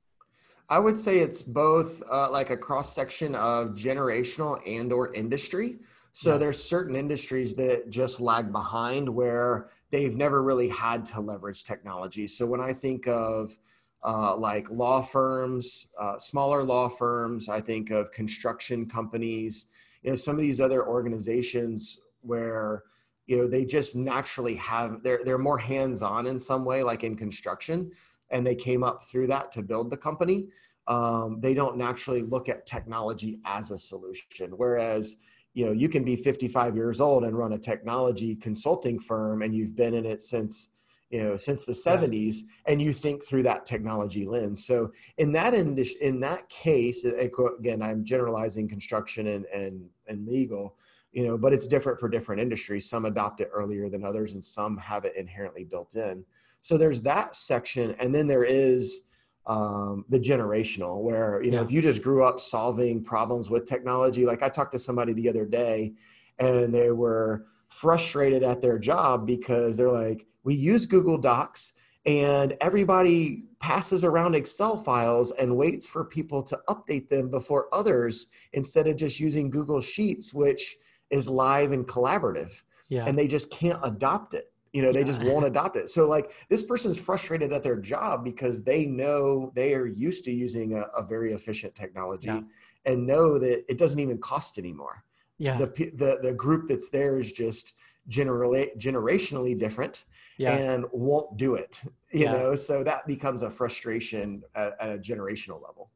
I 0.70 0.80
would 0.80 0.96
say 0.96 1.20
it's 1.20 1.42
both 1.42 2.02
uh, 2.10 2.32
like 2.32 2.50
a 2.50 2.58
cross 2.58 2.96
section 2.96 3.36
of 3.36 3.76
generational 3.76 4.62
and 4.66 4.92
or 4.94 5.14
industry 5.14 5.80
so 6.14 6.32
yeah. 6.32 6.38
there's 6.38 6.62
certain 6.62 6.96
industries 6.96 7.56
that 7.56 7.90
just 7.90 8.20
lag 8.20 8.52
behind 8.52 9.08
where 9.08 9.70
they've 9.92 10.16
never 10.16 10.44
really 10.44 10.68
had 10.68 11.06
to 11.08 11.22
leverage 11.22 11.64
technology. 11.64 12.28
So 12.28 12.46
when 12.46 12.60
I 12.60 12.74
think 12.74 13.08
of 13.08 13.58
uh, 14.04 14.36
like 14.36 14.70
law 14.70 15.02
firms, 15.02 15.88
uh, 15.98 16.18
smaller 16.18 16.64
law 16.64 16.90
firms, 16.90 17.50
I 17.50 17.62
think 17.62 17.92
of 17.92 18.12
construction 18.12 18.90
companies, 18.90 19.68
you 20.02 20.10
know, 20.10 20.16
some 20.16 20.36
of 20.36 20.42
these 20.42 20.60
other 20.60 20.86
organizations 20.88 22.00
where 22.22 22.84
you 23.28 23.38
know 23.38 23.48
they 23.48 23.64
just 23.64 23.96
naturally 23.96 24.56
have 24.56 25.04
they're 25.04 25.22
they're 25.24 25.38
more 25.38 25.58
hands-on 25.58 26.28
in 26.28 26.40
some 26.40 26.66
way, 26.66 26.84
like 26.84 27.04
in 27.04 27.16
construction, 27.16 27.92
and 28.32 28.46
they 28.46 28.56
came 28.56 28.84
up 28.84 29.06
through 29.06 29.28
that 29.28 29.52
to 29.54 29.62
build 29.62 29.90
the 29.90 29.98
company. 29.98 30.48
Um, 30.88 31.40
they 31.40 31.54
don't 31.54 31.78
naturally 31.78 32.24
look 32.24 32.50
at 32.50 32.66
technology 32.66 33.40
as 33.46 33.70
a 33.70 33.78
solution, 33.78 34.52
whereas 34.58 35.18
you 35.54 35.66
know 35.66 35.72
you 35.72 35.90
can 35.90 36.04
be 36.04 36.16
55 36.16 36.76
years 36.76 37.02
old 37.02 37.24
and 37.24 37.38
run 37.38 37.54
a 37.54 37.58
technology 37.58 38.36
consulting 38.36 39.00
firm 39.00 39.42
and 39.42 39.54
you've 39.54 39.76
been 39.76 39.94
in 39.94 40.06
it 40.06 40.22
since 40.22 40.70
you 41.10 41.22
know 41.22 41.38
since 41.38 41.66
the 41.66 41.74
70s 41.74 42.38
yeah. 42.38 42.72
and 42.72 42.82
you 42.82 42.94
think 42.94 43.26
through 43.26 43.44
that 43.44 43.66
technology 43.66 44.26
lens. 44.26 44.66
So 44.66 44.92
in 45.18 45.32
that 45.34 45.54
in, 45.54 45.78
in 46.02 46.20
that 46.22 46.48
case 46.50 47.06
again 47.06 47.82
i'm 47.82 48.04
generalizing 48.04 48.68
construction 48.68 49.28
and 49.28 49.46
and 49.46 49.90
and 50.08 50.28
legal 50.28 50.76
you 51.12 51.26
know 51.26 51.38
but 51.38 51.54
it's 51.54 51.68
different 51.68 52.00
for 52.00 52.10
different 52.10 52.42
industries. 52.42 52.90
Some 52.90 53.06
adopt 53.06 53.42
it 53.42 53.50
earlier 53.52 53.90
than 53.90 54.06
others 54.06 54.34
and 54.34 54.44
some 54.44 54.78
have 54.78 55.06
it 55.06 55.16
inherently 55.16 55.66
built 55.66 55.96
in. 55.96 56.24
So 56.62 56.78
there's 56.78 57.02
that 57.02 57.36
section 57.36 57.96
and 58.00 58.16
then 58.16 58.28
there 58.28 58.46
is 58.46 59.04
um, 59.48 60.06
the 60.10 60.20
generational 60.20 61.02
where 61.02 61.42
you 61.44 61.52
know 61.52 61.58
yeah. 61.58 61.64
if 61.64 61.72
you 61.72 61.82
just 61.82 62.02
grew 62.04 62.24
up 62.24 62.40
solving 62.40 63.04
problems 63.04 63.50
with 63.50 63.66
technology 63.66 64.26
like 64.26 64.44
i 64.44 64.50
talked 64.50 64.72
to 64.72 64.80
somebody 64.80 65.14
the 65.14 65.28
other 65.28 65.46
day 65.46 65.94
and 66.40 66.74
they 66.74 66.92
were 66.92 67.48
frustrated 67.70 68.44
at 68.44 68.62
their 68.62 68.78
job 68.78 69.26
because 69.26 69.78
they're 69.78 69.92
like 69.92 70.28
we 70.44 70.54
use 70.54 70.86
google 70.86 71.18
docs 71.18 71.74
and 72.06 72.56
everybody 72.62 73.44
passes 73.60 74.04
around 74.04 74.36
excel 74.36 74.78
files 74.78 75.32
and 75.34 75.56
waits 75.56 75.88
for 75.88 76.06
people 76.06 76.44
to 76.44 76.60
update 76.70 77.08
them 77.08 77.30
before 77.30 77.68
others 77.74 78.28
instead 78.54 78.88
of 78.88 78.96
just 78.96 79.20
using 79.20 79.50
google 79.50 79.82
sheets 79.82 80.36
which 80.36 80.78
is 81.10 81.28
live 81.28 81.72
and 81.72 81.88
collaborative 81.88 82.62
yeah. 82.90 83.06
and 83.08 83.18
they 83.18 83.28
just 83.28 83.50
can't 83.50 83.80
adopt 83.84 84.36
it 84.36 84.51
you 84.74 84.82
know 84.82 84.92
they 84.92 85.04
just 85.04 85.22
won't 85.24 85.46
adopt 85.46 85.76
it. 85.76 85.90
So 85.90 86.08
like 86.08 86.32
this 86.50 86.64
person's 86.64 87.00
frustrated 87.00 87.52
at 87.52 87.64
their 87.64 87.76
job 87.76 88.24
because 88.24 88.64
they 88.64 88.86
know 88.86 89.52
they 89.56 89.74
are 89.74 89.86
used 89.86 90.24
to 90.26 90.32
using 90.32 90.76
a, 90.76 90.82
a 90.96 91.04
very 91.04 91.34
efficient 91.34 91.76
technology 91.76 92.28
yeah. 92.28 92.42
and 92.86 93.06
know 93.06 93.38
that 93.38 93.66
it 93.70 93.78
doesn't 93.78 94.00
even 94.00 94.18
cost 94.18 94.58
anymore. 94.58 95.04
Yeah. 95.38 95.58
The 95.58 95.68
the, 95.96 96.20
the 96.22 96.34
group 96.34 96.68
that's 96.68 96.90
there 96.90 97.20
is 97.20 97.32
just 97.32 97.76
generally 98.08 98.72
generationally 98.78 99.58
different 99.58 100.06
yeah. 100.38 100.56
and 100.56 100.86
won't 100.92 101.38
do 101.38 101.56
it 101.56 101.84
you 102.12 102.26
yeah. 102.26 102.32
know? 102.32 102.56
So 102.56 102.84
that 102.84 103.08
becomes 103.08 103.42
a 103.42 103.50
frustration 103.50 104.44
at, 104.56 104.74
at, 104.80 104.90
a 104.90 104.98
generational 104.98 105.62
level. 105.62 105.90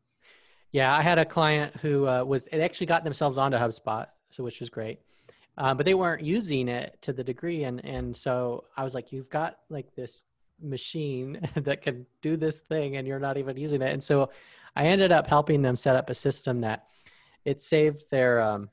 Yeah 0.71 0.95
i 0.95 1.01
had 1.01 1.17
a 1.17 1.25
client 1.25 1.73
who 1.77 2.05
uh, 2.07 2.23
was 2.23 2.47
it 2.51 2.59
actually 2.59 2.87
got 2.87 3.03
themselves 3.03 3.37
onto 3.37 3.57
hubspot 3.57 4.07
so 4.29 4.43
which 4.43 4.59
was 4.59 4.69
great 4.69 4.99
uh, 5.57 5.73
but 5.73 5.85
they 5.85 5.93
weren't 5.93 6.21
using 6.23 6.67
it 6.67 6.97
to 7.01 7.13
the 7.13 7.23
degree 7.23 7.63
and 7.63 7.83
and 7.85 8.15
so 8.15 8.65
i 8.77 8.83
was 8.83 8.93
like 8.93 9.11
you've 9.11 9.29
got 9.29 9.59
like 9.69 9.93
this 9.95 10.25
machine 10.61 11.39
that 11.55 11.81
can 11.81 12.05
do 12.21 12.37
this 12.37 12.59
thing 12.59 12.97
and 12.97 13.07
you're 13.07 13.19
not 13.19 13.37
even 13.37 13.57
using 13.57 13.81
it. 13.81 13.91
And 13.91 14.03
so 14.03 14.29
I 14.75 14.87
ended 14.87 15.11
up 15.11 15.27
helping 15.27 15.61
them 15.61 15.75
set 15.75 15.95
up 15.95 16.09
a 16.09 16.15
system 16.15 16.61
that 16.61 16.87
it 17.43 17.61
saved 17.61 18.05
their 18.09 18.41
um, 18.41 18.69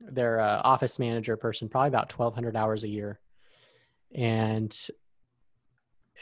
their 0.00 0.40
uh, 0.40 0.60
office 0.64 0.98
manager 0.98 1.36
person 1.36 1.68
probably 1.68 1.88
about 1.88 2.12
1200 2.16 2.56
hours 2.56 2.84
a 2.84 2.88
year. 2.88 3.18
And 4.14 4.76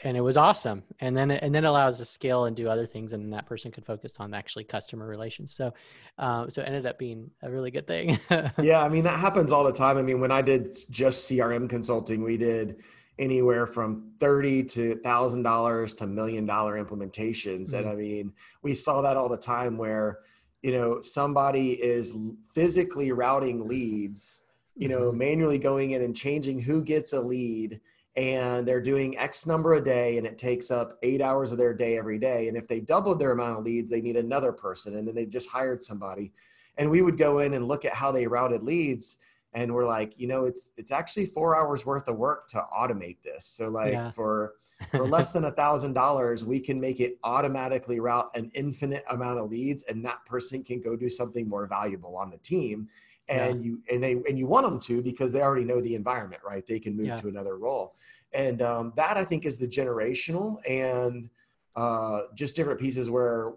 and 0.03 0.17
it 0.17 0.21
was 0.21 0.37
awesome. 0.37 0.83
And 0.99 1.15
then 1.15 1.31
and 1.31 1.53
then 1.53 1.65
allows 1.65 1.99
to 1.99 2.05
scale 2.05 2.45
and 2.45 2.55
do 2.55 2.67
other 2.67 2.87
things 2.87 3.13
and 3.13 3.31
that 3.33 3.45
person 3.45 3.71
could 3.71 3.85
focus 3.85 4.17
on 4.19 4.33
actually 4.33 4.63
customer 4.63 5.07
relations. 5.07 5.53
So 5.53 5.73
um, 6.17 6.49
so 6.49 6.61
it 6.61 6.65
ended 6.65 6.85
up 6.85 6.97
being 6.97 7.29
a 7.41 7.51
really 7.51 7.71
good 7.71 7.87
thing. 7.87 8.19
Yeah 8.61 8.81
i 8.81 8.89
mean 8.89 9.03
that 9.03 9.19
happens 9.19 9.51
all 9.51 9.63
the 9.63 9.73
time. 9.73 9.97
I 9.97 10.01
mean 10.01 10.19
when 10.19 10.31
i 10.31 10.41
did 10.41 10.75
just 10.89 11.29
crm 11.29 11.69
consulting 11.69 12.23
we 12.23 12.37
did 12.37 12.77
anywhere 13.19 13.67
from 13.67 14.11
thirty 14.19 14.63
to 14.63 14.95
thousand 14.95 15.43
dollars 15.43 15.93
to 15.95 16.07
million 16.07 16.45
dollar 16.45 16.83
implementations. 16.83 17.67
Mm-hmm. 17.67 17.75
and 17.75 17.89
i 17.89 17.95
mean 17.95 18.33
we 18.61 18.73
saw 18.73 19.01
that 19.01 19.17
all 19.17 19.29
the 19.29 19.37
time 19.37 19.77
where 19.77 20.19
you 20.61 20.71
know 20.71 21.01
somebody 21.01 21.73
is 21.73 22.15
physically 22.53 23.11
routing 23.11 23.67
leads 23.67 24.43
you 24.75 24.87
know 24.87 25.09
mm-hmm. 25.09 25.19
manually 25.19 25.59
going 25.59 25.91
in 25.91 26.01
and 26.01 26.15
changing 26.15 26.59
who 26.59 26.83
gets 26.83 27.13
a 27.13 27.21
lead 27.21 27.79
and 28.15 28.67
they're 28.67 28.81
doing 28.81 29.17
x 29.17 29.47
number 29.47 29.73
a 29.73 29.83
day 29.83 30.17
and 30.17 30.27
it 30.27 30.37
takes 30.37 30.69
up 30.69 30.99
eight 31.01 31.21
hours 31.21 31.51
of 31.51 31.57
their 31.57 31.73
day 31.73 31.97
every 31.97 32.19
day. 32.19 32.47
And 32.47 32.55
if 32.55 32.67
they 32.67 32.79
doubled 32.79 33.19
their 33.19 33.31
amount 33.31 33.59
of 33.59 33.65
leads 33.65 33.89
they 33.89 34.01
need 34.01 34.17
another 34.17 34.51
person 34.51 34.97
and 34.97 35.07
then 35.07 35.15
they 35.15 35.25
just 35.25 35.49
hired 35.49 35.83
somebody. 35.83 36.31
And 36.77 36.89
we 36.89 37.01
would 37.01 37.17
go 37.17 37.39
in 37.39 37.53
and 37.53 37.67
look 37.67 37.85
at 37.85 37.93
how 37.93 38.11
they 38.11 38.27
routed 38.27 38.63
leads 38.63 39.17
and 39.53 39.73
we're 39.73 39.85
like 39.85 40.13
you 40.17 40.27
know 40.27 40.45
it's 40.45 40.71
it's 40.77 40.91
actually 40.91 41.25
four 41.25 41.55
hours 41.59 41.85
worth 41.85 42.07
of 42.07 42.17
work 42.17 42.47
to 42.49 42.63
automate 42.75 43.17
this. 43.23 43.45
So 43.45 43.69
like 43.69 43.93
yeah. 43.93 44.11
for 44.11 44.53
for 44.91 45.07
less 45.07 45.31
than 45.31 45.45
a 45.45 45.51
thousand 45.51 45.93
dollars 45.93 46.45
we 46.45 46.59
can 46.59 46.79
make 46.79 46.99
it 46.99 47.17
automatically 47.23 47.99
route 47.99 48.29
an 48.35 48.51
infinite 48.53 49.03
amount 49.09 49.39
of 49.39 49.49
leads 49.49 49.83
and 49.83 50.03
that 50.05 50.23
person 50.25 50.63
can 50.63 50.81
go 50.81 50.95
do 50.95 51.09
something 51.09 51.47
more 51.47 51.67
valuable 51.67 52.15
on 52.17 52.29
the 52.29 52.37
team 52.39 52.87
and 53.29 53.61
yeah. 53.61 53.65
you 53.65 53.81
and 53.89 54.03
they 54.03 54.11
and 54.11 54.37
you 54.37 54.47
want 54.47 54.65
them 54.65 54.79
to 54.79 55.01
because 55.01 55.31
they 55.31 55.41
already 55.41 55.63
know 55.63 55.81
the 55.81 55.95
environment 55.95 56.41
right 56.45 56.65
they 56.67 56.79
can 56.79 56.95
move 56.95 57.07
yeah. 57.07 57.17
to 57.17 57.27
another 57.27 57.57
role 57.57 57.95
and 58.33 58.61
um, 58.61 58.93
that 58.95 59.17
i 59.17 59.23
think 59.23 59.45
is 59.45 59.57
the 59.57 59.67
generational 59.67 60.57
and 60.67 61.29
uh, 61.75 62.21
just 62.35 62.55
different 62.55 62.79
pieces 62.79 63.09
where 63.09 63.53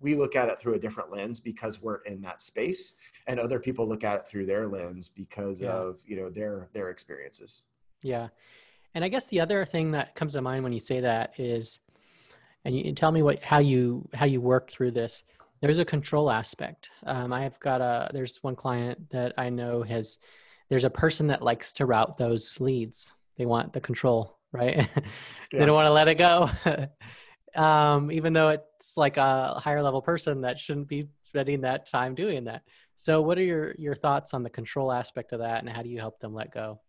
we 0.00 0.14
look 0.14 0.36
at 0.36 0.48
it 0.48 0.58
through 0.58 0.74
a 0.74 0.78
different 0.78 1.10
lens 1.10 1.40
because 1.40 1.80
we're 1.80 2.02
in 2.02 2.20
that 2.20 2.40
space 2.40 2.94
and 3.26 3.40
other 3.40 3.58
people 3.58 3.88
look 3.88 4.04
at 4.04 4.16
it 4.16 4.28
through 4.28 4.46
their 4.46 4.68
lens 4.68 5.08
because 5.08 5.62
yeah. 5.62 5.70
of 5.70 6.00
you 6.06 6.16
know 6.16 6.28
their 6.28 6.68
their 6.72 6.90
experiences 6.90 7.64
yeah 8.02 8.28
and 8.94 9.04
i 9.04 9.08
guess 9.08 9.28
the 9.28 9.40
other 9.40 9.64
thing 9.64 9.92
that 9.92 10.14
comes 10.14 10.34
to 10.34 10.42
mind 10.42 10.62
when 10.62 10.72
you 10.72 10.80
say 10.80 11.00
that 11.00 11.32
is 11.38 11.80
and 12.64 12.76
you 12.76 12.92
tell 12.92 13.12
me 13.12 13.22
what 13.22 13.42
how 13.42 13.58
you 13.58 14.06
how 14.14 14.26
you 14.26 14.40
work 14.40 14.70
through 14.70 14.90
this 14.90 15.22
there's 15.64 15.78
a 15.78 15.84
control 15.84 16.30
aspect 16.30 16.90
um, 17.06 17.32
i've 17.32 17.58
got 17.60 17.80
a 17.80 18.10
there's 18.12 18.38
one 18.42 18.54
client 18.54 18.98
that 19.10 19.32
i 19.38 19.48
know 19.48 19.82
has 19.82 20.18
there's 20.68 20.84
a 20.84 20.90
person 20.90 21.26
that 21.28 21.42
likes 21.42 21.72
to 21.72 21.86
route 21.86 22.16
those 22.18 22.60
leads 22.60 23.14
they 23.38 23.46
want 23.46 23.72
the 23.72 23.80
control 23.80 24.38
right 24.52 24.76
yeah. 24.96 25.02
they 25.52 25.64
don't 25.64 25.74
want 25.74 25.86
to 25.86 25.92
let 25.92 26.08
it 26.08 26.18
go 26.18 26.50
um, 27.54 28.10
even 28.10 28.32
though 28.32 28.50
it's 28.50 28.96
like 28.96 29.16
a 29.16 29.54
higher 29.54 29.82
level 29.82 30.02
person 30.02 30.42
that 30.42 30.58
shouldn't 30.58 30.88
be 30.88 31.08
spending 31.22 31.62
that 31.62 31.86
time 31.86 32.14
doing 32.14 32.44
that. 32.44 32.62
So, 32.96 33.22
what 33.22 33.38
are 33.38 33.42
your 33.42 33.74
your 33.78 33.94
thoughts 33.94 34.34
on 34.34 34.42
the 34.42 34.50
control 34.50 34.92
aspect 34.92 35.32
of 35.32 35.40
that, 35.40 35.60
and 35.60 35.68
how 35.68 35.82
do 35.82 35.88
you 35.88 35.98
help 35.98 36.20
them 36.20 36.34
let 36.34 36.52
go? 36.52 36.80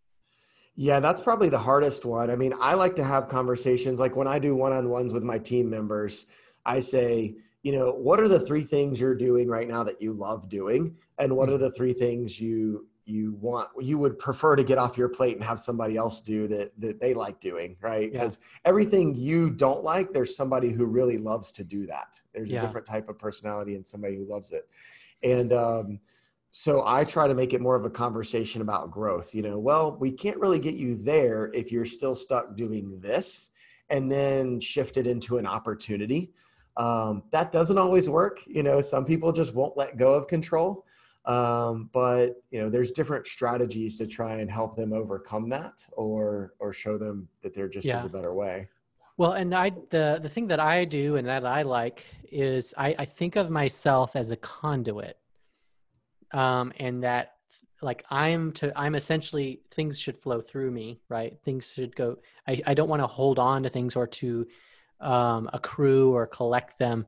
Yeah, 0.74 1.00
that's 1.00 1.20
probably 1.20 1.48
the 1.48 1.58
hardest 1.58 2.04
one. 2.04 2.30
I 2.30 2.36
mean, 2.36 2.52
I 2.60 2.74
like 2.74 2.96
to 2.96 3.04
have 3.04 3.28
conversations 3.28 3.98
like 3.98 4.14
when 4.14 4.28
I 4.28 4.38
do 4.38 4.54
one 4.54 4.72
on 4.72 4.90
ones 4.90 5.12
with 5.12 5.24
my 5.24 5.38
team 5.38 5.70
members, 5.70 6.26
I 6.66 6.80
say, 6.80 7.36
you 7.66 7.72
know, 7.72 7.90
what 7.90 8.20
are 8.20 8.28
the 8.28 8.38
three 8.38 8.62
things 8.62 9.00
you're 9.00 9.16
doing 9.16 9.48
right 9.48 9.66
now 9.66 9.82
that 9.82 10.00
you 10.00 10.12
love 10.12 10.48
doing? 10.48 10.96
And 11.18 11.36
what 11.36 11.48
are 11.48 11.54
mm-hmm. 11.54 11.62
the 11.62 11.70
three 11.72 11.92
things 11.92 12.40
you 12.40 12.86
you 13.06 13.36
want 13.40 13.68
you 13.80 13.98
would 13.98 14.18
prefer 14.20 14.54
to 14.54 14.62
get 14.62 14.78
off 14.78 14.96
your 14.96 15.08
plate 15.08 15.34
and 15.34 15.44
have 15.44 15.58
somebody 15.58 15.96
else 15.96 16.20
do 16.20 16.48
that 16.48 16.72
that 16.76 17.00
they 17.00 17.14
like 17.14 17.40
doing 17.40 17.76
right 17.80 18.12
because 18.12 18.40
yeah. 18.40 18.68
everything 18.68 19.14
you 19.14 19.48
don't 19.48 19.84
like 19.84 20.12
there's 20.12 20.36
somebody 20.36 20.72
who 20.72 20.84
really 20.86 21.16
loves 21.16 21.52
to 21.52 21.62
do 21.62 21.86
that 21.86 22.20
there's 22.34 22.50
yeah. 22.50 22.58
a 22.58 22.66
different 22.66 22.84
type 22.84 23.08
of 23.08 23.16
personality 23.16 23.76
and 23.76 23.86
somebody 23.86 24.16
who 24.16 24.28
loves 24.28 24.50
it 24.50 24.68
and 25.22 25.52
um, 25.52 26.00
so 26.50 26.82
i 26.84 27.04
try 27.04 27.28
to 27.28 27.34
make 27.34 27.54
it 27.54 27.60
more 27.60 27.76
of 27.76 27.84
a 27.84 27.90
conversation 27.90 28.60
about 28.60 28.90
growth 28.90 29.32
you 29.32 29.42
know 29.42 29.56
well 29.56 29.96
we 30.00 30.10
can't 30.10 30.38
really 30.38 30.58
get 30.58 30.74
you 30.74 30.96
there 30.96 31.52
if 31.54 31.70
you're 31.70 31.86
still 31.86 32.14
stuck 32.14 32.56
doing 32.56 32.98
this 32.98 33.52
and 33.88 34.10
then 34.10 34.58
shift 34.58 34.96
it 34.96 35.06
into 35.06 35.38
an 35.38 35.46
opportunity 35.46 36.32
um, 36.76 37.22
that 37.30 37.52
doesn't 37.52 37.78
always 37.78 38.08
work 38.08 38.42
you 38.46 38.62
know 38.62 38.80
some 38.80 39.04
people 39.04 39.32
just 39.32 39.54
won't 39.54 39.76
let 39.76 39.96
go 39.96 40.14
of 40.14 40.26
control. 40.26 40.84
Um, 41.26 41.90
but 41.92 42.40
you 42.52 42.60
know 42.60 42.70
there's 42.70 42.92
different 42.92 43.26
strategies 43.26 43.96
to 43.96 44.06
try 44.06 44.36
and 44.36 44.50
help 44.50 44.76
them 44.76 44.92
overcome 44.92 45.48
that 45.48 45.84
or 45.92 46.54
or 46.60 46.72
show 46.72 46.96
them 46.96 47.28
that 47.42 47.52
there 47.52 47.68
just 47.68 47.86
yeah. 47.86 47.98
is 47.98 48.04
a 48.04 48.08
better 48.08 48.32
way. 48.32 48.68
Well 49.16 49.32
and 49.32 49.54
i 49.54 49.72
the 49.90 50.20
the 50.22 50.28
thing 50.28 50.46
that 50.48 50.60
i 50.60 50.84
do 50.84 51.16
and 51.16 51.26
that 51.26 51.44
i 51.44 51.62
like 51.62 52.04
is 52.30 52.74
i 52.76 52.94
i 52.98 53.04
think 53.04 53.34
of 53.36 53.50
myself 53.50 54.14
as 54.14 54.30
a 54.30 54.36
conduit. 54.36 55.18
Um 56.32 56.72
and 56.78 57.02
that 57.02 57.32
like 57.82 58.04
i'm 58.10 58.52
to 58.52 58.72
i'm 58.78 58.94
essentially 58.94 59.62
things 59.72 59.98
should 59.98 60.18
flow 60.18 60.40
through 60.40 60.70
me 60.70 61.00
right? 61.08 61.36
Things 61.44 61.72
should 61.72 61.96
go 61.96 62.18
i, 62.46 62.62
I 62.66 62.74
don't 62.74 62.88
want 62.88 63.02
to 63.02 63.06
hold 63.08 63.40
on 63.40 63.64
to 63.64 63.68
things 63.68 63.96
or 63.96 64.06
to 64.06 64.46
um, 65.00 65.48
accrue 65.52 66.14
or 66.14 66.26
collect 66.26 66.78
them 66.78 67.06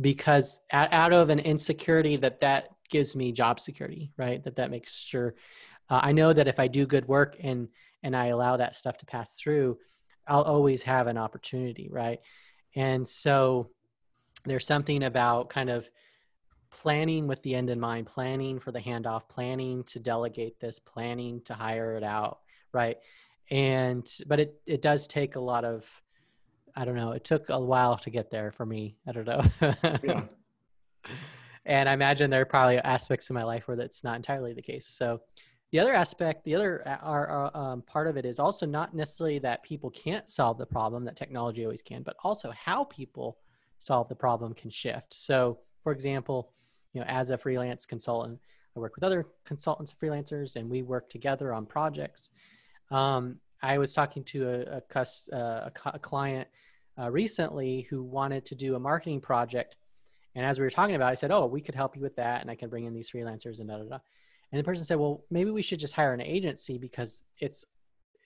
because 0.00 0.60
out 0.72 1.12
of 1.12 1.28
an 1.30 1.40
insecurity 1.40 2.16
that 2.16 2.40
that 2.40 2.68
gives 2.88 3.16
me 3.16 3.32
job 3.32 3.60
security, 3.60 4.12
right? 4.16 4.42
That 4.44 4.56
that 4.56 4.70
makes 4.70 4.96
sure 4.96 5.34
uh, 5.90 6.00
I 6.02 6.12
know 6.12 6.32
that 6.32 6.48
if 6.48 6.58
I 6.58 6.68
do 6.68 6.86
good 6.86 7.06
work 7.08 7.36
and 7.40 7.68
and 8.02 8.14
I 8.14 8.26
allow 8.26 8.56
that 8.56 8.76
stuff 8.76 8.98
to 8.98 9.06
pass 9.06 9.34
through, 9.34 9.78
I'll 10.26 10.42
always 10.42 10.82
have 10.84 11.06
an 11.08 11.18
opportunity, 11.18 11.88
right? 11.90 12.20
And 12.76 13.06
so 13.06 13.70
there's 14.44 14.66
something 14.66 15.02
about 15.02 15.50
kind 15.50 15.68
of 15.68 15.88
planning 16.70 17.26
with 17.26 17.42
the 17.42 17.54
end 17.54 17.70
in 17.70 17.80
mind, 17.80 18.06
planning 18.06 18.60
for 18.60 18.70
the 18.70 18.78
handoff, 18.78 19.28
planning 19.28 19.82
to 19.84 19.98
delegate 19.98 20.60
this, 20.60 20.78
planning 20.78 21.40
to 21.46 21.54
hire 21.54 21.94
it 21.94 22.04
out, 22.04 22.38
right? 22.72 22.98
And 23.50 24.06
but 24.26 24.38
it 24.40 24.60
it 24.66 24.82
does 24.82 25.06
take 25.06 25.36
a 25.36 25.40
lot 25.40 25.64
of 25.64 25.84
I 26.76 26.84
don't 26.84 26.96
know, 26.96 27.12
it 27.12 27.24
took 27.24 27.48
a 27.50 27.60
while 27.60 27.96
to 27.98 28.10
get 28.10 28.30
there 28.30 28.52
for 28.52 28.66
me. 28.66 28.96
I 29.06 29.12
don't 29.12 29.26
know. 29.26 29.42
yeah. 30.02 30.22
and 31.66 31.88
I 31.88 31.92
imagine 31.92 32.30
there 32.30 32.42
are 32.42 32.46
probably 32.46 32.78
aspects 32.78 33.30
of 33.30 33.34
my 33.34 33.44
life 33.44 33.68
where 33.68 33.76
that's 33.76 34.04
not 34.04 34.16
entirely 34.16 34.52
the 34.52 34.62
case. 34.62 34.86
So 34.86 35.20
the 35.70 35.78
other 35.80 35.94
aspect, 35.94 36.44
the 36.44 36.54
other 36.54 36.86
uh, 36.86 36.96
our, 37.02 37.26
our, 37.26 37.56
um, 37.56 37.82
part 37.82 38.06
of 38.08 38.16
it 38.16 38.24
is 38.24 38.38
also 38.38 38.64
not 38.64 38.94
necessarily 38.94 39.38
that 39.40 39.62
people 39.62 39.90
can't 39.90 40.28
solve 40.28 40.58
the 40.58 40.66
problem 40.66 41.04
that 41.04 41.16
technology 41.16 41.64
always 41.64 41.82
can, 41.82 42.02
but 42.02 42.16
also 42.24 42.50
how 42.52 42.84
people 42.84 43.38
solve 43.78 44.08
the 44.08 44.14
problem 44.14 44.54
can 44.54 44.70
shift. 44.70 45.12
So, 45.12 45.58
for 45.82 45.92
example, 45.92 46.52
you 46.94 47.00
know, 47.00 47.06
as 47.06 47.30
a 47.30 47.38
freelance 47.38 47.84
consultant, 47.84 48.40
I 48.76 48.80
work 48.80 48.94
with 48.94 49.04
other 49.04 49.26
consultants 49.44 49.92
and 49.92 50.00
freelancers, 50.00 50.56
and 50.56 50.70
we 50.70 50.82
work 50.82 51.10
together 51.10 51.52
on 51.52 51.66
projects. 51.66 52.30
Um, 52.90 53.38
I 53.62 53.78
was 53.78 53.92
talking 53.92 54.24
to 54.24 54.48
a, 54.48 54.76
a, 54.76 54.80
cus, 54.82 55.28
uh, 55.32 55.70
a, 55.70 55.90
a 55.94 55.98
client 55.98 56.48
uh, 56.98 57.10
recently 57.10 57.86
who 57.90 58.02
wanted 58.02 58.44
to 58.46 58.54
do 58.54 58.74
a 58.74 58.78
marketing 58.78 59.20
project 59.20 59.76
and 60.38 60.46
as 60.46 60.56
we 60.56 60.64
were 60.64 60.70
talking 60.70 60.94
about, 60.94 61.10
I 61.10 61.14
said, 61.14 61.32
"Oh, 61.32 61.46
we 61.46 61.60
could 61.60 61.74
help 61.74 61.96
you 61.96 62.02
with 62.02 62.14
that, 62.14 62.42
and 62.42 62.48
I 62.50 62.54
can 62.54 62.68
bring 62.68 62.84
in 62.84 62.94
these 62.94 63.10
freelancers 63.10 63.58
and 63.58 63.68
da 63.68 63.78
da 63.78 63.84
da." 63.84 63.98
And 64.52 64.60
the 64.60 64.64
person 64.64 64.84
said, 64.84 64.96
"Well, 64.96 65.24
maybe 65.32 65.50
we 65.50 65.62
should 65.62 65.80
just 65.80 65.94
hire 65.94 66.14
an 66.14 66.20
agency 66.20 66.78
because 66.78 67.22
it's 67.40 67.64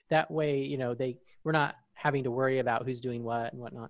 that 0.09 0.29
way. 0.29 0.61
You 0.61 0.77
know, 0.77 0.93
they 0.93 1.17
we're 1.43 1.53
not 1.53 1.75
having 1.95 2.25
to 2.25 2.31
worry 2.31 2.59
about 2.59 2.85
who's 2.85 2.99
doing 2.99 3.23
what 3.23 3.51
and 3.51 3.59
whatnot." 3.59 3.89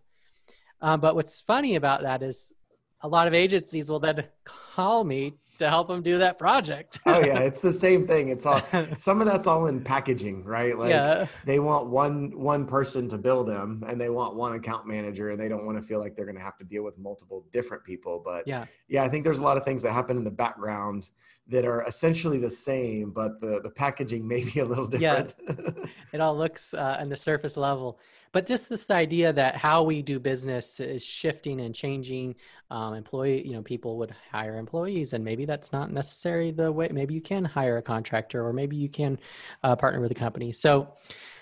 Um, 0.79 1.01
but 1.01 1.15
what's 1.15 1.41
funny 1.41 1.75
about 1.75 2.03
that 2.03 2.23
is 2.23 2.53
a 3.01 3.09
lot 3.09 3.27
of 3.27 3.33
agencies 3.33 3.89
will 3.89 3.99
then 3.99 4.23
call 4.45 5.03
me 5.03 5.35
to 5.63 5.69
help 5.69 5.87
them 5.87 6.01
do 6.01 6.17
that 6.17 6.37
project. 6.37 6.99
oh 7.05 7.19
yeah, 7.19 7.39
it's 7.39 7.61
the 7.61 7.71
same 7.71 8.05
thing. 8.11 8.29
It's 8.29 8.45
all 8.45 8.61
some 8.97 9.21
of 9.21 9.27
that's 9.27 9.47
all 9.47 9.67
in 9.67 9.81
packaging, 9.81 10.43
right? 10.43 10.77
Like 10.77 10.89
yeah. 10.89 11.27
they 11.45 11.59
want 11.59 11.87
one 11.87 12.37
one 12.37 12.65
person 12.65 13.07
to 13.09 13.17
bill 13.17 13.43
them 13.43 13.83
and 13.87 13.99
they 13.99 14.09
want 14.09 14.35
one 14.35 14.53
account 14.53 14.87
manager 14.87 15.31
and 15.31 15.39
they 15.39 15.47
don't 15.47 15.65
want 15.65 15.77
to 15.77 15.83
feel 15.83 15.99
like 15.99 16.15
they're 16.15 16.25
going 16.25 16.37
to 16.37 16.43
have 16.43 16.57
to 16.57 16.65
deal 16.65 16.83
with 16.83 16.97
multiple 16.97 17.45
different 17.51 17.83
people, 17.83 18.21
but 18.23 18.47
yeah. 18.47 18.65
Yeah, 18.87 19.03
I 19.03 19.09
think 19.09 19.23
there's 19.23 19.39
a 19.39 19.43
lot 19.43 19.57
of 19.57 19.63
things 19.63 19.81
that 19.83 19.93
happen 19.93 20.17
in 20.17 20.23
the 20.23 20.31
background 20.31 21.09
that 21.47 21.65
are 21.65 21.83
essentially 21.83 22.37
the 22.37 22.49
same, 22.49 23.11
but 23.11 23.39
the 23.41 23.61
the 23.61 23.69
packaging 23.69 24.27
may 24.27 24.43
be 24.43 24.59
a 24.59 24.65
little 24.65 24.87
different. 24.87 25.33
Yeah. 25.47 25.83
it 26.13 26.21
all 26.21 26.37
looks 26.37 26.73
uh, 26.73 26.97
on 26.99 27.09
the 27.09 27.17
surface 27.17 27.57
level 27.57 27.99
but 28.33 28.45
just 28.45 28.67
this 28.67 28.91
idea 28.91 29.31
that 29.31 29.55
how 29.55 29.83
we 29.83 30.01
do 30.01 30.19
business 30.19 30.81
is 30.81 31.05
shifting 31.05 31.61
and 31.61 31.73
changing 31.73 32.35
um, 32.69 32.93
employee 32.93 33.47
you 33.47 33.53
know 33.53 33.61
people 33.61 33.97
would 33.97 34.13
hire 34.31 34.57
employees 34.57 35.13
and 35.13 35.23
maybe 35.23 35.45
that's 35.45 35.71
not 35.71 35.91
necessarily 35.91 36.51
the 36.51 36.71
way 36.71 36.89
maybe 36.91 37.13
you 37.13 37.21
can 37.21 37.45
hire 37.45 37.77
a 37.77 37.81
contractor 37.81 38.45
or 38.45 38.51
maybe 38.51 38.75
you 38.75 38.89
can 38.89 39.17
uh, 39.63 39.75
partner 39.75 40.01
with 40.01 40.11
a 40.11 40.15
company 40.15 40.51
so 40.51 40.93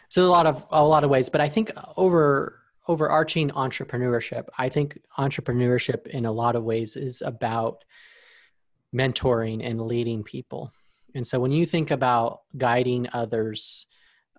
so 0.09 0.21
a 0.21 0.27
lot 0.27 0.45
of 0.45 0.65
a 0.71 0.85
lot 0.85 1.03
of 1.03 1.09
ways 1.09 1.29
but 1.29 1.41
i 1.41 1.49
think 1.49 1.71
over 1.97 2.61
overarching 2.87 3.49
entrepreneurship. 3.51 4.47
I 4.57 4.69
think 4.69 4.99
entrepreneurship, 5.17 6.07
in 6.07 6.25
a 6.25 6.31
lot 6.31 6.55
of 6.55 6.63
ways, 6.63 6.95
is 6.95 7.21
about 7.21 7.83
mentoring 8.93 9.65
and 9.65 9.81
leading 9.81 10.23
people. 10.23 10.73
And 11.15 11.25
so, 11.25 11.39
when 11.39 11.51
you 11.51 11.65
think 11.65 11.91
about 11.91 12.41
guiding 12.57 13.07
others 13.13 13.85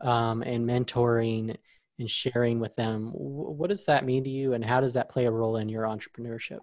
um, 0.01 0.43
and 0.43 0.69
mentoring 0.69 1.57
and 1.99 2.11
sharing 2.11 2.59
with 2.59 2.75
them, 2.77 3.11
what 3.15 3.69
does 3.69 3.85
that 3.87 4.05
mean 4.05 4.25
to 4.25 4.31
you, 4.31 4.55
and 4.55 4.65
how 4.65 4.81
does 4.81 4.95
that 4.95 5.09
play 5.09 5.27
a 5.27 5.31
role 5.31 5.57
in 5.57 5.69
your 5.69 5.85
entrepreneurship? 5.85 6.61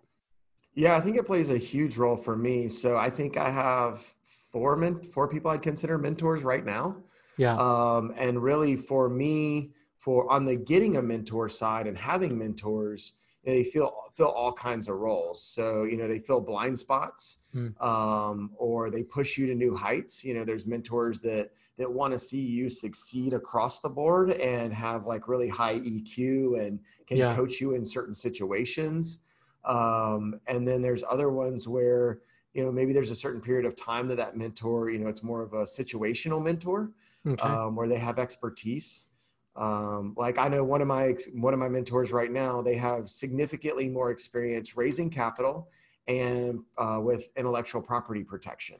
Yeah, 0.75 0.95
I 0.95 1.01
think 1.01 1.17
it 1.17 1.25
plays 1.25 1.49
a 1.49 1.57
huge 1.57 1.97
role 1.97 2.17
for 2.17 2.35
me. 2.35 2.69
So 2.69 2.97
I 2.97 3.09
think 3.09 3.37
I 3.37 3.49
have 3.49 4.01
four 4.23 4.75
men, 4.75 4.95
four 4.95 5.27
people 5.27 5.51
I'd 5.51 5.61
consider 5.61 5.97
mentors 5.97 6.43
right 6.43 6.65
now. 6.65 6.97
Yeah. 7.37 7.55
Um, 7.55 8.13
and 8.17 8.41
really, 8.41 8.75
for 8.75 9.09
me, 9.09 9.71
for 9.97 10.31
on 10.31 10.45
the 10.45 10.55
getting 10.55 10.97
a 10.97 11.01
mentor 11.01 11.49
side 11.49 11.87
and 11.87 11.97
having 11.97 12.37
mentors, 12.37 13.13
they 13.43 13.63
feel 13.63 13.93
fill 14.15 14.29
all 14.29 14.53
kinds 14.53 14.87
of 14.87 14.97
roles. 14.97 15.43
So 15.43 15.83
you 15.83 15.97
know, 15.97 16.07
they 16.07 16.19
fill 16.19 16.41
blind 16.41 16.77
spots, 16.77 17.39
mm. 17.55 17.79
um, 17.81 18.51
or 18.57 18.89
they 18.89 19.03
push 19.03 19.37
you 19.37 19.47
to 19.47 19.55
new 19.55 19.75
heights. 19.75 20.23
You 20.23 20.33
know, 20.33 20.43
there's 20.43 20.65
mentors 20.65 21.19
that 21.21 21.51
that 21.79 21.91
want 21.91 22.11
to 22.11 22.19
see 22.19 22.41
you 22.41 22.69
succeed 22.69 23.33
across 23.33 23.79
the 23.79 23.89
board 23.89 24.31
and 24.31 24.73
have 24.73 25.07
like 25.07 25.27
really 25.29 25.47
high 25.47 25.79
EQ 25.79 26.59
and 26.61 26.79
can 27.07 27.17
yeah. 27.17 27.33
coach 27.33 27.59
you 27.59 27.73
in 27.73 27.85
certain 27.85 28.13
situations. 28.13 29.19
Um, 29.63 30.39
and 30.45 30.67
then 30.67 30.81
there's 30.81 31.05
other 31.09 31.29
ones 31.29 31.67
where, 31.67 32.19
you 32.53 32.63
know, 32.63 32.71
maybe 32.71 32.91
there's 32.91 33.11
a 33.11 33.15
certain 33.15 33.39
period 33.39 33.65
of 33.65 33.77
time 33.77 34.09
that 34.09 34.17
that 34.17 34.35
mentor, 34.35 34.89
you 34.89 34.99
know, 34.99 35.07
it's 35.07 35.23
more 35.23 35.41
of 35.41 35.53
a 35.53 35.63
situational 35.63 36.43
mentor 36.43 36.91
okay. 37.25 37.41
um, 37.41 37.77
where 37.77 37.87
they 37.87 37.97
have 37.97 38.19
expertise. 38.19 39.07
Um, 39.55 40.13
like 40.17 40.37
I 40.37 40.49
know 40.49 40.65
one 40.65 40.81
of 40.81 40.87
my 40.87 41.15
one 41.33 41.53
of 41.53 41.59
my 41.59 41.69
mentors 41.69 42.11
right 42.11 42.31
now, 42.31 42.61
they 42.61 42.75
have 42.75 43.09
significantly 43.09 43.87
more 43.87 44.11
experience 44.11 44.75
raising 44.75 45.09
capital 45.09 45.69
and 46.07 46.59
uh, 46.77 46.99
with 47.01 47.29
intellectual 47.37 47.81
property 47.81 48.23
protection. 48.23 48.77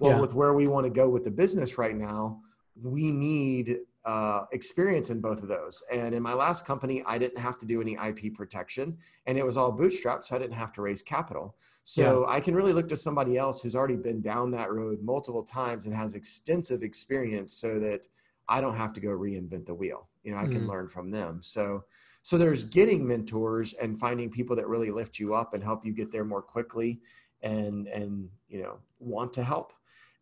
Well, 0.00 0.12
yeah. 0.12 0.20
with 0.20 0.34
where 0.34 0.54
we 0.54 0.66
want 0.66 0.86
to 0.86 0.90
go 0.90 1.08
with 1.08 1.24
the 1.24 1.30
business 1.30 1.78
right 1.78 1.94
now, 1.94 2.40
we 2.82 3.12
need 3.12 3.76
uh, 4.04 4.44
experience 4.52 5.10
in 5.10 5.20
both 5.20 5.42
of 5.42 5.48
those. 5.48 5.82
And 5.92 6.14
in 6.14 6.22
my 6.22 6.32
last 6.32 6.66
company, 6.66 7.02
I 7.06 7.18
didn't 7.18 7.38
have 7.38 7.58
to 7.58 7.66
do 7.66 7.80
any 7.80 7.98
IP 8.02 8.34
protection 8.34 8.96
and 9.26 9.36
it 9.36 9.44
was 9.44 9.56
all 9.56 9.76
bootstrapped. 9.76 10.24
So 10.24 10.36
I 10.36 10.38
didn't 10.38 10.54
have 10.54 10.72
to 10.72 10.82
raise 10.82 11.02
capital. 11.02 11.54
So 11.84 12.24
yeah. 12.26 12.34
I 12.34 12.40
can 12.40 12.54
really 12.54 12.72
look 12.72 12.88
to 12.88 12.96
somebody 12.96 13.36
else 13.36 13.60
who's 13.60 13.76
already 13.76 13.96
been 13.96 14.22
down 14.22 14.50
that 14.52 14.72
road 14.72 15.02
multiple 15.02 15.42
times 15.42 15.84
and 15.84 15.94
has 15.94 16.14
extensive 16.14 16.82
experience 16.82 17.52
so 17.52 17.78
that 17.78 18.06
I 18.48 18.60
don't 18.60 18.76
have 18.76 18.92
to 18.94 19.00
go 19.00 19.08
reinvent 19.08 19.66
the 19.66 19.74
wheel. 19.74 20.08
You 20.24 20.32
know, 20.32 20.38
I 20.38 20.44
can 20.44 20.62
mm. 20.62 20.68
learn 20.68 20.88
from 20.88 21.10
them. 21.10 21.40
So, 21.42 21.84
so 22.22 22.36
there's 22.38 22.64
getting 22.64 23.06
mentors 23.06 23.72
and 23.74 23.98
finding 23.98 24.30
people 24.30 24.54
that 24.56 24.68
really 24.68 24.90
lift 24.90 25.18
you 25.18 25.34
up 25.34 25.54
and 25.54 25.62
help 25.62 25.84
you 25.84 25.92
get 25.92 26.10
there 26.10 26.24
more 26.24 26.42
quickly 26.42 27.00
and, 27.42 27.86
and, 27.88 28.28
you 28.48 28.62
know, 28.62 28.78
want 28.98 29.32
to 29.34 29.42
help. 29.42 29.72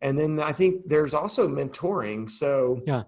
And 0.00 0.16
then 0.16 0.38
I 0.38 0.52
think 0.52 0.86
there's 0.86 1.14
also 1.14 1.48
mentoring. 1.48 2.30
So, 2.30 2.82
yeah 2.86 3.02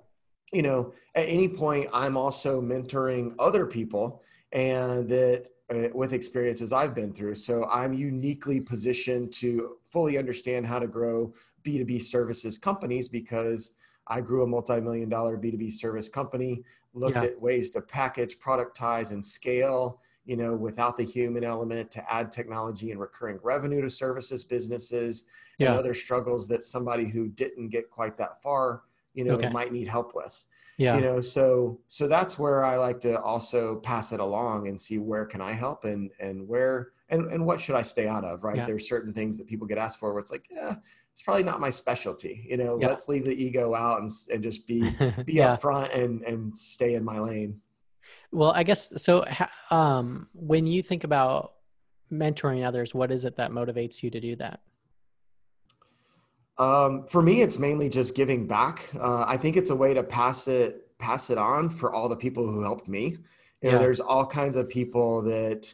you 0.52 0.62
know, 0.62 0.92
at 1.14 1.28
any 1.28 1.48
point, 1.48 1.88
I'm 1.92 2.16
also 2.16 2.60
mentoring 2.60 3.34
other 3.38 3.66
people 3.66 4.22
and 4.52 5.08
that 5.08 5.46
uh, 5.72 5.88
with 5.94 6.12
experiences 6.12 6.72
I've 6.72 6.94
been 6.94 7.12
through. 7.12 7.36
So 7.36 7.64
I'm 7.66 7.92
uniquely 7.92 8.60
positioned 8.60 9.32
to 9.34 9.76
fully 9.84 10.18
understand 10.18 10.66
how 10.66 10.80
to 10.80 10.88
grow 10.88 11.32
B2B 11.64 12.02
services 12.02 12.58
companies 12.58 13.08
because 13.08 13.72
I 14.10 14.20
grew 14.20 14.42
a 14.42 14.46
multi-million 14.46 15.08
dollar 15.08 15.38
B2B 15.38 15.72
service 15.72 16.08
company, 16.08 16.62
looked 16.92 17.16
yeah. 17.16 17.24
at 17.24 17.40
ways 17.40 17.70
to 17.70 17.80
package, 17.80 18.38
productize, 18.38 19.10
and 19.10 19.24
scale, 19.24 20.00
you 20.26 20.36
know, 20.36 20.54
without 20.54 20.96
the 20.96 21.04
human 21.04 21.44
element 21.44 21.90
to 21.92 22.12
add 22.12 22.30
technology 22.30 22.90
and 22.90 23.00
recurring 23.00 23.38
revenue 23.42 23.80
to 23.80 23.88
services 23.88 24.44
businesses 24.44 25.24
yeah. 25.58 25.68
and 25.68 25.78
other 25.78 25.94
struggles 25.94 26.46
that 26.48 26.62
somebody 26.62 27.08
who 27.08 27.28
didn't 27.28 27.68
get 27.68 27.88
quite 27.90 28.18
that 28.18 28.42
far 28.42 28.82
you 29.14 29.24
know 29.24 29.34
okay. 29.34 29.50
might 29.50 29.72
need 29.72 29.88
help 29.88 30.14
with 30.14 30.46
yeah 30.76 30.94
you 30.94 31.00
know 31.00 31.20
so 31.20 31.78
so 31.88 32.06
that's 32.06 32.38
where 32.38 32.64
i 32.64 32.76
like 32.76 33.00
to 33.00 33.20
also 33.20 33.76
pass 33.76 34.12
it 34.12 34.20
along 34.20 34.68
and 34.68 34.78
see 34.78 34.98
where 34.98 35.26
can 35.26 35.40
i 35.40 35.52
help 35.52 35.84
and 35.84 36.10
and 36.20 36.46
where 36.46 36.92
and 37.08 37.30
and 37.32 37.44
what 37.44 37.60
should 37.60 37.74
i 37.74 37.82
stay 37.82 38.06
out 38.06 38.24
of 38.24 38.44
right 38.44 38.56
yeah. 38.56 38.66
there's 38.66 38.88
certain 38.88 39.12
things 39.12 39.36
that 39.36 39.46
people 39.46 39.66
get 39.66 39.78
asked 39.78 39.98
for 39.98 40.12
where 40.12 40.20
it's 40.20 40.30
like 40.30 40.44
yeah 40.50 40.76
it's 41.20 41.26
probably 41.26 41.42
not 41.42 41.60
my 41.60 41.68
specialty 41.68 42.46
you 42.48 42.56
know 42.56 42.78
yeah. 42.80 42.86
let's 42.86 43.06
leave 43.06 43.26
the 43.26 43.44
ego 43.44 43.74
out 43.74 44.00
and, 44.00 44.10
and 44.32 44.42
just 44.42 44.66
be 44.66 44.80
be 45.26 45.34
yeah. 45.34 45.54
upfront 45.54 45.94
and 45.94 46.22
and 46.22 46.54
stay 46.54 46.94
in 46.94 47.04
my 47.04 47.20
lane 47.20 47.60
well 48.32 48.52
i 48.52 48.62
guess 48.62 48.90
so 48.96 49.22
um 49.70 50.28
when 50.32 50.66
you 50.66 50.82
think 50.82 51.04
about 51.04 51.56
mentoring 52.10 52.66
others 52.66 52.94
what 52.94 53.12
is 53.12 53.26
it 53.26 53.36
that 53.36 53.50
motivates 53.50 54.02
you 54.02 54.10
to 54.10 54.18
do 54.18 54.34
that 54.34 54.60
um, 56.58 57.06
for 57.06 57.22
me, 57.22 57.40
it's 57.40 57.58
mainly 57.58 57.88
just 57.88 58.14
giving 58.14 58.46
back. 58.46 58.86
Uh, 58.94 59.24
I 59.26 59.38
think 59.38 59.56
it's 59.56 59.70
a 59.70 59.74
way 59.74 59.94
to 59.94 60.02
pass 60.02 60.46
it 60.46 60.86
pass 60.98 61.30
it 61.30 61.38
on 61.38 61.70
for 61.70 61.94
all 61.94 62.06
the 62.06 62.16
people 62.16 62.46
who 62.46 62.60
helped 62.60 62.86
me. 62.86 63.04
You 63.06 63.18
yeah. 63.62 63.70
know, 63.72 63.78
there's 63.78 64.00
all 64.00 64.26
kinds 64.26 64.56
of 64.56 64.68
people 64.68 65.22
that 65.22 65.72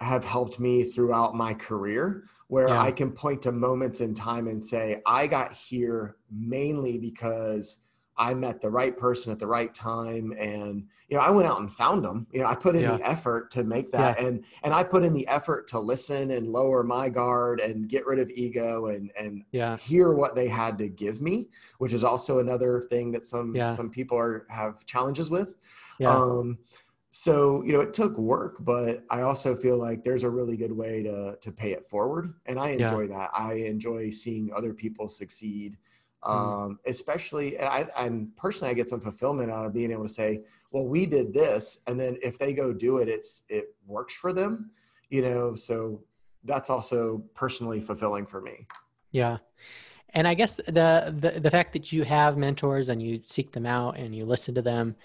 have 0.00 0.24
helped 0.24 0.58
me 0.58 0.82
throughout 0.82 1.36
my 1.36 1.54
career 1.54 2.24
where 2.50 2.68
yeah. 2.68 2.82
I 2.82 2.90
can 2.90 3.12
point 3.12 3.40
to 3.42 3.52
moments 3.52 4.00
in 4.00 4.12
time 4.12 4.48
and 4.48 4.60
say, 4.60 5.00
I 5.06 5.28
got 5.28 5.52
here 5.52 6.16
mainly 6.32 6.98
because 6.98 7.78
I 8.18 8.34
met 8.34 8.60
the 8.60 8.68
right 8.68 8.94
person 8.96 9.30
at 9.30 9.38
the 9.38 9.46
right 9.46 9.72
time. 9.72 10.34
And, 10.36 10.88
you 11.08 11.16
know, 11.16 11.22
I 11.22 11.30
went 11.30 11.46
out 11.46 11.60
and 11.60 11.72
found 11.72 12.04
them. 12.04 12.26
You 12.32 12.40
know, 12.40 12.46
I 12.46 12.56
put 12.56 12.74
in 12.74 12.82
yeah. 12.82 12.96
the 12.96 13.08
effort 13.08 13.52
to 13.52 13.62
make 13.62 13.92
that. 13.92 14.20
Yeah. 14.20 14.26
And, 14.26 14.44
and 14.64 14.74
I 14.74 14.82
put 14.82 15.04
in 15.04 15.14
the 15.14 15.26
effort 15.28 15.68
to 15.68 15.78
listen 15.78 16.32
and 16.32 16.52
lower 16.52 16.82
my 16.82 17.08
guard 17.08 17.60
and 17.60 17.88
get 17.88 18.04
rid 18.04 18.18
of 18.18 18.28
ego 18.30 18.86
and, 18.86 19.12
and 19.16 19.44
yeah. 19.52 19.76
hear 19.76 20.12
what 20.12 20.34
they 20.34 20.48
had 20.48 20.76
to 20.78 20.88
give 20.88 21.22
me, 21.22 21.50
which 21.78 21.92
is 21.92 22.02
also 22.02 22.40
another 22.40 22.82
thing 22.90 23.12
that 23.12 23.24
some, 23.24 23.54
some 23.76 23.90
people 23.90 24.18
are, 24.18 24.44
have 24.50 24.84
challenges 24.86 25.30
with. 25.30 25.56
Um, 26.04 26.58
so 27.10 27.62
you 27.64 27.72
know 27.72 27.80
it 27.80 27.92
took 27.92 28.16
work 28.18 28.56
but 28.60 29.02
i 29.10 29.22
also 29.22 29.54
feel 29.54 29.76
like 29.76 30.04
there's 30.04 30.22
a 30.22 30.30
really 30.30 30.56
good 30.56 30.70
way 30.70 31.02
to 31.02 31.36
to 31.40 31.50
pay 31.50 31.72
it 31.72 31.84
forward 31.86 32.34
and 32.46 32.58
i 32.58 32.68
enjoy 32.70 33.02
yeah. 33.02 33.08
that 33.08 33.30
i 33.34 33.54
enjoy 33.54 34.10
seeing 34.10 34.50
other 34.54 34.72
people 34.72 35.08
succeed 35.08 35.76
Mm. 36.24 36.30
um, 36.30 36.78
especially 36.84 37.56
and 37.56 37.66
I 37.66 37.86
and 37.96 38.36
personally 38.36 38.70
I 38.70 38.74
get 38.74 38.88
some 38.88 39.00
fulfillment 39.00 39.50
out 39.50 39.64
of 39.64 39.72
being 39.72 39.90
able 39.90 40.02
to 40.02 40.12
say, 40.12 40.42
well, 40.70 40.86
we 40.86 41.06
did 41.06 41.32
this, 41.32 41.78
and 41.86 41.98
then 41.98 42.18
if 42.22 42.38
they 42.38 42.52
go 42.52 42.72
do 42.74 42.98
it, 42.98 43.08
it's 43.08 43.44
it 43.48 43.74
works 43.86 44.14
for 44.14 44.32
them, 44.32 44.70
you 45.08 45.22
know. 45.22 45.54
So 45.54 46.02
that's 46.44 46.68
also 46.68 47.24
personally 47.34 47.80
fulfilling 47.80 48.26
for 48.26 48.40
me. 48.40 48.66
Yeah. 49.12 49.38
And 50.12 50.26
I 50.28 50.34
guess 50.34 50.56
the, 50.56 51.14
the 51.18 51.40
the 51.40 51.50
fact 51.50 51.72
that 51.72 51.90
you 51.90 52.02
have 52.02 52.36
mentors 52.36 52.90
and 52.90 53.00
you 53.00 53.20
seek 53.24 53.52
them 53.52 53.64
out 53.64 53.96
and 53.96 54.14
you 54.14 54.26
listen 54.26 54.54
to 54.56 54.62
them, 54.62 54.96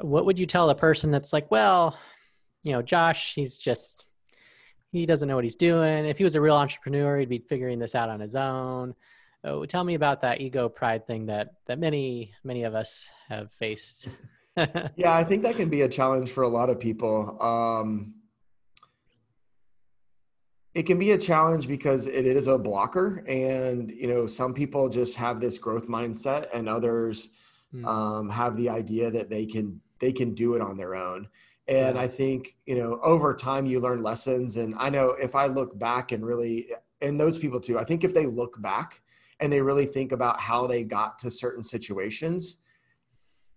what 0.00 0.26
would 0.26 0.38
you 0.38 0.46
tell 0.46 0.70
a 0.70 0.74
person 0.74 1.10
that's 1.10 1.32
like, 1.32 1.50
well, 1.50 1.98
you 2.64 2.72
know, 2.72 2.82
Josh, 2.82 3.34
he's 3.34 3.56
just 3.56 4.04
he 4.92 5.06
doesn't 5.06 5.28
know 5.28 5.34
what 5.34 5.44
he's 5.44 5.56
doing. 5.56 6.06
If 6.06 6.18
he 6.18 6.24
was 6.24 6.34
a 6.34 6.40
real 6.40 6.56
entrepreneur, 6.56 7.18
he'd 7.18 7.28
be 7.28 7.38
figuring 7.38 7.78
this 7.78 7.94
out 7.94 8.08
on 8.08 8.20
his 8.20 8.34
own. 8.34 8.94
Oh, 9.44 9.64
tell 9.64 9.84
me 9.84 9.94
about 9.94 10.22
that 10.22 10.40
ego 10.40 10.68
pride 10.68 11.06
thing 11.06 11.26
that 11.26 11.54
that 11.66 11.78
many 11.78 12.32
many 12.42 12.64
of 12.64 12.74
us 12.74 13.08
have 13.28 13.52
faced. 13.52 14.08
yeah, 14.56 15.14
I 15.14 15.22
think 15.22 15.42
that 15.42 15.56
can 15.56 15.68
be 15.68 15.82
a 15.82 15.88
challenge 15.88 16.30
for 16.30 16.42
a 16.42 16.48
lot 16.48 16.70
of 16.70 16.80
people. 16.80 17.40
Um, 17.40 18.14
it 20.74 20.84
can 20.84 20.98
be 20.98 21.12
a 21.12 21.18
challenge 21.18 21.68
because 21.68 22.06
it 22.06 22.26
is 22.26 22.48
a 22.48 22.58
blocker, 22.58 23.24
and 23.28 23.90
you 23.90 24.08
know 24.08 24.26
some 24.26 24.52
people 24.52 24.88
just 24.88 25.16
have 25.16 25.40
this 25.40 25.58
growth 25.58 25.88
mindset, 25.88 26.48
and 26.52 26.68
others 26.68 27.28
mm. 27.72 27.86
um, 27.86 28.28
have 28.28 28.56
the 28.56 28.68
idea 28.68 29.10
that 29.10 29.30
they 29.30 29.46
can 29.46 29.80
they 29.98 30.12
can 30.12 30.34
do 30.34 30.54
it 30.54 30.60
on 30.60 30.76
their 30.76 30.94
own. 30.94 31.28
And. 31.68 31.98
I 31.98 32.06
think 32.06 32.56
you 32.64 32.76
know 32.76 33.00
over 33.02 33.34
time 33.34 33.66
you 33.66 33.80
learn 33.80 34.02
lessons, 34.02 34.56
and 34.56 34.74
I 34.78 34.88
know 34.88 35.16
if 35.20 35.34
I 35.34 35.46
look 35.46 35.76
back 35.78 36.12
and 36.12 36.24
really, 36.24 36.68
and 37.00 37.20
those 37.20 37.38
people 37.38 37.60
too, 37.60 37.78
I 37.78 37.84
think 37.84 38.04
if 38.04 38.14
they 38.14 38.26
look 38.26 38.60
back 38.62 39.02
and 39.40 39.52
they 39.52 39.60
really 39.60 39.86
think 39.86 40.12
about 40.12 40.38
how 40.40 40.66
they 40.66 40.84
got 40.84 41.18
to 41.20 41.30
certain 41.30 41.64
situations, 41.64 42.58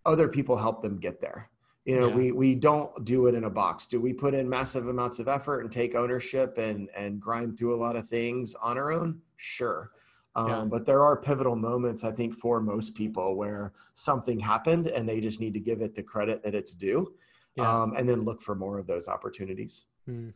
other 0.06 0.28
people 0.28 0.58
help 0.58 0.82
them 0.82 1.00
get 1.00 1.22
there. 1.22 1.50
You 1.86 2.00
know, 2.00 2.08
yeah. 2.10 2.16
we 2.16 2.32
we 2.32 2.56
don't 2.56 3.06
do 3.06 3.28
it 3.28 3.36
in 3.36 3.46
a 3.46 3.50
box. 3.50 3.88
Do 3.88 4.00
we 4.00 4.14
put 4.14 4.34
in 4.34 4.50
massive 4.50 4.88
amounts 4.88 5.20
of 5.20 5.28
effort 5.28 5.62
and 5.62 5.72
take 5.72 5.96
ownership 5.96 6.58
and 6.58 6.90
and 6.96 7.20
grind 7.20 7.58
through 7.58 7.74
a 7.76 7.82
lot 7.82 7.96
of 7.96 8.08
things 8.08 8.54
on 8.56 8.78
our 8.78 8.92
own? 8.92 9.22
Sure. 9.38 9.92
Um, 10.40 10.48
yeah. 10.50 10.64
But 10.66 10.86
there 10.86 11.04
are 11.04 11.18
pivotal 11.18 11.56
moments, 11.56 12.04
I 12.04 12.12
think, 12.12 12.36
for 12.36 12.60
most 12.62 12.96
people 12.96 13.36
where 13.36 13.74
something 13.94 14.40
happened 14.40 14.88
and 14.88 15.08
they 15.08 15.20
just 15.20 15.40
need 15.40 15.54
to 15.54 15.60
give 15.60 15.82
it 15.82 15.96
the 15.96 16.04
credit 16.04 16.44
that 16.44 16.56
it's 16.56 16.74
due, 16.74 17.14
yeah. 17.56 17.82
um, 17.82 17.94
and 17.98 18.08
then 18.08 18.24
look 18.24 18.42
for 18.42 18.56
more 18.56 18.78
of 18.78 18.88
those 18.88 19.08
opportunities. 19.08 19.86
Hmm. 20.06 20.30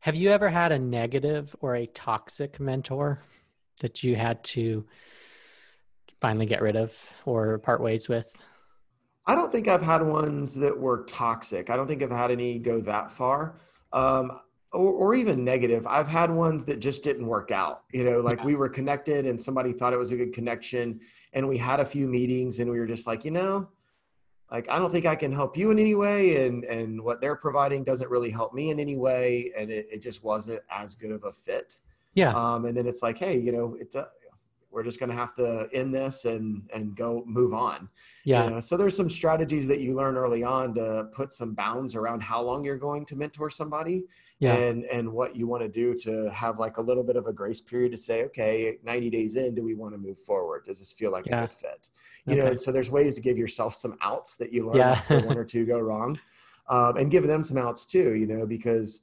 Have 0.00 0.14
you 0.14 0.30
ever 0.30 0.48
had 0.48 0.72
a 0.72 0.78
negative 0.78 1.54
or 1.60 1.76
a 1.76 1.86
toxic 1.86 2.58
mentor? 2.58 3.20
that 3.80 4.04
you 4.04 4.16
had 4.16 4.42
to 4.44 4.86
finally 6.20 6.46
get 6.46 6.62
rid 6.62 6.76
of 6.76 6.94
or 7.24 7.58
part 7.58 7.82
ways 7.82 8.08
with? 8.08 8.40
I 9.26 9.34
don't 9.34 9.52
think 9.52 9.68
I've 9.68 9.82
had 9.82 10.02
ones 10.02 10.54
that 10.56 10.78
were 10.78 11.04
toxic. 11.04 11.70
I 11.70 11.76
don't 11.76 11.86
think 11.86 12.02
I've 12.02 12.10
had 12.10 12.30
any 12.30 12.58
go 12.58 12.80
that 12.82 13.10
far. 13.10 13.56
Um, 13.92 14.40
or, 14.72 14.92
or, 14.92 15.14
even 15.14 15.44
negative. 15.44 15.86
I've 15.86 16.06
had 16.06 16.30
ones 16.30 16.64
that 16.66 16.78
just 16.78 17.02
didn't 17.02 17.26
work 17.26 17.50
out. 17.50 17.82
You 17.92 18.04
know, 18.04 18.20
like 18.20 18.38
yeah. 18.38 18.44
we 18.44 18.54
were 18.54 18.68
connected 18.68 19.26
and 19.26 19.40
somebody 19.40 19.72
thought 19.72 19.92
it 19.92 19.98
was 19.98 20.12
a 20.12 20.16
good 20.16 20.32
connection, 20.32 21.00
and 21.32 21.48
we 21.48 21.56
had 21.56 21.80
a 21.80 21.84
few 21.84 22.06
meetings, 22.06 22.60
and 22.60 22.70
we 22.70 22.78
were 22.78 22.86
just 22.86 23.06
like, 23.06 23.24
you 23.24 23.30
know, 23.30 23.68
like 24.50 24.68
I 24.68 24.78
don't 24.78 24.90
think 24.90 25.06
I 25.06 25.16
can 25.16 25.32
help 25.32 25.56
you 25.56 25.70
in 25.70 25.78
any 25.78 25.94
way, 25.94 26.46
and 26.46 26.64
and 26.64 27.02
what 27.02 27.20
they're 27.20 27.36
providing 27.36 27.84
doesn't 27.84 28.10
really 28.10 28.30
help 28.30 28.54
me 28.54 28.70
in 28.70 28.78
any 28.78 28.96
way, 28.96 29.52
and 29.56 29.70
it, 29.70 29.88
it 29.90 30.02
just 30.02 30.22
wasn't 30.22 30.60
as 30.70 30.94
good 30.94 31.10
of 31.10 31.24
a 31.24 31.32
fit. 31.32 31.78
Yeah. 32.14 32.32
Um, 32.34 32.64
and 32.64 32.76
then 32.76 32.86
it's 32.86 33.02
like, 33.02 33.18
hey, 33.18 33.38
you 33.38 33.52
know, 33.52 33.76
it's 33.78 33.94
a 33.94 34.08
we're 34.70 34.84
just 34.84 35.00
going 35.00 35.10
to 35.10 35.16
have 35.16 35.34
to 35.34 35.68
end 35.72 35.94
this 35.94 36.24
and 36.24 36.62
and 36.72 36.94
go 36.94 37.24
move 37.26 37.52
on 37.52 37.88
yeah 38.24 38.44
you 38.44 38.50
know? 38.50 38.60
so 38.60 38.76
there's 38.76 38.96
some 38.96 39.10
strategies 39.10 39.66
that 39.66 39.80
you 39.80 39.94
learn 39.94 40.16
early 40.16 40.42
on 40.42 40.74
to 40.74 41.08
put 41.12 41.32
some 41.32 41.54
bounds 41.54 41.94
around 41.94 42.22
how 42.22 42.40
long 42.40 42.64
you're 42.64 42.78
going 42.78 43.04
to 43.04 43.16
mentor 43.16 43.50
somebody 43.50 44.04
yeah. 44.40 44.54
and 44.54 44.84
and 44.86 45.10
what 45.10 45.36
you 45.36 45.46
want 45.46 45.62
to 45.62 45.68
do 45.68 45.94
to 45.94 46.30
have 46.30 46.58
like 46.58 46.78
a 46.78 46.82
little 46.82 47.04
bit 47.04 47.16
of 47.16 47.26
a 47.26 47.32
grace 47.32 47.60
period 47.60 47.92
to 47.92 47.98
say 47.98 48.24
okay 48.24 48.78
90 48.82 49.10
days 49.10 49.36
in 49.36 49.54
do 49.54 49.62
we 49.62 49.74
want 49.74 49.92
to 49.92 49.98
move 49.98 50.18
forward 50.18 50.64
does 50.64 50.78
this 50.78 50.92
feel 50.92 51.12
like 51.12 51.26
yeah. 51.26 51.44
a 51.44 51.46
good 51.46 51.54
fit 51.54 51.88
you 52.26 52.32
okay. 52.32 52.42
know 52.42 52.46
and 52.48 52.60
so 52.60 52.72
there's 52.72 52.90
ways 52.90 53.14
to 53.14 53.20
give 53.20 53.38
yourself 53.38 53.74
some 53.74 53.96
outs 54.00 54.36
that 54.36 54.52
you 54.52 54.66
learn 54.66 54.76
yeah. 54.76 54.90
after 54.90 55.20
one 55.20 55.36
or 55.36 55.44
two 55.52 55.64
go 55.64 55.78
wrong 55.78 56.18
um, 56.68 56.96
and 56.96 57.10
give 57.10 57.26
them 57.26 57.42
some 57.42 57.58
outs 57.58 57.84
too 57.84 58.14
you 58.14 58.26
know 58.26 58.46
because 58.46 59.02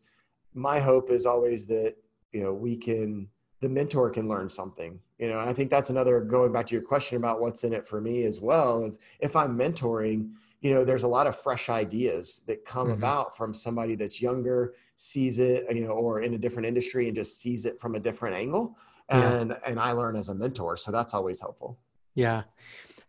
my 0.53 0.79
hope 0.79 1.11
is 1.11 1.25
always 1.25 1.67
that 1.67 1.95
you 2.31 2.43
know 2.43 2.53
we 2.53 2.75
can 2.75 3.27
the 3.61 3.69
mentor 3.69 4.09
can 4.09 4.27
learn 4.27 4.49
something 4.49 4.99
you 5.19 5.29
know 5.29 5.39
i 5.39 5.53
think 5.53 5.69
that's 5.69 5.91
another 5.91 6.19
going 6.19 6.51
back 6.51 6.65
to 6.65 6.73
your 6.73 6.83
question 6.83 7.15
about 7.17 7.39
what's 7.39 7.63
in 7.63 7.73
it 7.73 7.88
for 7.88 8.01
me 8.01 8.23
as 8.23 8.41
well 8.41 8.83
if 8.83 8.95
if 9.19 9.35
i'm 9.35 9.57
mentoring 9.57 10.31
you 10.62 10.74
know 10.74 10.84
there's 10.84 11.03
a 11.03 11.08
lot 11.08 11.28
of 11.28 11.36
fresh 11.36 11.70
ideas 11.70 12.41
that 12.47 12.66
come 12.66 12.88
mm-hmm. 12.88 12.97
about 12.97 13.36
from 13.38 13.53
somebody 13.53 13.95
that's 13.95 14.22
younger 14.22 14.74
sees 14.95 15.39
it 15.39 15.66
you 15.74 15.82
know 15.82 15.91
or 15.91 16.22
in 16.22 16.34
a 16.34 16.38
different 16.38 16.68
industry 16.68 17.08
and 17.08 17.16
just 17.16 17.39
sees 17.39 17.66
it 17.66 17.80
from 17.80 17.95
a 17.95 17.99
different 17.99 18.36
angle 18.36 18.78
and 19.10 19.51
yeah. 19.51 19.58
and 19.66 19.80
i 19.80 19.91
learn 19.91 20.16
as 20.16 20.30
a 20.30 20.36
mentor 20.36 20.76
so 20.76 20.91
that's 20.91 21.14
always 21.14 21.39
helpful 21.39 21.78
yeah 22.16 22.43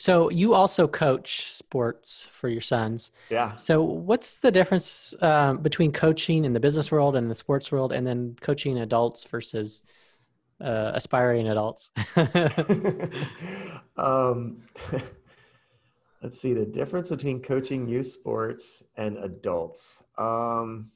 so 0.01 0.31
you 0.31 0.55
also 0.55 0.87
coach 0.87 1.51
sports 1.51 2.29
for 2.31 2.49
your 2.49 2.61
sons 2.61 3.11
yeah 3.31 3.55
so 3.57 3.83
what's 3.83 4.37
the 4.37 4.51
difference 4.51 5.15
um, 5.23 5.59
between 5.59 5.91
coaching 5.91 6.45
in 6.45 6.53
the 6.53 6.61
business 6.61 6.93
world 6.93 7.17
and 7.17 7.31
the 7.31 7.35
sports 7.35 7.73
world 7.73 7.93
and 7.93 8.07
then 8.07 8.37
coaching 8.41 8.79
adults 8.79 9.25
versus 9.25 9.85
uh, 10.61 10.93
aspiring 10.95 11.49
adults? 11.49 11.91
um, 13.97 14.63
let's 16.23 16.41
see 16.41 16.53
the 16.53 16.67
difference 16.67 17.11
between 17.11 17.41
coaching 17.41 17.89
youth 17.89 18.07
sports 18.07 18.83
and 18.97 19.19
adults. 19.19 20.03
Um, 20.17 20.91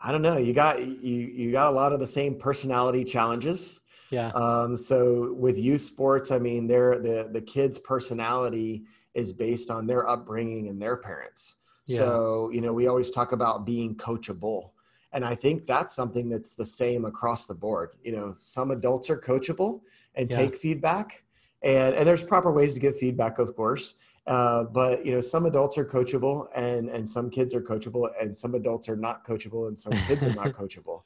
I 0.00 0.10
don't 0.10 0.22
know. 0.22 0.36
You 0.36 0.52
got 0.52 0.84
you 0.84 1.16
you 1.26 1.52
got 1.52 1.68
a 1.68 1.70
lot 1.70 1.92
of 1.92 2.00
the 2.00 2.06
same 2.06 2.34
personality 2.36 3.04
challenges. 3.04 3.80
Yeah. 4.10 4.28
Um, 4.28 4.76
so 4.76 5.32
with 5.32 5.58
youth 5.58 5.80
sports, 5.80 6.30
I 6.30 6.38
mean, 6.38 6.66
their 6.66 6.98
the 6.98 7.30
the 7.32 7.40
kids' 7.40 7.78
personality 7.78 8.84
is 9.14 9.32
based 9.32 9.70
on 9.70 9.86
their 9.86 10.08
upbringing 10.08 10.68
and 10.68 10.80
their 10.80 10.96
parents. 10.96 11.56
Yeah. 11.86 11.98
So 11.98 12.50
you 12.52 12.60
know, 12.60 12.72
we 12.72 12.88
always 12.88 13.10
talk 13.10 13.32
about 13.32 13.64
being 13.64 13.94
coachable 13.94 14.70
and 15.12 15.24
i 15.24 15.34
think 15.34 15.66
that's 15.66 15.94
something 15.94 16.28
that's 16.28 16.54
the 16.54 16.64
same 16.64 17.04
across 17.04 17.46
the 17.46 17.54
board 17.54 17.90
you 18.02 18.12
know 18.12 18.34
some 18.38 18.70
adults 18.70 19.10
are 19.10 19.18
coachable 19.18 19.80
and 20.14 20.30
yeah. 20.30 20.36
take 20.36 20.56
feedback 20.56 21.21
and, 21.62 21.94
and 21.94 22.06
there's 22.06 22.22
proper 22.22 22.50
ways 22.50 22.74
to 22.74 22.80
give 22.80 22.96
feedback 22.96 23.38
of 23.38 23.54
course. 23.56 23.94
Uh, 24.26 24.62
but 24.62 25.04
you 25.04 25.10
know 25.10 25.20
some 25.20 25.46
adults 25.46 25.76
are 25.76 25.84
coachable 25.84 26.46
and 26.54 26.88
and 26.88 27.08
some 27.08 27.28
kids 27.28 27.56
are 27.56 27.60
coachable 27.60 28.08
and 28.20 28.36
some 28.36 28.54
adults 28.54 28.88
are 28.88 28.96
not 28.96 29.26
coachable 29.26 29.66
and 29.66 29.76
some 29.76 29.92
kids 30.06 30.24
are 30.24 30.32
not 30.34 30.46
coachable 30.52 31.02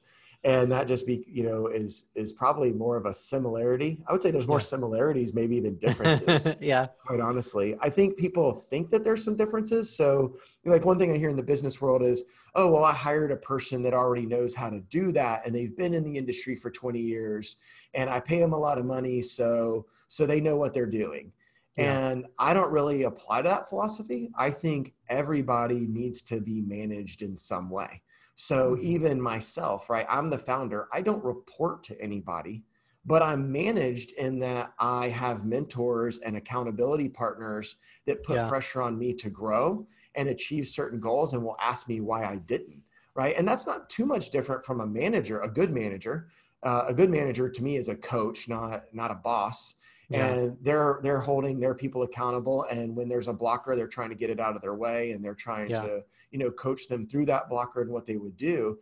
and 0.46 0.70
that 0.70 0.86
just 0.86 1.06
be 1.06 1.24
you 1.26 1.42
know 1.42 1.66
is 1.66 2.06
is 2.14 2.32
probably 2.32 2.72
more 2.72 2.96
of 2.96 3.04
a 3.04 3.12
similarity 3.12 4.00
i 4.06 4.12
would 4.12 4.22
say 4.22 4.30
there's 4.30 4.46
more 4.46 4.60
similarities 4.60 5.34
maybe 5.34 5.58
than 5.58 5.74
differences 5.86 6.48
yeah 6.60 6.86
quite 7.04 7.20
honestly 7.20 7.76
i 7.82 7.90
think 7.90 8.16
people 8.16 8.52
think 8.52 8.88
that 8.88 9.02
there's 9.02 9.24
some 9.24 9.36
differences 9.36 9.94
so 9.94 10.34
like 10.64 10.84
one 10.84 10.98
thing 10.98 11.12
i 11.12 11.18
hear 11.18 11.30
in 11.30 11.36
the 11.36 11.42
business 11.42 11.80
world 11.80 12.02
is 12.02 12.24
oh 12.54 12.72
well 12.72 12.84
i 12.84 12.92
hired 12.92 13.32
a 13.32 13.36
person 13.36 13.82
that 13.82 13.92
already 13.92 14.24
knows 14.24 14.54
how 14.54 14.70
to 14.70 14.80
do 14.88 15.10
that 15.10 15.44
and 15.44 15.54
they've 15.54 15.76
been 15.76 15.92
in 15.92 16.04
the 16.04 16.16
industry 16.16 16.54
for 16.54 16.70
20 16.70 17.00
years 17.00 17.56
and 17.94 18.08
i 18.08 18.20
pay 18.20 18.38
them 18.38 18.52
a 18.52 18.58
lot 18.58 18.78
of 18.78 18.86
money 18.86 19.20
so 19.20 19.84
so 20.08 20.24
they 20.24 20.40
know 20.40 20.56
what 20.56 20.72
they're 20.72 20.86
doing 20.86 21.32
yeah. 21.76 22.08
And 22.08 22.26
I 22.38 22.54
don't 22.54 22.72
really 22.72 23.02
apply 23.02 23.42
to 23.42 23.48
that 23.50 23.68
philosophy. 23.68 24.30
I 24.34 24.50
think 24.50 24.94
everybody 25.10 25.86
needs 25.86 26.22
to 26.22 26.40
be 26.40 26.62
managed 26.62 27.20
in 27.20 27.36
some 27.36 27.68
way. 27.68 28.00
So 28.36 28.74
mm-hmm. 28.74 28.86
even 28.86 29.20
myself, 29.20 29.90
right? 29.90 30.06
I'm 30.08 30.30
the 30.30 30.38
founder. 30.38 30.88
I 30.92 31.00
don't 31.00 31.24
report 31.24 31.82
to 31.84 32.00
anybody, 32.00 32.62
but 33.04 33.22
I'm 33.22 33.50
managed 33.50 34.12
in 34.12 34.38
that 34.40 34.72
I 34.78 35.08
have 35.08 35.44
mentors 35.44 36.18
and 36.18 36.36
accountability 36.36 37.08
partners 37.08 37.76
that 38.04 38.22
put 38.22 38.36
yeah. 38.36 38.48
pressure 38.48 38.82
on 38.82 38.98
me 38.98 39.14
to 39.14 39.30
grow 39.30 39.86
and 40.14 40.28
achieve 40.28 40.66
certain 40.68 41.00
goals 41.00 41.32
and 41.32 41.42
will 41.42 41.56
ask 41.60 41.88
me 41.88 42.00
why 42.00 42.24
I 42.24 42.36
didn't, 42.36 42.82
right? 43.14 43.34
And 43.36 43.48
that's 43.48 43.66
not 43.66 43.88
too 43.88 44.06
much 44.06 44.30
different 44.30 44.64
from 44.64 44.80
a 44.80 44.86
manager, 44.86 45.40
a 45.40 45.50
good 45.50 45.72
manager. 45.72 46.28
Uh, 46.62 46.86
a 46.88 46.94
good 46.94 47.10
manager 47.10 47.48
to 47.48 47.62
me 47.62 47.76
is 47.76 47.88
a 47.88 47.94
coach, 47.94 48.48
not 48.48 48.84
not 48.92 49.10
a 49.10 49.14
boss. 49.14 49.74
Yeah. 50.08 50.26
and 50.26 50.56
they're 50.62 51.00
they're 51.02 51.20
holding 51.20 51.58
their 51.58 51.74
people 51.74 52.02
accountable 52.02 52.64
and 52.70 52.94
when 52.94 53.08
there's 53.08 53.26
a 53.26 53.32
blocker 53.32 53.74
they're 53.74 53.88
trying 53.88 54.10
to 54.10 54.14
get 54.14 54.30
it 54.30 54.38
out 54.38 54.54
of 54.54 54.62
their 54.62 54.76
way 54.76 55.10
and 55.10 55.24
they're 55.24 55.34
trying 55.34 55.68
yeah. 55.68 55.80
to 55.80 56.04
you 56.30 56.38
know 56.38 56.50
coach 56.52 56.86
them 56.86 57.08
through 57.08 57.26
that 57.26 57.48
blocker 57.48 57.82
and 57.82 57.90
what 57.90 58.06
they 58.06 58.16
would 58.16 58.36
do 58.36 58.78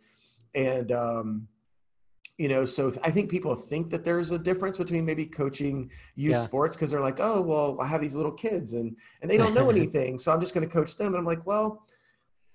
and 0.53 0.91
um 0.91 1.47
you 2.37 2.47
know 2.47 2.65
so 2.65 2.91
i 3.03 3.09
think 3.09 3.31
people 3.31 3.55
think 3.55 3.89
that 3.89 4.03
there's 4.03 4.31
a 4.31 4.39
difference 4.39 4.77
between 4.77 5.05
maybe 5.05 5.25
coaching 5.25 5.89
youth 6.15 6.35
yeah. 6.35 6.41
sports 6.41 6.75
because 6.75 6.91
they're 6.91 7.01
like 7.01 7.19
oh 7.19 7.41
well 7.41 7.77
i 7.81 7.87
have 7.87 8.01
these 8.01 8.15
little 8.15 8.31
kids 8.31 8.73
and 8.73 8.95
and 9.21 9.31
they 9.31 9.37
don't 9.37 9.53
know 9.53 9.69
anything 9.77 10.19
so 10.19 10.31
i'm 10.31 10.39
just 10.39 10.53
going 10.53 10.67
to 10.67 10.71
coach 10.71 10.95
them 10.95 11.07
and 11.07 11.17
i'm 11.17 11.25
like 11.25 11.45
well 11.45 11.85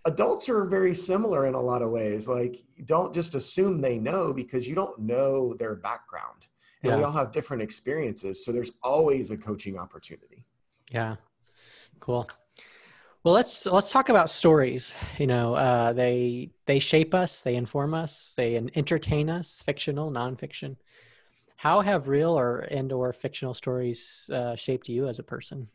adults 0.06 0.48
are 0.48 0.64
very 0.64 0.94
similar 0.94 1.46
in 1.46 1.54
a 1.54 1.60
lot 1.60 1.82
of 1.82 1.90
ways 1.90 2.28
like 2.28 2.62
don't 2.84 3.14
just 3.14 3.34
assume 3.34 3.80
they 3.80 3.98
know 3.98 4.32
because 4.32 4.68
you 4.68 4.74
don't 4.74 4.98
know 4.98 5.54
their 5.54 5.74
background 5.74 6.46
and 6.82 6.90
yeah. 6.90 6.96
we 6.96 7.04
all 7.04 7.12
have 7.12 7.32
different 7.32 7.62
experiences 7.62 8.44
so 8.44 8.52
there's 8.52 8.72
always 8.82 9.30
a 9.30 9.36
coaching 9.36 9.78
opportunity. 9.78 10.44
Yeah. 10.90 11.16
Cool. 12.00 12.28
Well 13.22 13.34
let's 13.34 13.66
let's 13.66 13.92
talk 13.92 14.08
about 14.08 14.30
stories. 14.30 14.94
You 15.18 15.26
know 15.26 15.54
uh, 15.54 15.92
they 15.92 16.50
they 16.66 16.78
shape 16.78 17.14
us 17.14 17.40
they 17.40 17.56
inform 17.56 17.94
us 17.94 18.34
they 18.36 18.56
entertain 18.56 19.28
us 19.28 19.62
fictional 19.64 20.10
nonfiction. 20.10 20.76
How 21.56 21.82
have 21.82 22.08
real 22.08 22.38
or 22.38 22.60
and 22.60 22.90
or 22.92 23.12
fictional 23.12 23.52
stories 23.52 24.30
uh, 24.32 24.56
shaped 24.56 24.88
you 24.88 25.06
as 25.08 25.18
a 25.18 25.22
person 25.22 25.68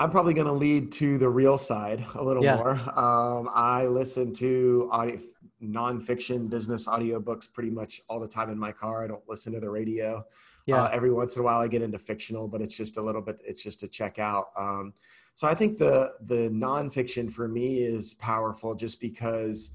I'm 0.00 0.08
probably 0.10 0.32
going 0.32 0.46
to 0.46 0.52
lead 0.52 0.90
to 0.92 1.18
the 1.18 1.28
real 1.28 1.58
side 1.58 2.02
a 2.14 2.24
little 2.24 2.42
yeah. 2.42 2.56
more. 2.56 2.70
Um, 2.98 3.50
I 3.52 3.86
listen 3.86 4.32
to 4.34 4.88
audio, 4.90 5.18
nonfiction 5.62 6.48
business 6.48 6.86
audiobooks 6.86 7.52
pretty 7.52 7.68
much 7.68 8.00
all 8.08 8.18
the 8.18 8.26
time 8.26 8.48
in 8.48 8.58
my 8.58 8.72
car. 8.72 9.04
I 9.04 9.08
don't 9.08 9.22
listen 9.28 9.52
to 9.52 9.60
the 9.60 9.68
radio. 9.68 10.24
Yeah. 10.64 10.84
Uh, 10.84 10.90
every 10.90 11.12
once 11.12 11.36
in 11.36 11.42
a 11.42 11.44
while 11.44 11.60
I 11.60 11.68
get 11.68 11.82
into 11.82 11.98
fictional, 11.98 12.48
but 12.48 12.62
it's 12.62 12.74
just 12.74 12.96
a 12.96 13.02
little 13.02 13.20
bit, 13.20 13.42
it's 13.44 13.62
just 13.62 13.78
to 13.80 13.88
check 13.88 14.18
out. 14.18 14.46
Um, 14.56 14.94
so 15.34 15.46
I 15.46 15.54
think 15.54 15.76
the, 15.76 16.14
the 16.22 16.48
nonfiction 16.48 17.30
for 17.30 17.46
me 17.46 17.82
is 17.82 18.14
powerful 18.14 18.74
just 18.74 19.02
because 19.02 19.72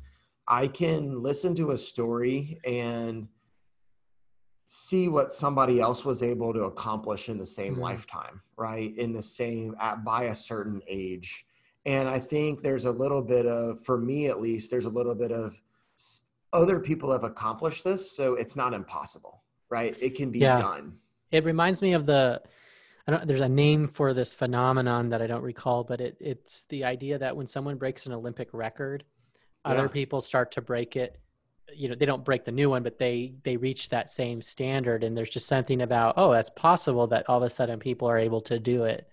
I 0.48 0.68
can 0.68 1.22
listen 1.22 1.54
to 1.56 1.72
a 1.72 1.78
story 1.78 2.60
and 2.66 3.28
see 4.68 5.08
what 5.08 5.32
somebody 5.32 5.80
else 5.80 6.04
was 6.04 6.24
able 6.24 6.54
to 6.54 6.64
accomplish 6.64 7.30
in 7.30 7.38
the 7.38 7.46
same 7.46 7.74
mm-hmm. 7.74 7.84
lifetime, 7.84 8.42
right? 8.58 8.96
In 8.98 9.14
the 9.14 9.22
same 9.22 9.76
at 9.80 10.04
by 10.04 10.24
a 10.26 10.36
certain 10.36 10.82
age. 10.88 11.46
And 11.86 12.10
I 12.10 12.20
think 12.20 12.64
there's 12.64 12.86
a 12.86 12.92
little 12.92 13.22
bit 13.22 13.46
of 13.46 13.80
for 13.82 13.98
me 13.98 14.28
at 14.28 14.42
least 14.42 14.72
there's 14.72 14.86
a 14.86 14.90
little 14.90 15.16
bit 15.16 15.32
of 15.32 15.62
other 16.52 16.80
people 16.80 17.12
have 17.12 17.24
accomplished 17.24 17.84
this, 17.84 18.12
so 18.12 18.36
it's 18.36 18.56
not 18.56 18.74
impossible, 18.74 19.44
right? 19.70 19.96
It 20.00 20.16
can 20.16 20.32
be 20.32 20.40
yeah. 20.40 20.62
done. 20.62 20.98
It 21.32 21.44
reminds 21.44 21.82
me 21.82 21.94
of 21.94 22.06
the 22.06 22.42
I 23.08 23.12
don't 23.12 23.28
there's 23.28 23.42
a 23.42 23.50
name 23.50 23.88
for 23.88 24.14
this 24.14 24.34
phenomenon 24.34 25.10
that 25.10 25.22
I 25.22 25.28
don't 25.28 25.44
recall, 25.44 25.84
but 25.84 26.02
it 26.02 26.18
it's 26.20 26.64
the 26.70 26.86
idea 26.86 27.20
that 27.20 27.38
when 27.38 27.46
someone 27.46 27.78
breaks 27.78 28.08
an 28.08 28.14
Olympic 28.14 28.50
record, 28.52 29.04
yeah. 29.64 29.74
other 29.74 29.90
people 29.90 30.22
start 30.22 30.52
to 30.54 30.62
break 30.62 30.96
it 30.96 31.20
you 31.74 31.90
know 31.90 31.96
they 31.96 32.06
don't 32.06 32.24
break 32.24 32.46
the 32.46 32.52
new 32.52 32.70
one 32.70 32.84
but 32.84 32.98
they 32.98 33.34
they 33.44 33.58
reach 33.58 33.90
that 33.90 34.10
same 34.10 34.42
standard. 34.42 35.04
And 35.04 35.18
there's 35.18 35.30
just 35.30 35.48
something 35.48 35.82
about 35.82 36.16
oh 36.18 36.32
that's 36.32 36.50
possible 36.50 37.08
that 37.08 37.30
all 37.30 37.38
of 37.38 37.44
a 37.44 37.50
sudden 37.50 37.80
people 37.80 38.10
are 38.10 38.18
able 38.18 38.42
to 38.42 38.60
do 38.60 38.84
it. 38.84 39.08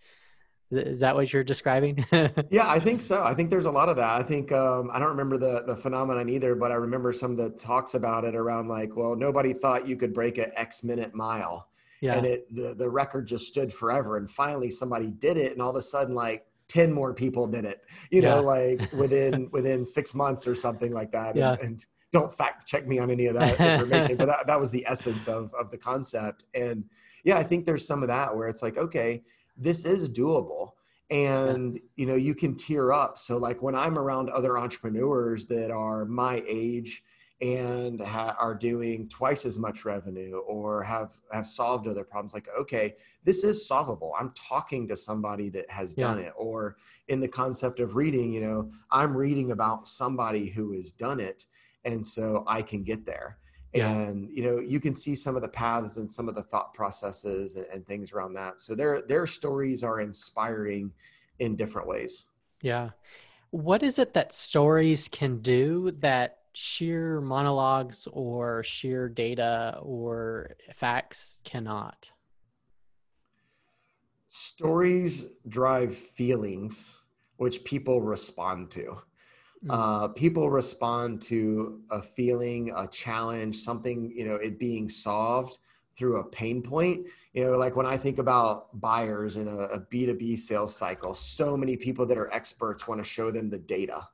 Is 0.70 1.00
that 1.00 1.14
what 1.14 1.30
you're 1.32 1.44
describing? 1.44 2.06
Yeah 2.50 2.68
i 2.68 2.78
think 2.78 3.00
so. 3.00 3.22
I 3.22 3.34
think 3.34 3.50
there's 3.50 3.66
a 3.66 3.70
lot 3.70 3.88
of 3.88 3.96
that. 3.96 4.14
I 4.14 4.22
think 4.22 4.52
um, 4.52 4.90
i 4.92 4.98
don't 4.98 5.08
remember 5.08 5.38
the 5.38 5.64
the 5.66 5.76
phenomenon 5.76 6.28
either 6.28 6.54
but 6.54 6.70
i 6.70 6.74
remember 6.74 7.12
some 7.12 7.32
of 7.32 7.36
the 7.36 7.50
talks 7.50 7.94
about 7.94 8.24
it 8.24 8.34
around 8.34 8.68
like 8.68 8.96
well 8.96 9.16
nobody 9.16 9.52
thought 9.52 9.86
you 9.86 9.96
could 9.96 10.14
break 10.14 10.38
a 10.38 10.58
x 10.58 10.84
minute 10.84 11.14
mile. 11.14 11.68
Yeah. 12.00 12.16
and 12.16 12.26
it 12.26 12.52
the, 12.52 12.74
the 12.74 12.90
record 12.90 13.26
just 13.26 13.46
stood 13.46 13.72
forever. 13.72 14.16
And 14.16 14.28
finally 14.28 14.70
somebody 14.70 15.08
did 15.10 15.36
it 15.36 15.52
and 15.52 15.62
all 15.62 15.70
of 15.70 15.76
a 15.76 15.82
sudden 15.82 16.14
like 16.14 16.46
10 16.68 16.90
more 16.92 17.12
people 17.12 17.46
did 17.46 17.66
it 17.66 17.82
you 18.10 18.22
yeah. 18.22 18.36
know 18.36 18.42
like 18.42 18.90
within 18.92 19.50
within 19.52 19.84
six 19.84 20.14
months 20.14 20.46
or 20.46 20.54
something 20.54 20.92
like 20.92 21.12
that. 21.12 21.36
Yeah. 21.36 21.52
and, 21.52 21.60
and 21.60 21.86
don't 22.12 22.32
fact 22.32 22.66
check 22.68 22.86
me 22.86 22.98
on 22.98 23.10
any 23.10 23.26
of 23.26 23.34
that 23.34 23.58
information 23.60 24.16
but 24.16 24.26
that, 24.26 24.46
that 24.46 24.60
was 24.60 24.70
the 24.70 24.84
essence 24.86 25.28
of 25.28 25.52
of 25.54 25.70
the 25.70 25.78
concept. 25.78 26.44
And 26.54 26.84
yeah 27.24 27.38
i 27.38 27.42
think 27.42 27.66
there's 27.66 27.86
some 27.86 28.02
of 28.02 28.08
that 28.08 28.34
where 28.34 28.48
it's 28.48 28.62
like 28.62 28.76
okay 28.76 29.22
this 29.56 29.84
is 29.84 30.08
doable. 30.08 30.72
And 31.10 31.78
you 31.96 32.06
know 32.06 32.14
you 32.14 32.34
can 32.34 32.56
tear 32.56 32.92
up. 32.92 33.18
So 33.18 33.36
like 33.36 33.62
when 33.62 33.74
i'm 33.74 33.98
around 33.98 34.30
other 34.30 34.56
entrepreneurs 34.56 35.46
that 35.46 35.70
are 35.70 36.04
my 36.06 36.42
age 36.48 37.02
and 37.42 38.00
ha- 38.00 38.36
are 38.38 38.54
doing 38.54 39.08
twice 39.08 39.44
as 39.44 39.58
much 39.58 39.84
revenue 39.84 40.38
or 40.38 40.82
have 40.84 41.12
have 41.32 41.46
solved 41.46 41.88
other 41.88 42.04
problems 42.04 42.32
like 42.34 42.48
okay 42.58 42.94
this 43.24 43.44
is 43.44 43.66
solvable. 43.66 44.14
I'm 44.18 44.32
talking 44.34 44.88
to 44.88 44.96
somebody 44.96 45.48
that 45.50 45.70
has 45.70 45.94
yeah. 45.96 46.06
done 46.06 46.18
it. 46.18 46.32
Or 46.34 46.76
in 47.08 47.20
the 47.20 47.28
concept 47.28 47.78
of 47.80 47.96
reading 47.96 48.32
you 48.32 48.40
know 48.40 48.70
i'm 48.90 49.14
reading 49.14 49.50
about 49.50 49.88
somebody 49.88 50.48
who 50.48 50.72
has 50.72 50.92
done 50.92 51.20
it 51.20 51.46
and 51.84 52.04
so 52.04 52.44
i 52.46 52.62
can 52.62 52.82
get 52.82 53.04
there. 53.06 53.38
Yeah. 53.74 53.90
and 53.90 54.28
you 54.30 54.42
know 54.42 54.60
you 54.60 54.80
can 54.80 54.94
see 54.94 55.14
some 55.14 55.34
of 55.34 55.40
the 55.40 55.48
paths 55.48 55.96
and 55.96 56.10
some 56.10 56.28
of 56.28 56.34
the 56.34 56.42
thought 56.42 56.74
processes 56.74 57.56
and, 57.56 57.66
and 57.72 57.86
things 57.86 58.12
around 58.12 58.34
that. 58.34 58.60
So 58.60 58.74
their 58.74 59.00
their 59.02 59.26
stories 59.26 59.82
are 59.82 60.00
inspiring 60.00 60.92
in 61.38 61.56
different 61.56 61.88
ways. 61.88 62.26
Yeah. 62.60 62.90
What 63.50 63.82
is 63.82 63.98
it 63.98 64.14
that 64.14 64.32
stories 64.32 65.08
can 65.08 65.38
do 65.40 65.92
that 66.00 66.38
sheer 66.54 67.20
monologues 67.20 68.08
or 68.12 68.62
sheer 68.62 69.08
data 69.08 69.78
or 69.80 70.56
facts 70.74 71.40
cannot? 71.44 72.10
Stories 74.30 75.26
drive 75.48 75.94
feelings 75.94 77.02
which 77.36 77.64
people 77.64 78.00
respond 78.00 78.70
to. 78.70 79.02
Uh, 79.70 80.08
people 80.08 80.50
respond 80.50 81.22
to 81.22 81.80
a 81.90 82.02
feeling 82.02 82.72
a 82.76 82.86
challenge 82.88 83.56
something 83.56 84.12
you 84.14 84.26
know 84.26 84.36
it 84.36 84.58
being 84.58 84.88
solved 84.88 85.58
through 85.96 86.16
a 86.16 86.24
pain 86.24 86.62
point. 86.62 87.06
You 87.32 87.44
know 87.44 87.56
like 87.56 87.76
when 87.76 87.86
i 87.86 87.96
think 87.96 88.18
about 88.18 88.78
buyers 88.80 89.36
in 89.36 89.48
a 89.48 89.56
a 89.56 89.80
b2b 89.80 90.38
sales 90.38 90.74
cycle 90.74 91.14
so 91.14 91.56
many 91.56 91.76
people 91.76 92.06
that 92.06 92.18
are 92.18 92.32
experts 92.32 92.88
want 92.88 93.02
to 93.02 93.08
show 93.08 93.30
them 93.30 93.48
the 93.50 93.58
data. 93.58 94.06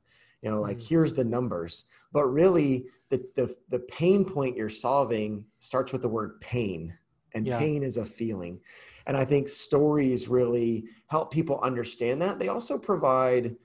You 0.42 0.50
know 0.50 0.60
like 0.60 0.78
mm-hmm. 0.78 0.86
here's 0.86 1.14
the 1.14 1.24
numbers. 1.24 1.86
But 2.12 2.26
really 2.26 2.86
the, 3.08 3.24
the 3.34 3.56
the 3.68 3.80
pain 3.80 4.24
point 4.24 4.56
you're 4.56 4.68
solving 4.68 5.44
starts 5.58 5.92
with 5.92 6.02
the 6.02 6.08
word 6.08 6.40
pain 6.40 6.96
and 7.34 7.46
yeah. 7.46 7.58
pain 7.58 7.82
is 7.82 7.96
a 7.96 8.04
feeling. 8.04 8.60
And 9.06 9.16
i 9.16 9.24
think 9.24 9.48
stories 9.48 10.28
really 10.28 10.84
help 11.06 11.32
people 11.32 11.58
understand 11.62 12.20
that. 12.20 12.38
They 12.38 12.48
also 12.48 12.76
provide 12.76 13.56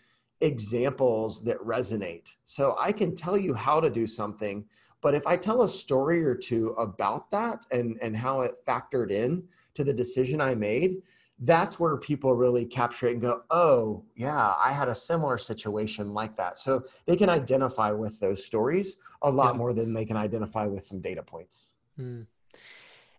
examples 0.42 1.44
that 1.44 1.58
resonate 1.60 2.34
so 2.44 2.76
i 2.80 2.92
can 2.92 3.14
tell 3.16 3.38
you 3.38 3.54
how 3.54 3.80
to 3.80 3.90
do 3.90 4.06
something 4.06 4.66
but 5.02 5.14
if 5.14 5.26
i 5.28 5.38
tell 5.38 5.64
a 5.64 5.70
story 5.70 6.24
or 6.24 6.36
two 6.36 6.70
about 6.72 7.30
that 7.30 7.66
and 7.72 7.98
and 8.02 8.16
how 8.16 8.42
it 8.42 8.56
factored 8.68 9.12
in 9.12 9.44
to 9.74 9.84
the 9.84 9.94
decision 9.94 10.42
i 10.42 10.54
made 10.54 10.98
that's 11.40 11.80
where 11.80 11.98
people 11.98 12.34
really 12.34 12.66
capture 12.66 13.08
it 13.08 13.14
and 13.14 13.22
go, 13.22 13.44
oh, 13.50 14.04
yeah, 14.16 14.54
I 14.64 14.72
had 14.72 14.88
a 14.88 14.96
similar 14.96 15.38
situation 15.38 16.14
like 16.14 16.36
that. 16.38 16.60
So 16.60 16.86
they 17.06 17.16
can 17.16 17.30
identify 17.30 17.92
with 17.92 18.20
those 18.20 18.46
stories 18.46 18.98
a 19.22 19.32
lot 19.32 19.54
yeah. 19.54 19.58
more 19.58 19.74
than 19.74 19.94
they 19.94 20.06
can 20.06 20.16
identify 20.16 20.66
with 20.66 20.84
some 20.84 21.02
data 21.02 21.24
points. 21.24 21.72
Mm. 22.00 22.28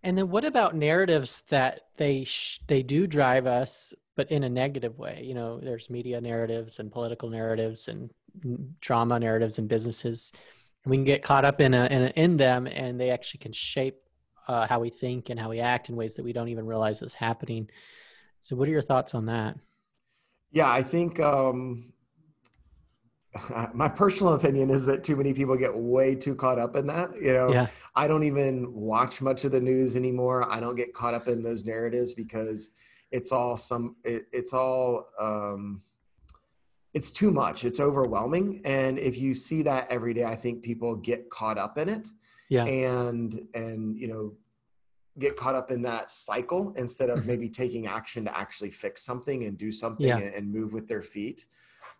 And 0.02 0.18
then 0.18 0.30
what 0.30 0.44
about 0.44 0.76
narratives 0.76 1.42
that 1.48 1.86
they 1.96 2.24
sh- 2.24 2.60
they 2.66 2.82
do 2.82 3.06
drive 3.06 3.46
us, 3.46 3.92
but 4.16 4.30
in 4.30 4.44
a 4.44 4.48
negative 4.48 4.98
way? 4.98 5.22
You 5.24 5.34
know, 5.34 5.60
there's 5.60 5.90
media 5.90 6.20
narratives 6.20 6.78
and 6.78 6.92
political 6.92 7.28
narratives 7.30 7.88
and 7.88 8.10
drama 8.80 9.18
narratives 9.18 9.58
and 9.58 9.68
businesses. 9.68 10.32
We 10.86 10.96
can 10.96 11.04
get 11.04 11.22
caught 11.22 11.44
up 11.44 11.60
in 11.60 11.74
a, 11.74 11.86
in, 11.86 12.02
a, 12.02 12.06
in 12.16 12.36
them, 12.36 12.66
and 12.66 13.00
they 13.00 13.10
actually 13.10 13.38
can 13.38 13.52
shape 13.52 13.96
uh, 14.48 14.66
how 14.66 14.80
we 14.80 14.90
think 14.90 15.30
and 15.30 15.40
how 15.40 15.48
we 15.50 15.60
act 15.60 15.88
in 15.88 15.96
ways 15.96 16.14
that 16.14 16.24
we 16.24 16.32
don't 16.32 16.48
even 16.48 16.66
realize 16.66 17.00
is 17.00 17.14
happening. 17.14 17.68
So, 18.42 18.56
what 18.56 18.68
are 18.68 18.72
your 18.72 18.82
thoughts 18.82 19.14
on 19.14 19.26
that? 19.26 19.56
Yeah, 20.52 20.70
I 20.70 20.82
think 20.82 21.18
um, 21.18 21.92
my 23.74 23.88
personal 23.88 24.34
opinion 24.34 24.70
is 24.70 24.86
that 24.86 25.02
too 25.02 25.16
many 25.16 25.32
people 25.32 25.56
get 25.56 25.74
way 25.74 26.14
too 26.14 26.34
caught 26.34 26.58
up 26.58 26.76
in 26.76 26.86
that. 26.86 27.10
You 27.20 27.32
know, 27.32 27.52
yeah. 27.52 27.66
I 27.94 28.06
don't 28.06 28.24
even 28.24 28.72
watch 28.72 29.20
much 29.20 29.44
of 29.44 29.52
the 29.52 29.60
news 29.60 29.96
anymore. 29.96 30.50
I 30.50 30.60
don't 30.60 30.76
get 30.76 30.94
caught 30.94 31.14
up 31.14 31.28
in 31.28 31.42
those 31.42 31.64
narratives 31.64 32.14
because 32.14 32.70
it's 33.14 33.30
all 33.30 33.56
some. 33.56 33.94
It, 34.04 34.26
it's 34.32 34.52
all. 34.52 35.06
Um, 35.20 35.82
it's 36.92 37.10
too 37.10 37.30
much. 37.30 37.64
It's 37.64 37.80
overwhelming, 37.80 38.60
and 38.64 38.98
if 38.98 39.16
you 39.18 39.34
see 39.34 39.62
that 39.62 39.88
every 39.88 40.14
day, 40.14 40.24
I 40.24 40.34
think 40.34 40.62
people 40.62 40.96
get 40.96 41.30
caught 41.30 41.56
up 41.56 41.78
in 41.78 41.88
it. 41.88 42.08
Yeah. 42.48 42.64
And 42.64 43.46
and 43.54 43.96
you 43.96 44.08
know 44.08 44.34
get 45.18 45.36
caught 45.36 45.54
up 45.54 45.70
in 45.70 45.80
that 45.82 46.10
cycle 46.10 46.74
instead 46.76 47.08
of 47.08 47.18
mm-hmm. 47.18 47.28
maybe 47.28 47.48
taking 47.48 47.86
action 47.86 48.24
to 48.24 48.36
actually 48.36 48.70
fix 48.70 49.04
something 49.04 49.44
and 49.44 49.56
do 49.56 49.70
something 49.70 50.06
yeah. 50.08 50.18
and, 50.18 50.34
and, 50.34 50.52
move 50.52 50.72
with 50.72 50.88
their 50.88 51.02
feet. 51.02 51.46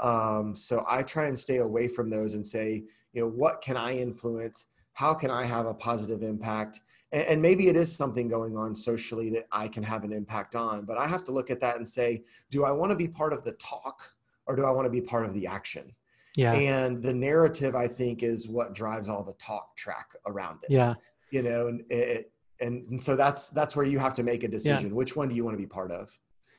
Um, 0.00 0.56
so 0.56 0.84
I 0.90 1.04
try 1.04 1.26
and 1.26 1.38
stay 1.38 1.58
away 1.58 1.86
from 1.86 2.10
those 2.10 2.34
and 2.34 2.44
say, 2.44 2.82
you 3.12 3.22
know, 3.22 3.28
what 3.28 3.62
can 3.62 3.76
I 3.76 3.96
influence? 3.96 4.66
How 4.94 5.14
can 5.14 5.30
I 5.30 5.44
have 5.44 5.66
a 5.66 5.74
positive 5.74 6.24
impact? 6.24 6.80
And, 7.14 7.22
and 7.22 7.42
maybe 7.42 7.68
it 7.68 7.76
is 7.76 7.94
something 7.94 8.28
going 8.28 8.56
on 8.56 8.74
socially 8.74 9.30
that 9.30 9.46
I 9.50 9.68
can 9.68 9.82
have 9.82 10.04
an 10.04 10.12
impact 10.12 10.54
on, 10.54 10.84
but 10.84 10.98
I 10.98 11.06
have 11.06 11.24
to 11.24 11.32
look 11.32 11.50
at 11.50 11.60
that 11.60 11.76
and 11.76 11.88
say, 11.88 12.24
do 12.50 12.64
I 12.64 12.72
want 12.72 12.90
to 12.90 12.96
be 12.96 13.08
part 13.08 13.32
of 13.32 13.44
the 13.44 13.52
talk 13.52 14.12
or 14.46 14.56
do 14.56 14.64
I 14.64 14.70
want 14.70 14.84
to 14.86 14.90
be 14.90 15.00
part 15.00 15.24
of 15.24 15.32
the 15.32 15.46
action? 15.46 15.94
Yeah. 16.36 16.52
And 16.52 17.00
the 17.00 17.14
narrative, 17.14 17.76
I 17.76 17.86
think, 17.86 18.24
is 18.24 18.48
what 18.48 18.74
drives 18.74 19.08
all 19.08 19.22
the 19.22 19.34
talk 19.34 19.76
track 19.76 20.10
around 20.26 20.58
it. 20.64 20.72
Yeah. 20.72 20.94
You 21.30 21.42
know, 21.42 21.68
and 21.68 21.84
it, 21.88 22.32
and, 22.60 22.86
and 22.88 23.00
so 23.00 23.16
that's 23.16 23.50
that's 23.50 23.76
where 23.76 23.86
you 23.86 23.98
have 23.98 24.14
to 24.14 24.22
make 24.22 24.44
a 24.44 24.48
decision 24.48 24.88
yeah. 24.88 24.94
which 24.94 25.16
one 25.16 25.28
do 25.28 25.34
you 25.34 25.44
want 25.44 25.54
to 25.56 25.58
be 25.60 25.66
part 25.66 25.90
of 25.90 26.16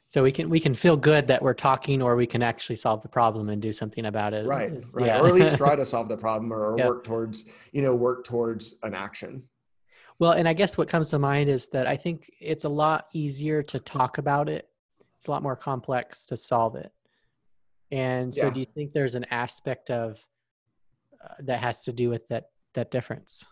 so 0.07 0.21
we 0.21 0.31
can 0.31 0.49
we 0.49 0.59
can 0.59 0.73
feel 0.73 0.97
good 0.97 1.27
that 1.27 1.41
we're 1.41 1.53
talking 1.53 2.01
or 2.01 2.15
we 2.15 2.27
can 2.27 2.43
actually 2.43 2.75
solve 2.75 3.01
the 3.01 3.09
problem 3.09 3.49
and 3.49 3.61
do 3.61 3.71
something 3.71 4.05
about 4.05 4.33
it 4.33 4.45
right 4.45 4.73
right 4.93 5.07
yeah. 5.07 5.19
or 5.19 5.27
at 5.27 5.33
least 5.33 5.57
try 5.57 5.75
to 5.75 5.85
solve 5.85 6.09
the 6.09 6.17
problem 6.17 6.51
or, 6.51 6.75
work 6.75 7.03
towards 7.03 7.45
you 7.71 7.81
know 7.81 7.95
work 7.95 8.23
towards 8.23 8.75
an 8.83 8.93
action 8.93 9.41
well 10.19 10.31
and 10.31 10.47
i 10.47 10.53
guess 10.53 10.77
what 10.77 10.87
comes 10.87 11.09
to 11.09 11.19
mind 11.19 11.49
is 11.49 11.67
that 11.69 11.87
i 11.87 11.95
think 11.95 12.31
it's 12.39 12.63
a 12.63 12.69
lot 12.69 13.07
easier 13.13 13.61
to 13.63 13.79
talk 13.79 14.17
about 14.17 14.49
it 14.49 14.69
it's 15.17 15.27
a 15.27 15.31
lot 15.31 15.43
more 15.43 15.55
complex 15.55 16.25
to 16.25 16.37
solve 16.37 16.75
it 16.75 16.91
and 17.91 18.33
so 18.33 18.47
yeah. 18.47 18.53
do 18.53 18.59
you 18.59 18.65
think 18.73 18.93
there's 18.93 19.15
an 19.15 19.25
aspect 19.31 19.89
of 19.89 20.25
uh, 21.23 21.33
that 21.39 21.59
has 21.59 21.83
to 21.83 21.93
do 21.93 22.09
with 22.09 22.27
that 22.27 22.49
that 22.73 22.91
difference 22.91 23.45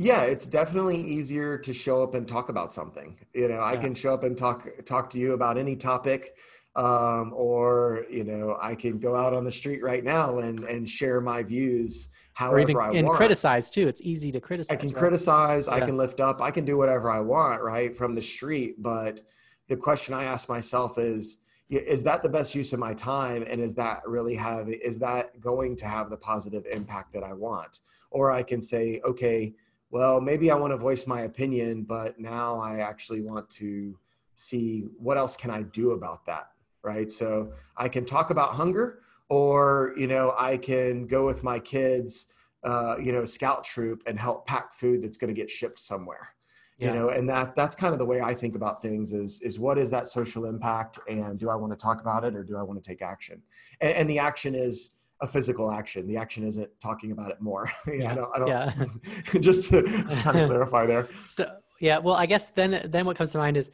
yeah, 0.00 0.22
it's 0.22 0.46
definitely 0.46 1.02
easier 1.02 1.58
to 1.58 1.74
show 1.74 2.04
up 2.04 2.14
and 2.14 2.26
talk 2.26 2.50
about 2.50 2.72
something. 2.72 3.18
You 3.34 3.48
know, 3.48 3.58
I 3.58 3.72
yeah. 3.72 3.80
can 3.80 3.94
show 3.96 4.14
up 4.14 4.22
and 4.22 4.38
talk 4.38 4.68
talk 4.86 5.10
to 5.10 5.18
you 5.18 5.32
about 5.32 5.58
any 5.58 5.74
topic, 5.74 6.36
um, 6.76 7.32
or 7.34 8.06
you 8.08 8.22
know, 8.22 8.56
I 8.62 8.76
can 8.76 9.00
go 9.00 9.16
out 9.16 9.34
on 9.34 9.42
the 9.42 9.50
street 9.50 9.82
right 9.82 10.04
now 10.04 10.38
and 10.38 10.60
and 10.60 10.88
share 10.88 11.20
my 11.20 11.42
views 11.42 12.10
however 12.38 12.58
even, 12.60 12.76
I 12.76 12.90
and 12.92 13.06
want. 13.06 13.16
criticize 13.16 13.70
too. 13.70 13.88
It's 13.88 14.00
easy 14.02 14.30
to 14.32 14.40
criticize. 14.40 14.74
I 14.74 14.78
can 14.78 14.90
right? 14.90 14.98
criticize. 14.98 15.66
Yeah. 15.66 15.74
I 15.74 15.80
can 15.80 15.96
lift 15.96 16.20
up. 16.20 16.40
I 16.40 16.50
can 16.50 16.64
do 16.64 16.78
whatever 16.78 17.10
I 17.10 17.20
want, 17.20 17.62
right, 17.62 17.96
from 17.96 18.14
the 18.14 18.22
street. 18.22 18.82
But 18.82 19.22
the 19.68 19.76
question 19.76 20.14
I 20.14 20.24
ask 20.24 20.48
myself 20.48 20.98
is, 20.98 21.38
is 21.68 22.02
that 22.04 22.22
the 22.22 22.28
best 22.28 22.54
use 22.54 22.72
of 22.72 22.78
my 22.78 22.94
time, 22.94 23.44
and 23.46 23.60
is 23.60 23.74
that 23.74 24.02
really 24.06 24.34
have 24.36 24.68
is 24.68 24.98
that 25.00 25.40
going 25.40 25.76
to 25.76 25.86
have 25.86 26.10
the 26.10 26.16
positive 26.16 26.64
impact 26.70 27.12
that 27.12 27.22
I 27.22 27.32
want? 27.32 27.80
Or 28.10 28.30
I 28.30 28.42
can 28.42 28.62
say, 28.62 29.00
okay 29.04 29.54
well, 29.90 30.20
maybe 30.20 30.50
I 30.50 30.54
want 30.54 30.72
to 30.72 30.76
voice 30.76 31.06
my 31.06 31.22
opinion, 31.22 31.84
but 31.84 32.18
now 32.20 32.60
I 32.60 32.80
actually 32.80 33.22
want 33.22 33.48
to 33.50 33.98
see 34.34 34.84
what 34.98 35.16
else 35.16 35.36
can 35.36 35.50
I 35.50 35.62
do 35.62 35.92
about 35.92 36.26
that, 36.26 36.48
right? 36.82 37.10
So 37.10 37.52
I 37.76 37.88
can 37.88 38.04
talk 38.04 38.30
about 38.30 38.52
hunger, 38.52 39.00
or 39.28 39.94
you 39.96 40.06
know, 40.06 40.34
I 40.38 40.56
can 40.56 41.06
go 41.06 41.26
with 41.26 41.42
my 41.42 41.58
kids, 41.58 42.26
uh, 42.64 42.96
you 43.02 43.12
know, 43.12 43.24
scout 43.24 43.64
troop 43.64 44.02
and 44.06 44.18
help 44.18 44.46
pack 44.46 44.72
food 44.72 45.02
that's 45.02 45.16
going 45.16 45.34
to 45.34 45.38
get 45.40 45.50
shipped 45.50 45.78
somewhere. 45.78 46.34
Yeah. 46.78 46.88
You 46.88 46.94
know, 46.94 47.08
and 47.08 47.28
that 47.28 47.56
that's 47.56 47.74
kind 47.74 47.92
of 47.92 47.98
the 47.98 48.06
way 48.06 48.20
I 48.20 48.34
think 48.34 48.54
about 48.54 48.80
things 48.80 49.12
is 49.12 49.40
is 49.40 49.58
what 49.58 49.78
is 49.78 49.90
that 49.90 50.06
social 50.06 50.44
impact, 50.44 50.98
and 51.08 51.38
do 51.38 51.50
I 51.50 51.56
want 51.56 51.72
to 51.72 51.76
talk 51.76 52.00
about 52.00 52.24
it 52.24 52.36
or 52.36 52.44
do 52.44 52.56
I 52.56 52.62
want 52.62 52.82
to 52.82 52.88
take 52.88 53.02
action? 53.02 53.42
And, 53.80 53.92
and 53.94 54.10
the 54.10 54.20
action 54.20 54.54
is 54.54 54.90
a 55.20 55.26
physical 55.26 55.72
action. 55.72 56.06
The 56.06 56.16
action 56.16 56.46
isn't 56.46 56.70
talking 56.80 57.10
about 57.10 57.30
it 57.30 57.40
more. 57.40 57.68
yeah, 57.88 58.12
I 58.12 58.14
don't, 58.14 58.30
I 58.34 58.38
don't 58.38 58.48
yeah. 58.48 58.84
just 59.40 59.70
to 59.70 59.82
kind 60.22 60.38
of 60.38 60.48
clarify 60.48 60.86
there. 60.86 61.08
So 61.28 61.50
yeah, 61.80 61.98
well, 61.98 62.14
I 62.14 62.26
guess 62.26 62.50
then 62.50 62.80
then 62.86 63.04
what 63.06 63.16
comes 63.16 63.32
to 63.32 63.38
mind 63.38 63.56
is 63.56 63.70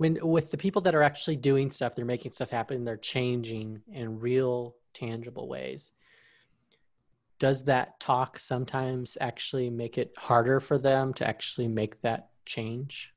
when 0.00 0.18
with 0.22 0.50
the 0.50 0.56
people 0.56 0.80
that 0.80 0.94
are 0.94 1.02
actually 1.02 1.36
doing 1.36 1.70
stuff, 1.70 1.94
they're 1.94 2.06
making 2.06 2.32
stuff 2.32 2.48
happen, 2.48 2.86
they're 2.86 2.96
changing 2.96 3.82
in 3.92 4.18
real 4.18 4.74
tangible 4.94 5.46
ways. 5.46 5.90
Does 7.38 7.64
that 7.64 8.00
talk 8.00 8.38
sometimes 8.38 9.18
actually 9.20 9.68
make 9.68 9.98
it 9.98 10.14
harder 10.16 10.58
for 10.58 10.78
them 10.78 11.12
to 11.14 11.28
actually 11.28 11.68
make 11.68 12.00
that 12.00 12.30
change? 12.46 13.12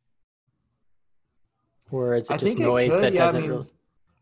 or 1.91 2.15
is 2.15 2.29
it 2.29 2.39
just 2.39 2.57
noise 2.57 2.91
it 2.93 3.01
that 3.01 3.13
yeah, 3.13 3.25
doesn't 3.25 3.43
I 3.43 3.47
mean, 3.47 3.51
really 3.51 3.72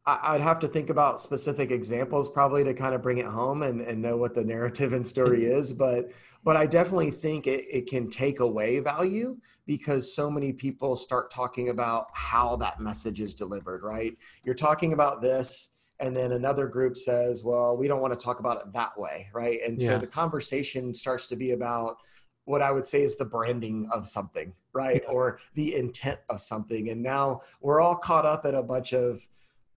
I'd 0.06 0.42
have 0.42 0.58
to 0.60 0.68
think 0.68 0.90
about 0.90 1.22
specific 1.22 1.70
examples 1.70 2.28
probably 2.28 2.64
to 2.64 2.74
kind 2.74 2.96
of 2.96 3.04
bring 3.04 3.20
it 3.20 3.28
home 3.28 3.62
and, 3.62 3.82
and 3.82 4.02
know 4.02 4.18
what 4.18 4.34
the 4.34 4.44
narrative 4.44 4.94
and 4.94 5.06
story 5.06 5.42
mm-hmm. 5.42 5.60
is. 5.60 5.74
But 5.74 6.12
but 6.44 6.58
I 6.58 6.66
definitely 6.66 7.12
think 7.12 7.46
it, 7.46 7.66
it 7.70 7.88
can 7.88 8.10
take 8.10 8.40
away 8.40 8.80
value 8.80 9.38
because 9.68 10.14
so 10.14 10.30
many 10.32 10.54
people 10.54 10.96
start 10.96 11.32
talking 11.32 11.70
about 11.70 12.08
how 12.14 12.56
that 12.58 12.80
message 12.80 13.22
is 13.22 13.36
delivered, 13.36 13.84
right? 13.84 14.18
You're 14.44 14.56
talking 14.56 14.94
about 14.94 15.22
this, 15.22 15.70
and 16.00 16.16
then 16.16 16.32
another 16.32 16.68
group 16.68 16.98
says, 16.98 17.44
Well, 17.44 17.78
we 17.78 17.88
don't 17.88 18.02
want 18.02 18.18
to 18.18 18.24
talk 18.24 18.40
about 18.40 18.60
it 18.62 18.74
that 18.74 18.98
way, 18.98 19.30
right? 19.34 19.60
And 19.66 19.80
so 19.80 19.92
yeah. 19.92 19.98
the 20.00 20.08
conversation 20.08 20.96
starts 20.96 21.28
to 21.28 21.36
be 21.36 21.52
about 21.52 21.98
what 22.46 22.64
I 22.64 22.72
would 22.72 22.86
say 22.86 23.04
is 23.04 23.18
the 23.18 23.26
branding 23.26 23.88
of 23.92 24.08
something, 24.08 24.52
right? 24.74 25.04
Yeah. 25.06 25.14
Or 25.14 25.40
the 25.54 25.76
intent 25.76 26.20
of 26.28 26.42
something. 26.42 26.90
And 26.90 27.04
now 27.04 27.42
we're 27.62 27.80
all 27.80 27.96
caught 27.96 28.26
up 28.26 28.46
in 28.46 28.56
a 28.56 28.64
bunch 28.64 28.94
of 28.94 29.28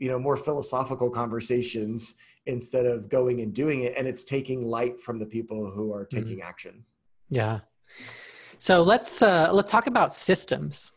you 0.05 0.11
know 0.11 0.19
more 0.19 0.37
philosophical 0.37 1.09
conversations 1.09 2.17
instead 2.45 2.85
of 2.85 3.09
going 3.09 3.41
and 3.41 3.55
doing 3.55 3.85
it 3.85 3.95
and 3.97 4.07
it's 4.07 4.23
taking 4.23 4.69
light 4.69 5.01
from 5.01 5.19
the 5.19 5.25
people 5.25 5.71
who 5.71 5.95
are 5.95 6.05
mm-hmm. 6.05 6.19
taking 6.19 6.39
mm-hmm. 6.41 6.49
action. 6.51 6.85
Yeah. 7.31 7.61
So 8.59 8.83
let's 8.83 9.23
uh 9.23 9.49
let's 9.51 9.73
talk 9.73 9.87
about 9.87 10.13
systems. 10.13 10.93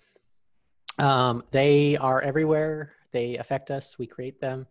Um 1.00 1.42
they 1.52 1.96
are 1.96 2.20
everywhere. 2.22 2.92
They 3.14 3.38
affect 3.38 3.72
us. 3.72 3.98
We 3.98 4.08
create 4.08 4.42
them. 4.42 4.68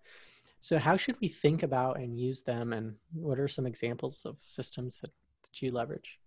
So 0.61 0.79
how 0.79 0.99
should 0.99 1.17
we 1.23 1.29
think 1.29 1.63
about 1.63 1.99
and 1.99 2.21
use 2.21 2.43
them 2.43 2.75
and 2.75 2.95
what 3.15 3.41
are 3.41 3.49
some 3.49 3.67
examples 3.67 4.27
of 4.27 4.37
systems 4.45 5.01
that, 5.01 5.13
that 5.45 5.63
you 5.63 5.73
leverage? 5.73 6.19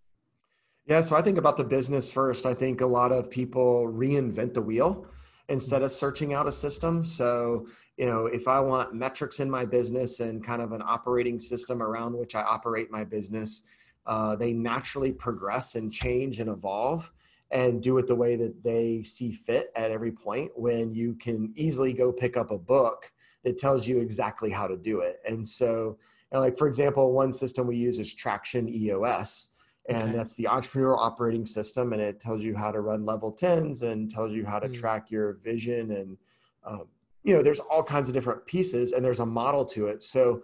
Yeah 0.87 1.01
so 1.01 1.15
i 1.15 1.21
think 1.21 1.37
about 1.37 1.57
the 1.57 1.69
business 1.77 2.11
first. 2.11 2.47
I 2.47 2.55
think 2.55 2.81
a 2.81 2.91
lot 2.99 3.11
of 3.11 3.29
people 3.29 3.87
reinvent 3.87 4.55
the 4.55 4.63
wheel 4.63 5.05
instead 5.49 5.81
of 5.81 5.91
searching 5.91 6.33
out 6.33 6.47
a 6.47 6.51
system. 6.51 7.03
So, 7.03 7.67
you 7.97 8.05
know, 8.05 8.27
if 8.27 8.47
I 8.47 8.59
want 8.59 8.93
metrics 8.93 9.39
in 9.39 9.49
my 9.49 9.65
business 9.65 10.19
and 10.19 10.43
kind 10.43 10.61
of 10.61 10.71
an 10.71 10.83
operating 10.85 11.39
system 11.39 11.81
around 11.81 12.15
which 12.15 12.35
I 12.35 12.43
operate 12.43 12.89
my 12.91 13.03
business, 13.03 13.63
uh, 14.05 14.35
they 14.35 14.53
naturally 14.53 15.11
progress 15.11 15.75
and 15.75 15.91
change 15.91 16.39
and 16.39 16.49
evolve 16.49 17.11
and 17.51 17.81
do 17.81 17.97
it 17.97 18.07
the 18.07 18.15
way 18.15 18.35
that 18.35 18.63
they 18.63 19.01
see 19.01 19.31
fit 19.31 19.71
at 19.75 19.91
every 19.91 20.11
point 20.11 20.51
when 20.55 20.91
you 20.91 21.15
can 21.15 21.51
easily 21.55 21.93
go 21.93 22.13
pick 22.13 22.37
up 22.37 22.51
a 22.51 22.57
book 22.57 23.11
that 23.43 23.57
tells 23.57 23.87
you 23.87 23.99
exactly 23.99 24.51
how 24.51 24.67
to 24.67 24.77
do 24.77 25.01
it. 25.01 25.17
And 25.27 25.47
so, 25.47 25.97
you 26.31 26.37
know, 26.37 26.41
like 26.41 26.57
for 26.57 26.67
example, 26.67 27.11
one 27.11 27.33
system 27.33 27.65
we 27.65 27.75
use 27.75 27.97
is 27.97 28.13
Traction 28.13 28.69
EOS 28.69 29.49
and 29.89 30.03
okay. 30.03 30.11
that's 30.11 30.35
the 30.35 30.45
entrepreneurial 30.45 30.97
operating 30.97 31.45
system 31.45 31.93
and 31.93 32.01
it 32.01 32.19
tells 32.19 32.43
you 32.43 32.55
how 32.55 32.71
to 32.71 32.79
run 32.79 33.05
level 33.05 33.33
10s 33.33 33.81
and 33.81 34.09
tells 34.09 34.33
you 34.33 34.45
how 34.45 34.59
to 34.59 34.69
mm. 34.69 34.73
track 34.73 35.09
your 35.09 35.33
vision 35.43 35.91
and 35.91 36.17
um, 36.63 36.83
you 37.23 37.35
know 37.35 37.41
there's 37.41 37.59
all 37.59 37.83
kinds 37.83 38.07
of 38.07 38.13
different 38.13 38.45
pieces 38.45 38.93
and 38.93 39.03
there's 39.03 39.19
a 39.19 39.25
model 39.25 39.65
to 39.65 39.87
it 39.87 40.03
so 40.03 40.41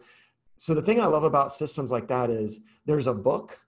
so 0.57 0.73
the 0.73 0.81
thing 0.81 0.99
i 0.99 1.05
love 1.05 1.23
about 1.23 1.51
systems 1.51 1.91
like 1.91 2.07
that 2.07 2.29
is 2.29 2.61
there's 2.85 3.07
a 3.07 3.13
book 3.13 3.59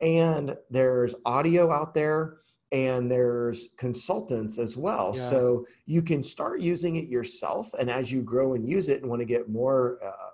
and 0.00 0.56
there's 0.70 1.14
audio 1.24 1.70
out 1.70 1.94
there 1.94 2.38
and 2.72 3.10
there's 3.10 3.68
consultants 3.76 4.58
as 4.58 4.76
well 4.76 5.12
yeah. 5.14 5.28
so 5.28 5.66
you 5.86 6.02
can 6.02 6.22
start 6.22 6.60
using 6.60 6.96
it 6.96 7.08
yourself 7.08 7.72
and 7.78 7.90
as 7.90 8.10
you 8.10 8.22
grow 8.22 8.54
and 8.54 8.68
use 8.68 8.88
it 8.88 9.00
and 9.00 9.10
want 9.10 9.20
to 9.20 9.26
get 9.26 9.48
more 9.48 9.98
uh, 10.04 10.30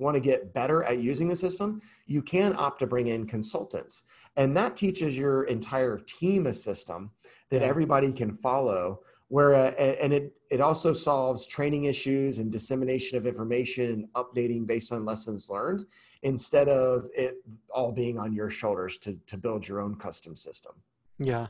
want 0.00 0.14
to 0.14 0.20
get 0.20 0.54
better 0.54 0.82
at 0.84 0.98
using 0.98 1.28
the 1.28 1.36
system, 1.36 1.80
you 2.06 2.22
can 2.22 2.54
opt 2.56 2.80
to 2.80 2.86
bring 2.86 3.08
in 3.08 3.26
consultants. 3.26 4.04
And 4.36 4.56
that 4.56 4.76
teaches 4.76 5.16
your 5.16 5.44
entire 5.44 5.98
team 5.98 6.46
a 6.46 6.54
system 6.54 7.10
that 7.50 7.62
yeah. 7.62 7.68
everybody 7.68 8.12
can 8.12 8.32
follow. 8.32 9.00
Where 9.30 9.54
uh, 9.54 9.72
and 9.72 10.14
it 10.14 10.32
it 10.48 10.62
also 10.62 10.94
solves 10.94 11.46
training 11.46 11.84
issues 11.84 12.38
and 12.38 12.50
dissemination 12.50 13.18
of 13.18 13.26
information 13.26 13.90
and 13.90 14.08
updating 14.14 14.66
based 14.66 14.90
on 14.90 15.04
lessons 15.04 15.50
learned 15.50 15.84
instead 16.22 16.70
of 16.70 17.06
it 17.14 17.34
all 17.68 17.92
being 17.92 18.18
on 18.18 18.32
your 18.32 18.48
shoulders 18.48 18.96
to 18.98 19.18
to 19.26 19.36
build 19.36 19.68
your 19.68 19.80
own 19.80 19.96
custom 19.96 20.34
system. 20.34 20.72
Yeah. 21.18 21.48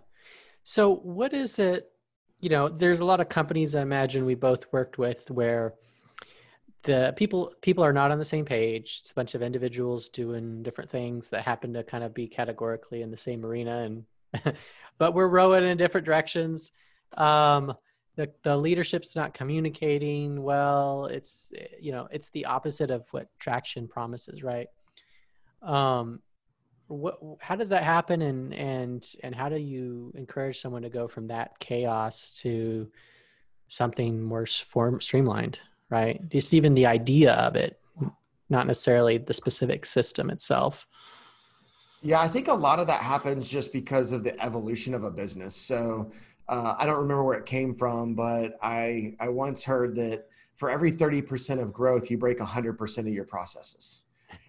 So 0.64 0.96
what 0.96 1.32
is 1.32 1.60
it? 1.60 1.92
You 2.40 2.50
know, 2.50 2.68
there's 2.68 2.98
a 2.98 3.04
lot 3.04 3.20
of 3.20 3.28
companies 3.28 3.76
I 3.76 3.82
imagine 3.82 4.24
we 4.24 4.34
both 4.34 4.64
worked 4.72 4.98
with 4.98 5.30
where 5.30 5.74
the 6.84 7.12
people 7.16 7.52
people 7.60 7.84
are 7.84 7.92
not 7.92 8.10
on 8.10 8.18
the 8.18 8.24
same 8.24 8.44
page. 8.44 8.98
It's 9.00 9.10
a 9.10 9.14
bunch 9.14 9.34
of 9.34 9.42
individuals 9.42 10.08
doing 10.08 10.62
different 10.62 10.90
things 10.90 11.30
that 11.30 11.42
happen 11.42 11.72
to 11.74 11.82
kind 11.82 12.04
of 12.04 12.14
be 12.14 12.28
categorically 12.28 13.02
in 13.02 13.10
the 13.10 13.16
same 13.16 13.44
arena, 13.44 13.78
and 13.78 14.54
but 14.98 15.14
we're 15.14 15.28
rowing 15.28 15.64
in 15.64 15.76
different 15.76 16.04
directions. 16.04 16.72
Um, 17.16 17.74
the 18.16 18.30
the 18.42 18.56
leadership's 18.56 19.16
not 19.16 19.34
communicating 19.34 20.42
well. 20.42 21.06
It's 21.06 21.52
you 21.80 21.92
know 21.92 22.08
it's 22.10 22.30
the 22.30 22.46
opposite 22.46 22.90
of 22.90 23.04
what 23.10 23.28
traction 23.38 23.88
promises, 23.88 24.42
right? 24.42 24.68
Um, 25.62 26.20
what 26.86 27.18
how 27.40 27.56
does 27.56 27.68
that 27.70 27.82
happen, 27.82 28.22
and 28.22 28.54
and 28.54 29.14
and 29.22 29.34
how 29.34 29.48
do 29.48 29.56
you 29.56 30.12
encourage 30.16 30.60
someone 30.60 30.82
to 30.82 30.90
go 30.90 31.08
from 31.08 31.28
that 31.28 31.58
chaos 31.58 32.38
to 32.42 32.90
something 33.68 34.22
more 34.22 34.46
form 34.46 35.00
streamlined? 35.00 35.60
Right? 35.90 36.26
Just 36.28 36.54
even 36.54 36.74
the 36.74 36.86
idea 36.86 37.32
of 37.32 37.56
it, 37.56 37.80
not 38.48 38.66
necessarily 38.66 39.18
the 39.18 39.34
specific 39.34 39.86
system 39.86 40.30
itself. 40.30 40.86
Yeah, 42.02 42.20
I 42.20 42.28
think 42.28 42.48
a 42.48 42.54
lot 42.54 42.78
of 42.78 42.86
that 42.86 43.02
happens 43.02 43.48
just 43.48 43.72
because 43.72 44.12
of 44.12 44.22
the 44.22 44.40
evolution 44.42 44.94
of 44.94 45.04
a 45.04 45.10
business. 45.10 45.56
So 45.56 46.12
uh, 46.48 46.74
I 46.78 46.86
don't 46.86 47.00
remember 47.00 47.24
where 47.24 47.38
it 47.38 47.46
came 47.46 47.74
from, 47.74 48.14
but 48.14 48.56
I 48.62 49.14
I 49.20 49.28
once 49.28 49.64
heard 49.64 49.96
that 49.96 50.26
for 50.54 50.70
every 50.70 50.90
thirty 50.90 51.20
percent 51.20 51.60
of 51.60 51.72
growth, 51.72 52.10
you 52.10 52.16
break 52.16 52.38
hundred 52.40 52.78
percent 52.78 53.08
of 53.08 53.14
your 53.14 53.24
processes 53.24 54.04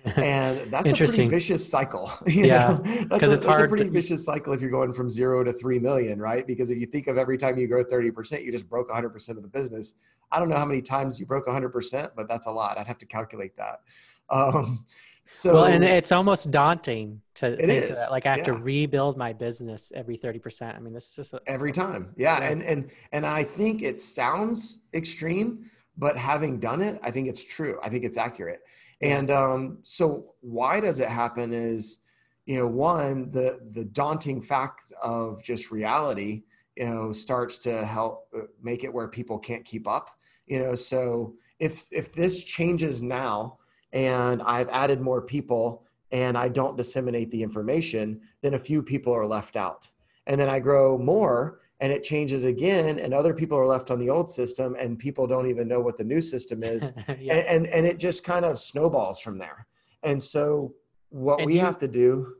and 0.06 0.72
that's 0.72 0.92
a 0.92 0.96
pretty 0.96 1.28
vicious 1.28 1.68
cycle. 1.68 2.12
yeah, 2.28 2.78
because 3.10 3.32
it's 3.32 3.46
hard. 3.46 3.66
a 3.66 3.68
pretty 3.68 3.86
to... 3.86 3.92
vicious 3.92 4.24
cycle 4.24 4.54
if 4.54 4.62
you're 4.62 4.72
going 4.72 4.94
from 4.94 5.10
zero 5.10 5.44
to 5.44 5.54
three 5.54 5.80
million, 5.80 6.20
right? 6.20 6.46
Because 6.46 6.70
if 6.70 6.78
you 6.78 6.86
think 6.86 7.08
of 7.08 7.18
every 7.18 7.38
time 7.38 7.58
you 7.58 7.68
grow 7.68 7.84
thirty 7.84 8.12
percent, 8.12 8.44
you 8.44 8.52
just 8.52 8.70
broke 8.70 8.88
100 8.88 9.10
percent 9.10 9.38
of 9.38 9.44
the 9.44 9.50
business. 9.50 9.96
I 10.32 10.40
don't 10.40 10.50
know 10.50 10.58
how 10.58 10.66
many 10.66 10.82
times 10.82 11.20
you 11.20 11.26
broke 11.26 11.48
100 11.48 11.70
percent, 11.70 12.12
but 12.16 12.28
that's 12.28 12.48
a 12.48 12.52
lot. 12.52 12.78
I'd 12.78 12.88
have 12.88 13.00
to 13.00 13.06
calculate 13.06 13.56
that. 13.58 13.82
Um, 14.32 14.86
so, 15.32 15.54
well, 15.54 15.66
and 15.66 15.84
it's 15.84 16.12
almost 16.12 16.50
daunting 16.50 17.22
to 17.36 17.54
it 17.54 17.68
think 17.68 17.96
that. 17.96 18.10
Like 18.10 18.26
I 18.26 18.30
have 18.30 18.40
yeah. 18.40 18.46
to 18.46 18.54
rebuild 18.54 19.16
my 19.16 19.32
business 19.32 19.92
every 19.94 20.18
30%. 20.18 20.76
I 20.76 20.80
mean, 20.80 20.92
this 20.92 21.10
is 21.10 21.16
just 21.16 21.34
a, 21.34 21.42
every 21.46 21.72
time. 21.72 22.16
Yeah. 22.18 22.40
yeah. 22.40 22.50
And, 22.50 22.64
and, 22.64 22.92
and 23.12 23.28
I 23.28 23.44
think 23.44 23.84
it 23.84 24.00
sounds 24.00 24.80
extreme, 24.96 25.70
but 26.00 26.18
having 26.18 26.60
done 26.60 26.82
it, 26.82 27.00
I 27.04 27.12
think 27.12 27.28
it's 27.28 27.44
true. 27.44 27.80
I 27.84 27.90
think 27.90 28.06
it's 28.06 28.18
accurate. 28.18 28.62
And 29.02 29.32
um, 29.32 29.80
so 29.84 30.34
why 30.42 30.80
does 30.80 31.00
it 31.00 31.08
happen 31.08 31.54
is, 31.54 32.00
you 32.46 32.58
know, 32.58 32.68
one, 32.68 33.32
the, 33.32 33.60
the 33.72 33.86
daunting 33.86 34.42
fact 34.42 34.92
of 35.02 35.44
just 35.44 35.72
reality, 35.72 36.44
you 36.76 36.86
know, 36.86 37.12
starts 37.12 37.58
to 37.60 37.86
help 37.86 38.28
uh, 38.36 38.42
make 38.62 38.84
it 38.84 38.94
where 38.94 39.08
people 39.08 39.40
can't 39.40 39.64
keep 39.64 39.88
up, 39.88 40.10
you 40.48 40.60
know, 40.60 40.76
so 40.76 41.36
if, 41.60 41.88
if 41.92 42.12
this 42.14 42.44
changes 42.44 43.02
now 43.02 43.58
and 43.94 44.42
I've 44.42 44.70
added 44.70 45.02
more 45.02 45.22
people 45.22 45.86
and 46.12 46.38
I 46.38 46.50
don't 46.50 46.78
disseminate 46.78 47.32
the 47.32 47.44
information, 47.44 48.22
then 48.42 48.56
a 48.56 48.60
few 48.60 48.82
people 48.82 49.14
are 49.14 49.28
left 49.28 49.56
out. 49.56 49.88
And 50.26 50.40
then 50.40 50.50
I 50.50 50.60
grow 50.60 50.98
more 50.98 51.60
and 51.80 51.92
it 51.92 52.04
changes 52.04 52.44
again 52.44 53.00
and 53.00 53.14
other 53.14 53.34
people 53.34 53.58
are 53.58 53.66
left 53.66 53.90
on 53.90 54.00
the 54.00 54.10
old 54.10 54.30
system 54.30 54.76
and 54.78 55.00
people 55.00 55.26
don't 55.26 55.50
even 55.50 55.68
know 55.68 55.80
what 55.80 55.98
the 55.98 56.04
new 56.04 56.22
system 56.22 56.64
is. 56.64 56.92
Yeah. 57.20 57.36
and, 57.36 57.48
and, 57.48 57.68
and 57.68 57.86
it 57.86 58.00
just 58.00 58.24
kind 58.24 58.46
of 58.46 58.60
snowballs 58.60 59.20
from 59.20 59.38
there. 59.38 59.66
And 60.04 60.22
so 60.22 60.74
what 61.10 61.40
and 61.40 61.48
we 61.48 61.56
you, 61.56 61.60
have 61.62 61.78
to 61.80 61.88
do 61.88 62.36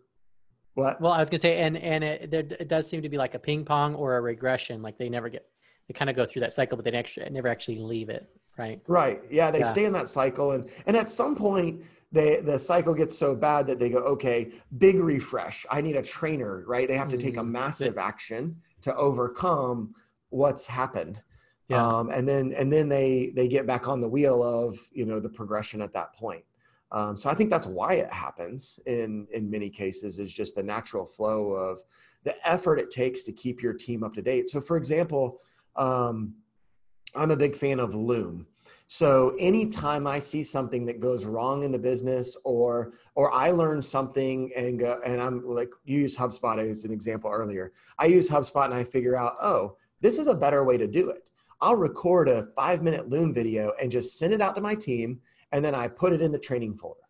what? 0.76 1.02
Well 1.02 1.12
i 1.12 1.20
was 1.20 1.30
gonna 1.30 1.40
say 1.40 1.60
and 1.62 1.78
and 1.78 2.04
it, 2.04 2.32
there, 2.32 2.42
it 2.42 2.68
does 2.68 2.88
seem 2.88 3.02
to 3.02 3.10
be 3.10 3.18
like 3.18 3.34
a 3.34 3.40
ping 3.40 3.66
pong 3.66 3.96
or 3.96 4.18
a 4.18 4.22
regression 4.22 4.82
like 4.82 4.98
they 4.98 5.10
never 5.10 5.30
get 5.30 5.46
they 5.88 5.94
kind 5.94 6.10
of 6.10 6.16
go 6.16 6.26
through 6.26 6.42
that 6.42 6.54
cycle 6.54 6.78
but 6.78 6.86
they 6.86 6.92
never, 6.92 7.30
never 7.32 7.48
actually 7.48 7.80
leave 7.80 8.10
it 8.10 8.30
right? 8.58 8.82
Right. 8.88 9.22
Yeah 9.30 9.52
they 9.52 9.60
yeah. 9.60 9.72
stay 9.72 9.86
in 9.86 9.94
that 9.94 10.08
cycle 10.08 10.52
and 10.52 10.70
and 10.86 10.96
at 10.96 11.10
some 11.10 11.36
point 11.36 11.84
they 12.12 12.42
the 12.42 12.60
cycle 12.60 12.94
gets 12.94 13.18
so 13.18 13.36
bad 13.36 13.68
that 13.68 13.80
they 13.80 13.90
go 13.90 14.00
okay 14.00 14.52
big 14.78 15.00
refresh. 15.00 15.66
I 15.70 15.82
need 15.82 15.96
a 15.96 16.04
trainer 16.04 16.64
right? 16.68 16.88
They 16.88 16.98
have 16.98 17.10
to 17.10 17.18
take 17.18 17.38
a 17.38 17.40
mm-hmm. 17.40 17.52
massive 17.52 17.98
action 17.98 18.56
to 18.82 18.96
overcome 18.96 19.94
what's 20.30 20.66
happened. 20.66 21.22
Yeah. 21.68 21.86
Um, 21.86 22.10
and 22.10 22.28
then 22.28 22.54
and 22.54 22.72
then 22.74 22.90
they 22.90 23.32
they 23.36 23.48
get 23.48 23.68
back 23.68 23.88
on 23.88 24.02
the 24.02 24.08
wheel 24.08 24.44
of 24.44 24.78
you 24.92 25.06
know 25.06 25.20
the 25.20 25.30
progression 25.30 25.82
at 25.82 25.94
that 25.94 26.14
point. 26.14 26.44
Um, 26.92 27.16
so 27.16 27.30
i 27.30 27.36
think 27.36 27.52
that's 27.52 27.68
why 27.68 27.94
it 27.94 28.12
happens 28.12 28.80
in 28.88 29.28
in 29.32 29.48
many 29.48 29.70
cases 29.70 30.18
is 30.18 30.34
just 30.34 30.56
the 30.56 30.64
natural 30.64 31.06
flow 31.06 31.52
of 31.52 31.84
the 32.24 32.36
effort 32.48 32.80
it 32.80 32.90
takes 32.90 33.22
to 33.24 33.32
keep 33.32 33.62
your 33.62 33.74
team 33.74 34.04
up 34.04 34.16
to 34.16 34.24
date. 34.24 34.50
So 34.50 34.60
for 34.60 34.76
example 34.76 35.40
um, 35.76 36.34
i'm 37.16 37.30
a 37.30 37.38
big 37.38 37.56
fan 37.56 37.80
of 37.80 37.94
loom 37.94 38.48
so 38.92 39.36
anytime 39.38 40.08
I 40.08 40.18
see 40.18 40.42
something 40.42 40.84
that 40.88 41.00
goes 41.00 41.24
wrong 41.24 41.62
in 41.62 41.72
the 41.72 41.78
business 41.78 42.36
or 42.44 42.94
or 43.14 43.32
I 43.32 43.52
learn 43.52 43.84
something 43.84 44.52
and 44.56 44.80
go 44.80 45.00
and 45.06 45.22
I'm 45.22 45.46
like 45.48 45.70
you 45.86 46.00
use 46.00 46.18
HubSpot 46.18 46.58
as 46.58 46.86
an 46.86 46.92
example 46.92 47.30
earlier. 47.30 47.72
I 48.00 48.08
use 48.08 48.28
HubSpot 48.28 48.66
and 48.66 48.74
I 48.74 48.84
figure 48.84 49.16
out, 49.16 49.36
oh, 49.44 49.78
this 50.02 50.18
is 50.18 50.28
a 50.28 50.34
better 50.34 50.64
way 50.64 50.76
to 50.76 50.88
do 50.88 51.12
it. 51.12 51.30
I'll 51.62 51.76
record 51.76 52.30
a 52.30 52.48
five 52.56 52.82
minute 52.82 53.08
Loom 53.08 53.32
video 53.32 53.74
and 53.80 53.92
just 53.92 54.18
send 54.18 54.34
it 54.34 54.42
out 54.42 54.56
to 54.56 54.62
my 54.62 54.74
team. 54.74 55.20
And 55.52 55.64
then 55.64 55.76
I 55.76 55.88
put 55.88 56.12
it 56.12 56.24
in 56.24 56.32
the 56.32 56.40
training 56.40 56.76
folder. 56.76 57.02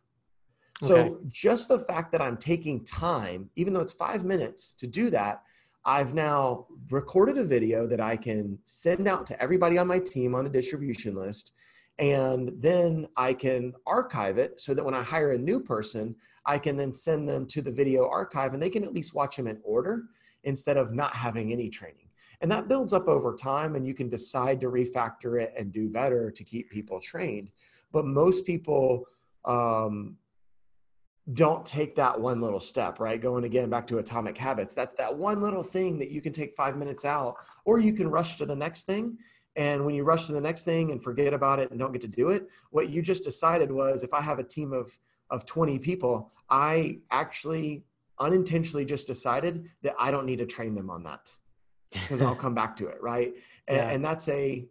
So 0.81 0.95
okay. 0.95 1.15
just 1.29 1.69
the 1.69 1.79
fact 1.79 2.11
that 2.11 2.21
I'm 2.21 2.35
taking 2.35 2.83
time, 2.83 3.49
even 3.55 3.73
though 3.73 3.81
it's 3.81 3.93
five 3.93 4.25
minutes 4.25 4.73
to 4.73 4.87
do 4.87 5.09
that, 5.11 5.43
I've 5.85 6.13
now 6.13 6.67
recorded 6.89 7.37
a 7.37 7.43
video 7.43 7.87
that 7.87 8.01
I 8.01 8.17
can 8.17 8.59
send 8.65 9.07
out 9.07 9.25
to 9.27 9.41
everybody 9.41 9.77
on 9.77 9.87
my 9.87 9.99
team 9.99 10.35
on 10.35 10.43
the 10.43 10.49
distribution 10.49 11.15
list. 11.15 11.53
And 11.99 12.51
then 12.57 13.07
I 13.17 13.33
can 13.33 13.73
archive 13.85 14.37
it 14.37 14.59
so 14.59 14.73
that 14.73 14.83
when 14.83 14.93
I 14.93 15.03
hire 15.03 15.31
a 15.33 15.37
new 15.37 15.59
person, 15.59 16.15
I 16.45 16.57
can 16.57 16.77
then 16.77 16.93
send 16.93 17.27
them 17.27 17.45
to 17.47 17.61
the 17.61 17.71
video 17.71 18.07
archive 18.07 18.53
and 18.53 18.63
they 18.63 18.69
can 18.69 18.85
at 18.85 18.93
least 18.93 19.13
watch 19.13 19.35
them 19.35 19.47
in 19.47 19.59
order 19.63 20.05
instead 20.43 20.77
of 20.77 20.93
not 20.93 21.13
having 21.13 21.51
any 21.51 21.69
training. 21.69 22.07
And 22.41 22.49
that 22.51 22.69
builds 22.69 22.93
up 22.93 23.09
over 23.09 23.35
time, 23.35 23.75
and 23.75 23.85
you 23.85 23.93
can 23.93 24.07
decide 24.07 24.61
to 24.61 24.67
refactor 24.67 25.41
it 25.41 25.53
and 25.57 25.73
do 25.73 25.89
better 25.89 26.31
to 26.31 26.43
keep 26.43 26.69
people 26.69 27.01
trained. 27.01 27.49
But 27.91 28.05
most 28.05 28.45
people 28.45 29.05
um, 29.43 30.15
don't 31.33 31.65
take 31.65 31.95
that 31.97 32.19
one 32.19 32.39
little 32.39 32.61
step, 32.61 33.01
right? 33.01 33.21
Going 33.21 33.43
again 33.43 33.69
back 33.69 33.85
to 33.87 33.97
atomic 33.97 34.37
habits. 34.37 34.73
That's 34.73 34.95
that 34.95 35.13
one 35.13 35.41
little 35.41 35.63
thing 35.63 35.99
that 35.99 36.11
you 36.11 36.21
can 36.21 36.31
take 36.31 36.55
five 36.55 36.77
minutes 36.77 37.03
out, 37.03 37.35
or 37.65 37.79
you 37.79 37.91
can 37.91 38.09
rush 38.09 38.37
to 38.37 38.45
the 38.45 38.55
next 38.55 38.85
thing. 38.85 39.17
And 39.59 39.83
when 39.83 39.93
you 39.93 40.05
rush 40.05 40.25
to 40.27 40.31
the 40.31 40.39
next 40.39 40.63
thing 40.63 40.91
and 40.91 41.03
forget 41.03 41.33
about 41.33 41.59
it 41.59 41.69
and 41.69 41.77
don't 41.77 41.91
get 41.91 42.01
to 42.03 42.07
do 42.07 42.29
it, 42.29 42.47
what 42.71 42.89
you 42.89 43.01
just 43.01 43.25
decided 43.25 43.69
was 43.69 44.03
if 44.03 44.13
I 44.13 44.21
have 44.21 44.39
a 44.39 44.43
team 44.43 44.71
of 44.71 44.97
of 45.31 45.45
20 45.45 45.77
people, 45.79 46.31
I 46.49 46.99
actually 47.11 47.83
unintentionally 48.19 48.85
just 48.85 49.05
decided 49.05 49.69
that 49.83 49.93
I 49.99 50.11
don't 50.11 50.25
need 50.25 50.39
to 50.39 50.45
train 50.45 50.73
them 50.73 50.89
on 50.89 51.03
that 51.03 51.29
because 51.91 52.21
I'll 52.21 52.35
come 52.45 52.55
back 52.55 52.75
to 52.77 52.87
it, 52.87 52.99
right? 53.01 53.33
And, 53.67 53.77
yeah. 53.77 53.89
and, 53.89 54.03
that's 54.03 54.27
a 54.29 54.65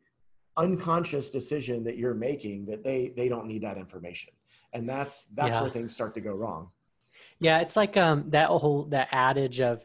unconscious 0.56 1.30
decision 1.30 1.84
that 1.84 1.96
you're 1.96 2.14
making 2.14 2.66
that 2.66 2.82
they 2.82 3.12
they 3.14 3.28
don't 3.28 3.46
need 3.46 3.62
that 3.62 3.76
information, 3.76 4.32
and 4.72 4.88
that's 4.88 5.24
that's 5.34 5.50
yeah. 5.50 5.60
where 5.60 5.70
things 5.70 5.94
start 5.94 6.14
to 6.14 6.22
go 6.22 6.32
wrong. 6.32 6.70
Yeah, 7.40 7.60
it's 7.60 7.76
like 7.76 7.98
um 7.98 8.30
that 8.30 8.48
whole 8.48 8.84
that 8.86 9.08
adage 9.12 9.60
of 9.60 9.84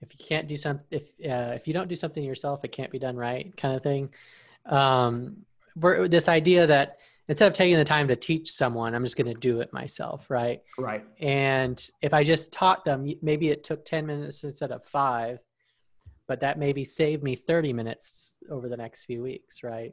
if 0.00 0.12
you 0.12 0.24
can't 0.24 0.46
do 0.46 0.56
something 0.56 0.84
if 0.90 1.02
uh, 1.28 1.52
if 1.54 1.66
you 1.66 1.74
don't 1.74 1.88
do 1.88 1.96
something 1.96 2.22
yourself, 2.22 2.64
it 2.64 2.72
can't 2.72 2.90
be 2.90 2.98
done 2.98 3.16
right, 3.16 3.56
kind 3.56 3.74
of 3.74 3.82
thing. 3.82 4.10
Um, 4.66 5.44
this 5.76 6.28
idea 6.28 6.66
that 6.66 6.98
instead 7.28 7.46
of 7.46 7.52
taking 7.52 7.76
the 7.76 7.84
time 7.84 8.08
to 8.08 8.16
teach 8.16 8.52
someone, 8.52 8.94
I'm 8.94 9.04
just 9.04 9.16
going 9.16 9.32
to 9.32 9.38
do 9.38 9.60
it 9.60 9.72
myself, 9.72 10.30
right? 10.30 10.62
Right. 10.78 11.04
And 11.20 11.84
if 12.00 12.14
I 12.14 12.24
just 12.24 12.52
taught 12.52 12.84
them, 12.84 13.06
maybe 13.22 13.50
it 13.50 13.64
took 13.64 13.84
10 13.84 14.06
minutes 14.06 14.44
instead 14.44 14.72
of 14.72 14.84
five, 14.84 15.38
but 16.26 16.40
that 16.40 16.58
maybe 16.58 16.84
saved 16.84 17.22
me 17.22 17.34
30 17.34 17.72
minutes 17.72 18.38
over 18.50 18.68
the 18.68 18.76
next 18.76 19.04
few 19.04 19.22
weeks, 19.22 19.62
right? 19.62 19.92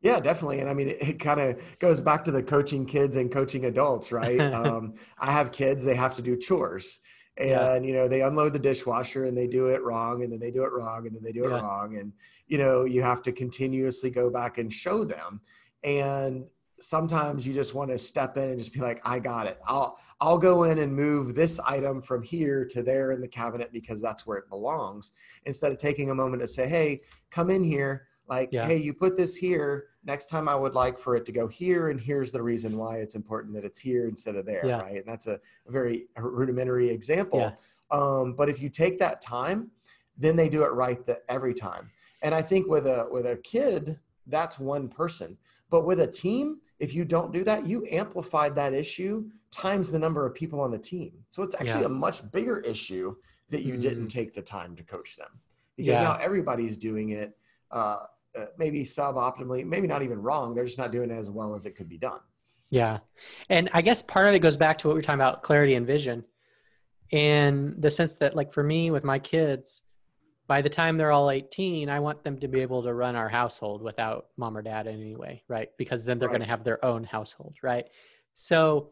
Yeah, 0.00 0.20
definitely. 0.20 0.60
And 0.60 0.70
I 0.70 0.74
mean, 0.74 0.90
it, 0.90 0.98
it 1.00 1.18
kind 1.18 1.40
of 1.40 1.78
goes 1.78 2.00
back 2.00 2.24
to 2.24 2.30
the 2.30 2.42
coaching 2.42 2.86
kids 2.86 3.16
and 3.16 3.32
coaching 3.32 3.64
adults, 3.64 4.12
right? 4.12 4.40
um, 4.54 4.94
I 5.18 5.32
have 5.32 5.50
kids, 5.50 5.84
they 5.84 5.96
have 5.96 6.14
to 6.16 6.22
do 6.22 6.36
chores. 6.36 7.00
And, 7.36 7.48
yeah. 7.48 7.78
you 7.80 7.92
know, 7.92 8.06
they 8.06 8.22
unload 8.22 8.52
the 8.52 8.58
dishwasher 8.58 9.24
and 9.24 9.36
they 9.36 9.46
do 9.46 9.66
it 9.66 9.82
wrong 9.82 10.22
and 10.22 10.32
then 10.32 10.38
they 10.38 10.52
do 10.52 10.62
it 10.64 10.72
wrong 10.72 11.06
and 11.06 11.16
then 11.16 11.22
they 11.22 11.32
do 11.32 11.44
it 11.46 11.50
yeah. 11.50 11.60
wrong. 11.60 11.96
And, 11.96 12.12
you 12.46 12.58
know, 12.58 12.84
you 12.84 13.02
have 13.02 13.22
to 13.22 13.32
continuously 13.32 14.10
go 14.10 14.30
back 14.30 14.58
and 14.58 14.72
show 14.72 15.04
them 15.04 15.40
and 15.82 16.44
sometimes 16.80 17.46
you 17.46 17.52
just 17.52 17.74
want 17.74 17.90
to 17.90 17.98
step 17.98 18.36
in 18.36 18.48
and 18.48 18.58
just 18.58 18.72
be 18.72 18.80
like 18.80 19.00
i 19.04 19.18
got 19.18 19.46
it 19.46 19.58
i'll 19.66 19.98
i'll 20.20 20.38
go 20.38 20.64
in 20.64 20.78
and 20.78 20.94
move 20.94 21.34
this 21.34 21.60
item 21.60 22.00
from 22.00 22.22
here 22.22 22.64
to 22.64 22.82
there 22.82 23.12
in 23.12 23.20
the 23.20 23.28
cabinet 23.28 23.72
because 23.72 24.02
that's 24.02 24.26
where 24.26 24.38
it 24.38 24.48
belongs 24.48 25.12
instead 25.44 25.70
of 25.70 25.78
taking 25.78 26.10
a 26.10 26.14
moment 26.14 26.42
to 26.42 26.48
say 26.48 26.68
hey 26.68 27.00
come 27.30 27.48
in 27.48 27.62
here 27.62 28.08
like 28.28 28.48
yeah. 28.52 28.66
hey 28.66 28.76
you 28.76 28.94
put 28.94 29.16
this 29.16 29.36
here 29.36 29.88
next 30.04 30.26
time 30.26 30.48
i 30.48 30.54
would 30.54 30.74
like 30.74 30.98
for 30.98 31.16
it 31.16 31.26
to 31.26 31.32
go 31.32 31.46
here 31.46 31.90
and 31.90 32.00
here's 32.00 32.30
the 32.30 32.42
reason 32.42 32.76
why 32.76 32.96
it's 32.96 33.14
important 33.14 33.54
that 33.54 33.64
it's 33.64 33.78
here 33.78 34.06
instead 34.06 34.36
of 34.36 34.46
there 34.46 34.64
yeah. 34.66 34.80
right 34.80 34.96
and 34.96 35.06
that's 35.06 35.26
a, 35.26 35.38
a 35.66 35.70
very 35.70 36.06
rudimentary 36.16 36.90
example 36.90 37.40
yeah. 37.40 37.52
um, 37.90 38.34
but 38.34 38.48
if 38.48 38.60
you 38.60 38.68
take 38.68 38.98
that 38.98 39.20
time 39.20 39.70
then 40.16 40.36
they 40.36 40.48
do 40.48 40.62
it 40.62 40.72
right 40.72 41.04
the, 41.06 41.20
every 41.28 41.54
time 41.54 41.90
and 42.22 42.34
i 42.34 42.40
think 42.40 42.66
with 42.66 42.86
a 42.86 43.06
with 43.10 43.26
a 43.26 43.36
kid 43.38 43.98
that's 44.26 44.58
one 44.58 44.88
person 44.88 45.36
but 45.74 45.84
with 45.84 45.98
a 45.98 46.06
team, 46.06 46.58
if 46.78 46.94
you 46.94 47.04
don't 47.04 47.32
do 47.32 47.42
that, 47.42 47.66
you 47.66 47.84
amplified 47.90 48.54
that 48.54 48.74
issue 48.74 49.28
times 49.50 49.90
the 49.90 49.98
number 49.98 50.24
of 50.24 50.32
people 50.32 50.60
on 50.60 50.70
the 50.70 50.78
team. 50.78 51.12
So 51.28 51.42
it's 51.42 51.56
actually 51.58 51.82
a 51.82 51.88
much 51.88 52.30
bigger 52.30 52.60
issue 52.60 53.16
that 53.50 53.62
you 53.62 53.74
mm. 53.74 53.80
didn't 53.80 54.06
take 54.06 54.34
the 54.34 54.40
time 54.40 54.76
to 54.76 54.84
coach 54.84 55.16
them 55.16 55.40
because 55.76 55.94
now 55.94 56.16
everybody's 56.22 56.76
doing 56.76 57.10
it 57.10 57.36
uh, 57.74 57.98
uh, 58.38 58.46
maybe 58.58 58.82
suboptimally, 58.82 59.64
maybe 59.64 59.86
not 59.86 60.02
even 60.02 60.20
wrong. 60.20 60.54
They're 60.54 60.64
just 60.64 60.78
not 60.78 60.92
doing 60.92 61.10
it 61.10 61.18
as 61.18 61.30
well 61.30 61.54
as 61.54 61.66
it 61.66 61.76
could 61.76 61.88
be 61.88 61.98
done. 61.98 62.20
Yeah. 62.70 62.98
And 63.50 63.68
I 63.72 63.82
guess 63.82 64.00
part 64.00 64.26
of 64.26 64.34
it 64.34 64.38
goes 64.38 64.56
back 64.56 64.78
to 64.78 64.88
what 64.88 64.94
we 64.94 65.00
are 65.00 65.02
talking 65.02 65.20
about 65.20 65.42
clarity 65.42 65.74
and 65.74 65.86
vision. 65.86 66.24
And 67.12 67.80
the 67.80 67.90
sense 67.90 68.16
that, 68.16 68.34
like, 68.34 68.52
for 68.52 68.62
me 68.62 68.90
with 68.90 69.04
my 69.04 69.18
kids, 69.18 69.82
by 70.46 70.60
the 70.60 70.68
time 70.68 70.96
they're 70.96 71.12
all 71.12 71.30
18 71.30 71.88
i 71.88 71.98
want 71.98 72.22
them 72.22 72.38
to 72.38 72.48
be 72.48 72.60
able 72.60 72.82
to 72.82 72.92
run 72.92 73.16
our 73.16 73.28
household 73.28 73.82
without 73.82 74.26
mom 74.36 74.56
or 74.56 74.62
dad 74.62 74.86
in 74.86 75.00
any 75.00 75.16
way 75.16 75.42
right 75.48 75.70
because 75.78 76.04
then 76.04 76.18
they're 76.18 76.28
right. 76.28 76.34
going 76.34 76.42
to 76.42 76.48
have 76.48 76.64
their 76.64 76.84
own 76.84 77.04
household 77.04 77.56
right 77.62 77.86
so 78.34 78.90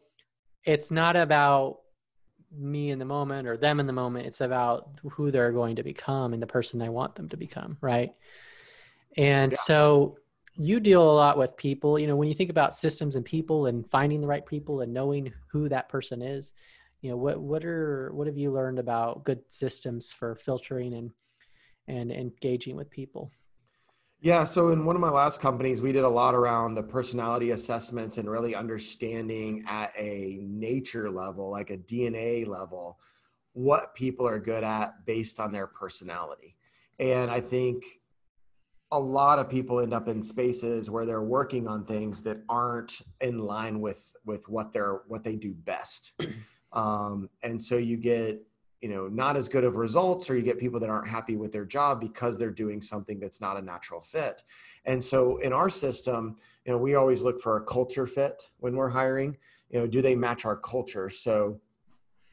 it's 0.65 0.91
not 0.91 1.17
about 1.17 1.79
me 2.55 2.91
in 2.91 2.99
the 2.99 3.05
moment 3.05 3.49
or 3.49 3.57
them 3.57 3.81
in 3.81 3.87
the 3.87 3.93
moment 3.93 4.27
it's 4.27 4.41
about 4.41 4.99
who 5.11 5.31
they're 5.31 5.53
going 5.53 5.77
to 5.77 5.83
become 5.83 6.33
and 6.33 6.43
the 6.43 6.47
person 6.47 6.81
i 6.83 6.89
want 6.89 7.15
them 7.15 7.29
to 7.29 7.37
become 7.37 7.77
right 7.81 8.13
and 9.17 9.53
yeah. 9.53 9.59
so 9.59 10.17
you 10.55 10.81
deal 10.81 11.03
a 11.03 11.15
lot 11.15 11.39
with 11.39 11.57
people 11.57 11.99
you 11.99 12.07
know 12.07 12.17
when 12.17 12.29
you 12.29 12.35
think 12.35 12.51
about 12.51 12.75
systems 12.75 13.17
and 13.17 13.25
people 13.25 13.67
and 13.67 13.89
finding 13.91 14.21
the 14.21 14.27
right 14.27 14.45
people 14.45 14.83
and 14.83 14.93
knowing 14.93 15.33
who 15.51 15.69
that 15.69 15.89
person 15.89 16.21
is 16.21 16.53
you 17.01 17.11
know 17.11 17.17
what 17.17 17.41
what 17.41 17.65
are 17.65 18.11
what 18.13 18.27
have 18.27 18.37
you 18.37 18.53
learned 18.53 18.79
about 18.79 19.25
good 19.25 19.41
systems 19.49 20.13
for 20.13 20.35
filtering 20.37 20.95
and 20.95 21.11
and 21.89 22.13
engaging 22.13 22.77
with 22.77 22.91
people? 22.91 23.31
Yeah, 24.21 24.45
so 24.45 24.71
in 24.71 24.85
one 24.85 24.95
of 24.95 25.03
my 25.03 25.11
last 25.11 25.41
companies, 25.41 25.83
we 25.83 25.91
did 25.91 26.05
a 26.05 26.09
lot 26.09 26.35
around 26.35 26.75
the 26.75 26.83
personality 26.83 27.51
assessments 27.51 28.19
and 28.19 28.31
really 28.31 28.55
understanding 28.55 29.65
at 29.67 29.91
a 29.99 30.39
nature 30.43 31.11
level, 31.11 31.51
like 31.51 31.71
a 31.71 31.79
DNA 31.79 32.47
level, 32.47 33.01
what 33.53 33.97
people 33.97 34.27
are 34.27 34.39
good 34.39 34.63
at 34.63 35.05
based 35.07 35.41
on 35.41 35.51
their 35.51 35.67
personality. 35.67 36.57
And 37.01 37.33
I 37.33 37.41
think 37.41 37.83
a 38.93 39.01
lot 39.01 39.39
of 39.39 39.49
people 39.49 39.81
end 39.81 39.95
up 39.95 40.07
in 40.07 40.23
spaces 40.23 40.91
where 40.91 41.07
they're 41.07 41.23
working 41.23 41.67
on 41.67 41.85
things 41.85 42.23
that 42.23 42.43
aren't 42.49 43.01
in 43.23 43.39
line 43.39 43.81
with 43.81 44.15
with 44.25 44.47
what 44.49 44.71
they're 44.71 45.01
what 45.09 45.25
they 45.25 45.35
do 45.35 45.55
best. 45.55 46.13
Um, 46.75 47.29
and 47.43 47.61
so 47.61 47.77
you 47.77 47.99
get 47.99 48.41
you 48.81 48.89
know 48.89 49.07
not 49.07 49.37
as 49.37 49.47
good 49.47 49.63
of 49.63 49.77
results 49.77 50.31
or 50.31 50.37
you 50.39 50.43
get 50.43 50.59
people 50.59 50.81
that 50.81 50.89
aren't 50.89 51.07
happy 51.07 51.37
with 51.37 51.53
their 51.53 51.67
job 51.67 52.01
because 52.01 52.39
they're 52.39 52.49
doing 52.51 52.81
something 52.81 53.21
that's 53.21 53.43
not 53.43 53.59
a 53.59 53.61
natural 53.61 54.01
fit. 54.01 54.43
And 54.87 55.05
so 55.05 55.37
in 55.41 55.53
our 55.53 55.69
system 55.69 56.37
you 56.65 56.73
know 56.73 56.79
we 56.79 56.95
always 56.95 57.21
look 57.21 57.43
for 57.43 57.59
a 57.59 57.65
culture 57.65 58.07
fit 58.07 58.43
when 58.61 58.75
we're 58.75 58.89
hiring. 58.89 59.37
You 59.69 59.81
know 59.81 59.87
do 59.87 60.01
they 60.01 60.17
match 60.17 60.47
our 60.47 60.57
culture? 60.57 61.11
So 61.11 61.61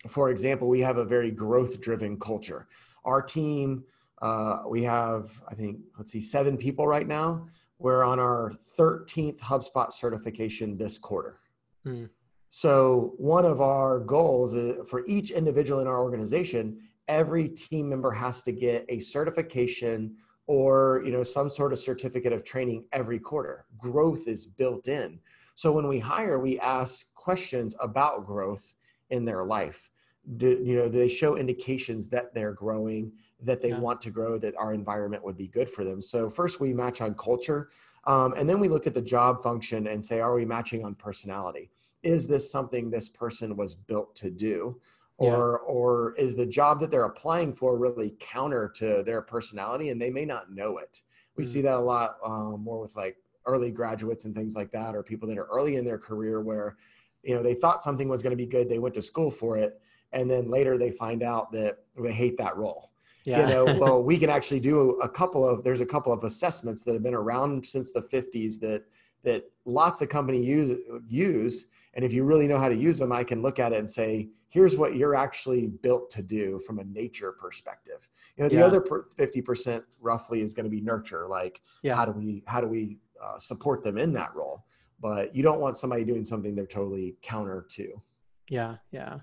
for 0.07 0.29
example 0.29 0.69
we 0.69 0.79
have 0.79 0.95
a 0.95 1.03
very 1.03 1.31
growth 1.31 1.81
driven 1.81 2.17
culture. 2.17 2.69
Our 3.03 3.21
team 3.21 3.83
uh, 4.21 4.63
we 4.67 4.83
have 4.83 5.29
i 5.49 5.53
think 5.53 5.79
let's 5.97 6.11
see 6.11 6.21
seven 6.21 6.57
people 6.57 6.87
right 6.87 7.07
now 7.07 7.45
we're 7.77 8.03
on 8.03 8.19
our 8.19 8.53
13th 8.77 9.39
hubspot 9.39 9.91
certification 9.91 10.77
this 10.77 10.97
quarter 10.97 11.39
mm. 11.85 12.09
So 12.49 13.13
one 13.17 13.45
of 13.45 13.61
our 13.61 13.99
goals 13.99 14.55
is 14.55 14.87
for 14.89 15.05
each 15.05 15.29
individual 15.31 15.81
in 15.81 15.87
our 15.87 16.01
organization, 16.01 16.79
every 17.07 17.47
team 17.47 17.89
member 17.89 18.11
has 18.11 18.41
to 18.43 18.51
get 18.51 18.85
a 18.89 18.99
certification 18.99 20.15
or 20.47 21.03
you 21.05 21.11
know 21.11 21.21
some 21.21 21.47
sort 21.47 21.73
of 21.73 21.79
certificate 21.79 22.33
of 22.33 22.43
training 22.43 22.85
every 22.91 23.19
quarter. 23.19 23.65
Growth 23.77 24.27
is 24.27 24.47
built 24.47 24.87
in. 24.87 25.19
So 25.53 25.71
when 25.71 25.87
we 25.87 25.99
hire, 25.99 26.39
we 26.39 26.59
ask 26.59 27.13
questions 27.13 27.75
about 27.79 28.25
growth 28.25 28.73
in 29.11 29.25
their 29.25 29.45
life. 29.45 29.91
Do, 30.37 30.59
you 30.63 30.75
know, 30.75 30.89
they 30.89 31.09
show 31.09 31.35
indications 31.35 32.07
that 32.07 32.33
they're 32.33 32.53
growing, 32.53 33.11
that 33.41 33.61
they 33.61 33.69
yeah. 33.69 33.79
want 33.79 34.01
to 34.01 34.09
grow, 34.09 34.37
that 34.37 34.55
our 34.57 34.73
environment 34.73 35.23
would 35.23 35.37
be 35.37 35.47
good 35.47 35.69
for 35.69 35.83
them. 35.83 36.01
So 36.01 36.29
first 36.29 36.59
we 36.59 36.73
match 36.73 37.01
on 37.01 37.13
culture, 37.15 37.69
um, 38.05 38.33
and 38.37 38.49
then 38.49 38.59
we 38.59 38.67
look 38.69 38.87
at 38.87 38.93
the 38.93 39.01
job 39.01 39.43
function 39.43 39.87
and 39.87 40.03
say, 40.03 40.19
are 40.19 40.33
we 40.33 40.45
matching 40.45 40.83
on 40.83 40.95
personality? 40.95 41.69
is 42.03 42.27
this 42.27 42.49
something 42.49 42.89
this 42.89 43.09
person 43.09 43.55
was 43.55 43.75
built 43.75 44.15
to 44.15 44.29
do 44.29 44.79
or 45.17 45.61
yeah. 45.61 45.73
or 45.73 46.13
is 46.13 46.35
the 46.35 46.45
job 46.45 46.79
that 46.79 46.89
they're 46.89 47.05
applying 47.05 47.53
for 47.53 47.77
really 47.77 48.15
counter 48.19 48.69
to 48.69 49.03
their 49.03 49.21
personality 49.21 49.89
and 49.89 50.01
they 50.01 50.09
may 50.09 50.25
not 50.25 50.51
know 50.51 50.77
it 50.77 51.01
we 51.35 51.43
mm. 51.43 51.47
see 51.47 51.61
that 51.61 51.77
a 51.77 51.79
lot 51.79 52.17
um, 52.23 52.61
more 52.61 52.79
with 52.79 52.95
like 52.95 53.17
early 53.45 53.71
graduates 53.71 54.25
and 54.25 54.35
things 54.35 54.55
like 54.55 54.71
that 54.71 54.95
or 54.95 55.03
people 55.03 55.27
that 55.27 55.37
are 55.37 55.47
early 55.51 55.75
in 55.75 55.83
their 55.83 55.97
career 55.97 56.41
where 56.41 56.77
you 57.23 57.35
know 57.35 57.43
they 57.43 57.53
thought 57.53 57.83
something 57.83 58.07
was 58.07 58.23
going 58.23 58.31
to 58.31 58.37
be 58.37 58.45
good 58.45 58.69
they 58.69 58.79
went 58.79 58.95
to 58.95 59.01
school 59.01 59.31
for 59.31 59.57
it 59.57 59.81
and 60.13 60.31
then 60.31 60.49
later 60.49 60.77
they 60.77 60.91
find 60.91 61.21
out 61.21 61.51
that 61.51 61.79
they 61.97 62.13
hate 62.13 62.37
that 62.37 62.55
role 62.55 62.91
yeah. 63.23 63.41
you 63.41 63.47
know 63.47 63.65
well 63.79 64.03
we 64.03 64.17
can 64.17 64.29
actually 64.29 64.59
do 64.59 64.91
a 65.01 65.09
couple 65.09 65.47
of 65.47 65.63
there's 65.63 65.81
a 65.81 65.85
couple 65.85 66.11
of 66.11 66.23
assessments 66.23 66.83
that 66.83 66.93
have 66.93 67.03
been 67.03 67.13
around 67.13 67.65
since 67.65 67.91
the 67.91 68.01
50s 68.01 68.59
that 68.59 68.83
that 69.23 69.43
lots 69.65 70.01
of 70.01 70.09
company 70.09 70.43
use 70.43 70.77
use 71.07 71.67
and 71.93 72.05
if 72.05 72.13
you 72.13 72.23
really 72.23 72.47
know 72.47 72.57
how 72.57 72.69
to 72.69 72.75
use 72.75 72.97
them 72.99 73.11
i 73.11 73.23
can 73.23 73.41
look 73.41 73.59
at 73.59 73.73
it 73.73 73.79
and 73.79 73.89
say 73.89 74.29
here's 74.49 74.75
what 74.75 74.95
you're 74.95 75.15
actually 75.15 75.67
built 75.67 76.09
to 76.09 76.23
do 76.23 76.59
from 76.65 76.79
a 76.79 76.83
nature 76.85 77.31
perspective 77.33 78.07
you 78.37 78.43
know 78.43 78.49
the 78.49 78.55
yeah. 78.55 78.65
other 78.65 78.81
50% 78.81 79.83
roughly 79.99 80.41
is 80.41 80.53
going 80.53 80.63
to 80.63 80.69
be 80.69 80.81
nurture 80.81 81.27
like 81.27 81.61
yeah. 81.83 81.95
how 81.95 82.05
do 82.05 82.11
we 82.11 82.43
how 82.47 82.61
do 82.61 82.67
we 82.67 82.97
uh, 83.21 83.37
support 83.37 83.83
them 83.83 83.97
in 83.97 84.13
that 84.13 84.33
role 84.33 84.65
but 85.01 85.33
you 85.35 85.43
don't 85.43 85.59
want 85.59 85.77
somebody 85.77 86.03
doing 86.03 86.25
something 86.25 86.55
they're 86.55 86.65
totally 86.65 87.15
counter 87.21 87.65
to 87.69 88.01
yeah 88.49 88.77
yeah 88.91 89.19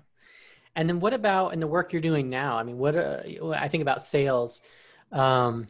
and 0.77 0.87
then 0.87 1.01
what 1.01 1.13
about 1.13 1.53
in 1.53 1.59
the 1.59 1.67
work 1.67 1.91
you're 1.91 2.01
doing 2.01 2.29
now 2.29 2.57
i 2.57 2.63
mean 2.63 2.77
what 2.77 2.95
uh, 2.95 3.19
i 3.57 3.67
think 3.67 3.81
about 3.81 4.01
sales 4.01 4.61
um, 5.11 5.67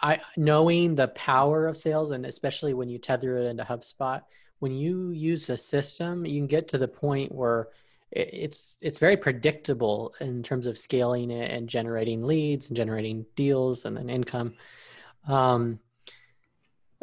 I 0.00 0.20
knowing 0.36 0.94
the 0.94 1.08
power 1.08 1.66
of 1.66 1.76
sales 1.76 2.10
and 2.10 2.26
especially 2.26 2.74
when 2.74 2.88
you 2.88 2.98
tether 2.98 3.38
it 3.38 3.46
into 3.46 3.64
HubSpot, 3.64 4.22
when 4.58 4.72
you 4.72 5.10
use 5.10 5.48
a 5.50 5.56
system, 5.56 6.26
you 6.26 6.38
can 6.38 6.46
get 6.46 6.68
to 6.68 6.78
the 6.78 6.88
point 6.88 7.32
where 7.32 7.68
it's 8.10 8.76
it's 8.80 8.98
very 8.98 9.16
predictable 9.16 10.14
in 10.20 10.42
terms 10.42 10.66
of 10.66 10.78
scaling 10.78 11.30
it 11.30 11.50
and 11.50 11.68
generating 11.68 12.22
leads 12.22 12.68
and 12.68 12.76
generating 12.76 13.26
deals 13.36 13.84
and 13.84 13.96
then 13.96 14.08
income. 14.08 14.54
Um, 15.26 15.80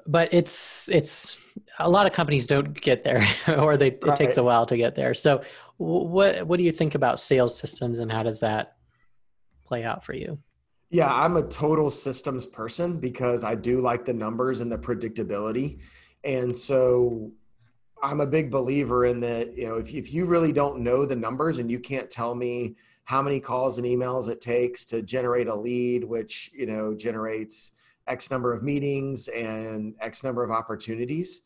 but 0.06 0.34
it's 0.34 0.89
it's 0.89 1.38
a 1.80 1.89
lot 1.89 2.06
of 2.06 2.14
companies 2.14 2.47
don't 2.47 2.80
get 2.80 3.04
there, 3.04 3.28
or 3.58 3.78
they 3.78 3.89
right. 3.89 4.04
it 4.04 4.16
takes 4.16 4.38
a 4.38 4.43
while 4.43 4.66
to 4.66 4.78
get 4.78 4.95
there. 4.95 5.14
So, 5.14 5.43
what 5.84 6.48
what 6.48 6.58
do 6.58 6.64
you 6.64 6.72
think 6.72 6.96
about 6.96 7.20
sales 7.20 7.58
systems 7.58 8.00
and 8.00 8.12
how 8.12 8.24
does 8.24 8.40
that 8.40 8.78
play 9.66 9.84
out 9.84 10.04
for 10.04 10.16
you? 10.16 10.40
Yeah, 10.90 11.12
I'm 11.12 11.38
a 11.38 11.44
total 11.44 11.90
systems 11.90 12.46
person 12.46 13.00
because 13.00 13.44
I 13.44 13.56
do 13.56 13.82
like 13.82 14.06
the 14.06 14.14
numbers 14.14 14.62
and 14.62 14.72
the 14.72 14.78
predictability. 14.78 15.80
And 16.24 16.56
so 16.56 17.32
I'm 18.04 18.22
a 18.22 18.28
big 18.28 18.52
believer 18.52 19.06
in 19.06 19.20
that, 19.22 19.58
you 19.58 19.68
know, 19.68 19.78
if, 19.78 19.94
if 19.94 20.14
you 20.14 20.26
really 20.26 20.52
don't 20.52 20.82
know 20.82 21.06
the 21.06 21.16
numbers 21.16 21.58
and 21.58 21.72
you 21.72 21.80
can't 21.80 22.12
tell 22.12 22.36
me 22.36 22.76
how 23.06 23.22
many 23.22 23.40
calls 23.40 23.80
and 23.80 23.88
emails 23.88 24.30
it 24.30 24.40
takes 24.40 24.86
to 24.86 25.02
generate 25.02 25.48
a 25.48 25.56
lead, 25.56 26.04
which, 26.04 26.52
you 26.54 26.68
know, 26.68 26.94
generates 26.94 27.74
X 28.08 28.30
number 28.30 28.54
of 28.54 28.62
meetings 28.62 29.30
and 29.30 29.96
X 30.00 30.24
number 30.24 30.44
of 30.44 30.52
opportunities, 30.52 31.42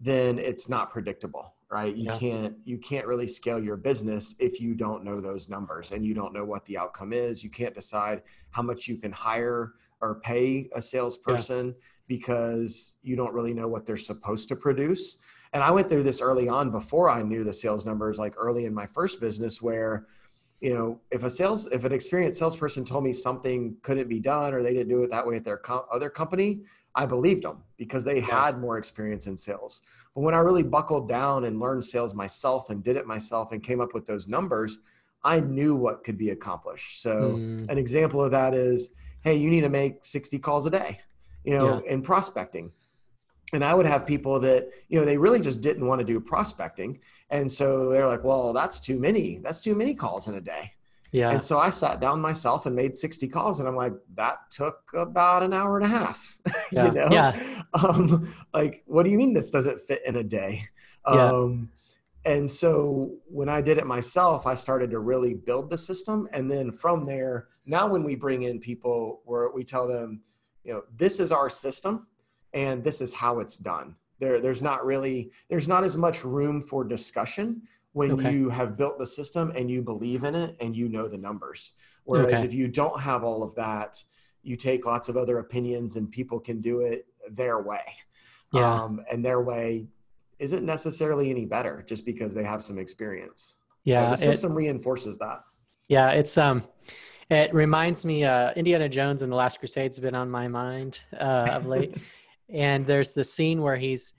then 0.00 0.38
it's 0.38 0.68
not 0.68 0.90
predictable 0.90 1.54
right 1.72 1.96
you 1.96 2.04
yeah. 2.04 2.18
can't 2.18 2.54
you 2.64 2.76
can't 2.78 3.06
really 3.06 3.26
scale 3.26 3.58
your 3.58 3.76
business 3.76 4.36
if 4.38 4.60
you 4.60 4.74
don't 4.74 5.02
know 5.02 5.20
those 5.20 5.48
numbers 5.48 5.90
and 5.90 6.04
you 6.04 6.12
don't 6.12 6.34
know 6.34 6.44
what 6.44 6.64
the 6.66 6.76
outcome 6.76 7.12
is 7.12 7.42
you 7.42 7.50
can't 7.50 7.74
decide 7.74 8.22
how 8.50 8.62
much 8.62 8.86
you 8.86 8.98
can 8.98 9.10
hire 9.10 9.72
or 10.00 10.20
pay 10.20 10.68
a 10.74 10.82
salesperson 10.82 11.68
yeah. 11.68 11.72
because 12.06 12.96
you 13.02 13.16
don't 13.16 13.32
really 13.32 13.54
know 13.54 13.66
what 13.66 13.86
they're 13.86 13.96
supposed 13.96 14.48
to 14.48 14.54
produce 14.54 15.16
and 15.54 15.64
i 15.64 15.70
went 15.70 15.88
through 15.88 16.02
this 16.02 16.20
early 16.20 16.46
on 16.46 16.70
before 16.70 17.08
i 17.08 17.22
knew 17.22 17.42
the 17.42 17.52
sales 17.52 17.86
numbers 17.86 18.18
like 18.18 18.34
early 18.36 18.66
in 18.66 18.74
my 18.74 18.86
first 18.86 19.18
business 19.18 19.62
where 19.62 20.06
you 20.60 20.74
know 20.74 21.00
if 21.10 21.24
a 21.24 21.30
sales 21.30 21.66
if 21.72 21.84
an 21.84 21.92
experienced 21.92 22.38
salesperson 22.38 22.84
told 22.84 23.02
me 23.02 23.14
something 23.14 23.74
couldn't 23.82 24.08
be 24.08 24.20
done 24.20 24.52
or 24.52 24.62
they 24.62 24.74
didn't 24.74 24.88
do 24.88 25.02
it 25.02 25.10
that 25.10 25.26
way 25.26 25.36
at 25.36 25.44
their 25.44 25.58
co- 25.58 25.86
other 25.90 26.10
company 26.10 26.60
I 26.94 27.06
believed 27.06 27.44
them 27.44 27.62
because 27.76 28.04
they 28.04 28.16
yeah. 28.16 28.44
had 28.44 28.60
more 28.60 28.78
experience 28.78 29.26
in 29.26 29.36
sales. 29.36 29.82
But 30.14 30.20
when 30.20 30.34
I 30.34 30.38
really 30.38 30.62
buckled 30.62 31.08
down 31.08 31.44
and 31.44 31.58
learned 31.58 31.84
sales 31.84 32.14
myself 32.14 32.70
and 32.70 32.84
did 32.84 32.96
it 32.96 33.06
myself 33.06 33.52
and 33.52 33.62
came 33.62 33.80
up 33.80 33.94
with 33.94 34.06
those 34.06 34.28
numbers, 34.28 34.78
I 35.24 35.40
knew 35.40 35.74
what 35.74 36.04
could 36.04 36.18
be 36.18 36.30
accomplished. 36.30 37.00
So 37.00 37.32
mm. 37.32 37.68
an 37.70 37.78
example 37.78 38.22
of 38.22 38.30
that 38.32 38.54
is, 38.54 38.90
hey, 39.22 39.36
you 39.36 39.50
need 39.50 39.62
to 39.62 39.68
make 39.68 40.04
60 40.04 40.38
calls 40.40 40.66
a 40.66 40.70
day, 40.70 41.00
you 41.44 41.56
know, 41.56 41.82
yeah. 41.84 41.92
in 41.92 42.02
prospecting. 42.02 42.72
And 43.52 43.64
I 43.64 43.74
would 43.74 43.86
have 43.86 44.06
people 44.06 44.40
that, 44.40 44.70
you 44.88 44.98
know, 44.98 45.04
they 45.04 45.18
really 45.18 45.40
just 45.40 45.60
didn't 45.60 45.86
want 45.86 46.00
to 46.00 46.04
do 46.04 46.18
prospecting. 46.20 47.00
And 47.30 47.50
so 47.50 47.90
they're 47.90 48.06
like, 48.06 48.24
well, 48.24 48.52
that's 48.52 48.80
too 48.80 48.98
many. 48.98 49.38
That's 49.38 49.60
too 49.60 49.74
many 49.74 49.94
calls 49.94 50.28
in 50.28 50.34
a 50.34 50.40
day. 50.40 50.72
Yeah. 51.12 51.30
And 51.30 51.44
so 51.44 51.58
I 51.58 51.68
sat 51.68 52.00
down 52.00 52.20
myself 52.20 52.64
and 52.64 52.74
made 52.74 52.96
60 52.96 53.28
calls 53.28 53.60
and 53.60 53.68
I'm 53.68 53.76
like, 53.76 53.92
that 54.14 54.50
took 54.50 54.80
about 54.94 55.42
an 55.42 55.52
hour 55.52 55.76
and 55.76 55.84
a 55.84 55.88
half. 55.88 56.36
Yeah. 56.72 56.86
you 56.86 56.92
know? 56.92 57.08
Yeah. 57.10 57.62
Um, 57.74 58.34
like, 58.54 58.82
what 58.86 59.02
do 59.02 59.10
you 59.10 59.18
mean 59.18 59.34
this 59.34 59.50
doesn't 59.50 59.78
fit 59.78 60.00
in 60.06 60.16
a 60.16 60.22
day? 60.22 60.64
Yeah. 61.06 61.30
Um, 61.30 61.68
and 62.24 62.50
so 62.50 63.16
when 63.26 63.50
I 63.50 63.60
did 63.60 63.76
it 63.76 63.86
myself, 63.86 64.46
I 64.46 64.54
started 64.54 64.90
to 64.92 65.00
really 65.00 65.34
build 65.34 65.68
the 65.68 65.76
system. 65.76 66.28
And 66.32 66.50
then 66.50 66.72
from 66.72 67.04
there, 67.04 67.48
now 67.66 67.86
when 67.86 68.04
we 68.04 68.14
bring 68.14 68.44
in 68.44 68.58
people 68.58 69.20
where 69.26 69.50
we 69.50 69.64
tell 69.64 69.86
them, 69.86 70.22
you 70.64 70.72
know, 70.72 70.82
this 70.96 71.20
is 71.20 71.30
our 71.30 71.50
system 71.50 72.06
and 72.54 72.82
this 72.82 73.02
is 73.02 73.12
how 73.12 73.40
it's 73.40 73.58
done. 73.58 73.94
There, 74.18 74.40
there's 74.40 74.62
not 74.62 74.86
really, 74.86 75.30
there's 75.50 75.68
not 75.68 75.84
as 75.84 75.98
much 75.98 76.24
room 76.24 76.62
for 76.62 76.84
discussion 76.84 77.62
when 77.92 78.12
okay. 78.12 78.32
you 78.32 78.48
have 78.48 78.76
built 78.76 78.98
the 78.98 79.06
system 79.06 79.52
and 79.54 79.70
you 79.70 79.82
believe 79.82 80.24
in 80.24 80.34
it 80.34 80.56
and 80.60 80.76
you 80.76 80.88
know 80.88 81.08
the 81.08 81.18
numbers. 81.18 81.74
Whereas 82.04 82.32
okay. 82.32 82.44
if 82.44 82.54
you 82.54 82.68
don't 82.68 82.98
have 83.00 83.22
all 83.22 83.42
of 83.42 83.54
that, 83.54 84.02
you 84.42 84.56
take 84.56 84.86
lots 84.86 85.08
of 85.08 85.16
other 85.16 85.38
opinions 85.38 85.96
and 85.96 86.10
people 86.10 86.40
can 86.40 86.60
do 86.60 86.80
it 86.80 87.06
their 87.30 87.62
way. 87.62 87.82
Yeah. 88.52 88.82
Um, 88.82 89.04
and 89.10 89.24
their 89.24 89.40
way 89.40 89.86
isn't 90.38 90.64
necessarily 90.64 91.30
any 91.30 91.46
better 91.46 91.84
just 91.86 92.04
because 92.04 92.34
they 92.34 92.44
have 92.44 92.62
some 92.62 92.78
experience. 92.78 93.56
Yeah. 93.84 94.14
So 94.14 94.26
the 94.26 94.32
system 94.32 94.52
it, 94.52 94.56
reinforces 94.56 95.18
that. 95.18 95.40
Yeah. 95.88 96.10
It's, 96.10 96.36
um, 96.36 96.64
it 97.30 97.54
reminds 97.54 98.04
me, 98.04 98.24
uh, 98.24 98.52
Indiana 98.56 98.88
Jones 98.88 99.22
and 99.22 99.30
the 99.30 99.36
Last 99.36 99.58
Crusade's 99.58 99.98
been 99.98 100.14
on 100.14 100.30
my 100.30 100.48
mind, 100.48 101.00
uh, 101.18 101.46
of 101.50 101.66
late. 101.66 101.96
and 102.48 102.86
there's 102.86 103.12
the 103.12 103.24
scene 103.24 103.62
where 103.62 103.76
he's, 103.76 104.14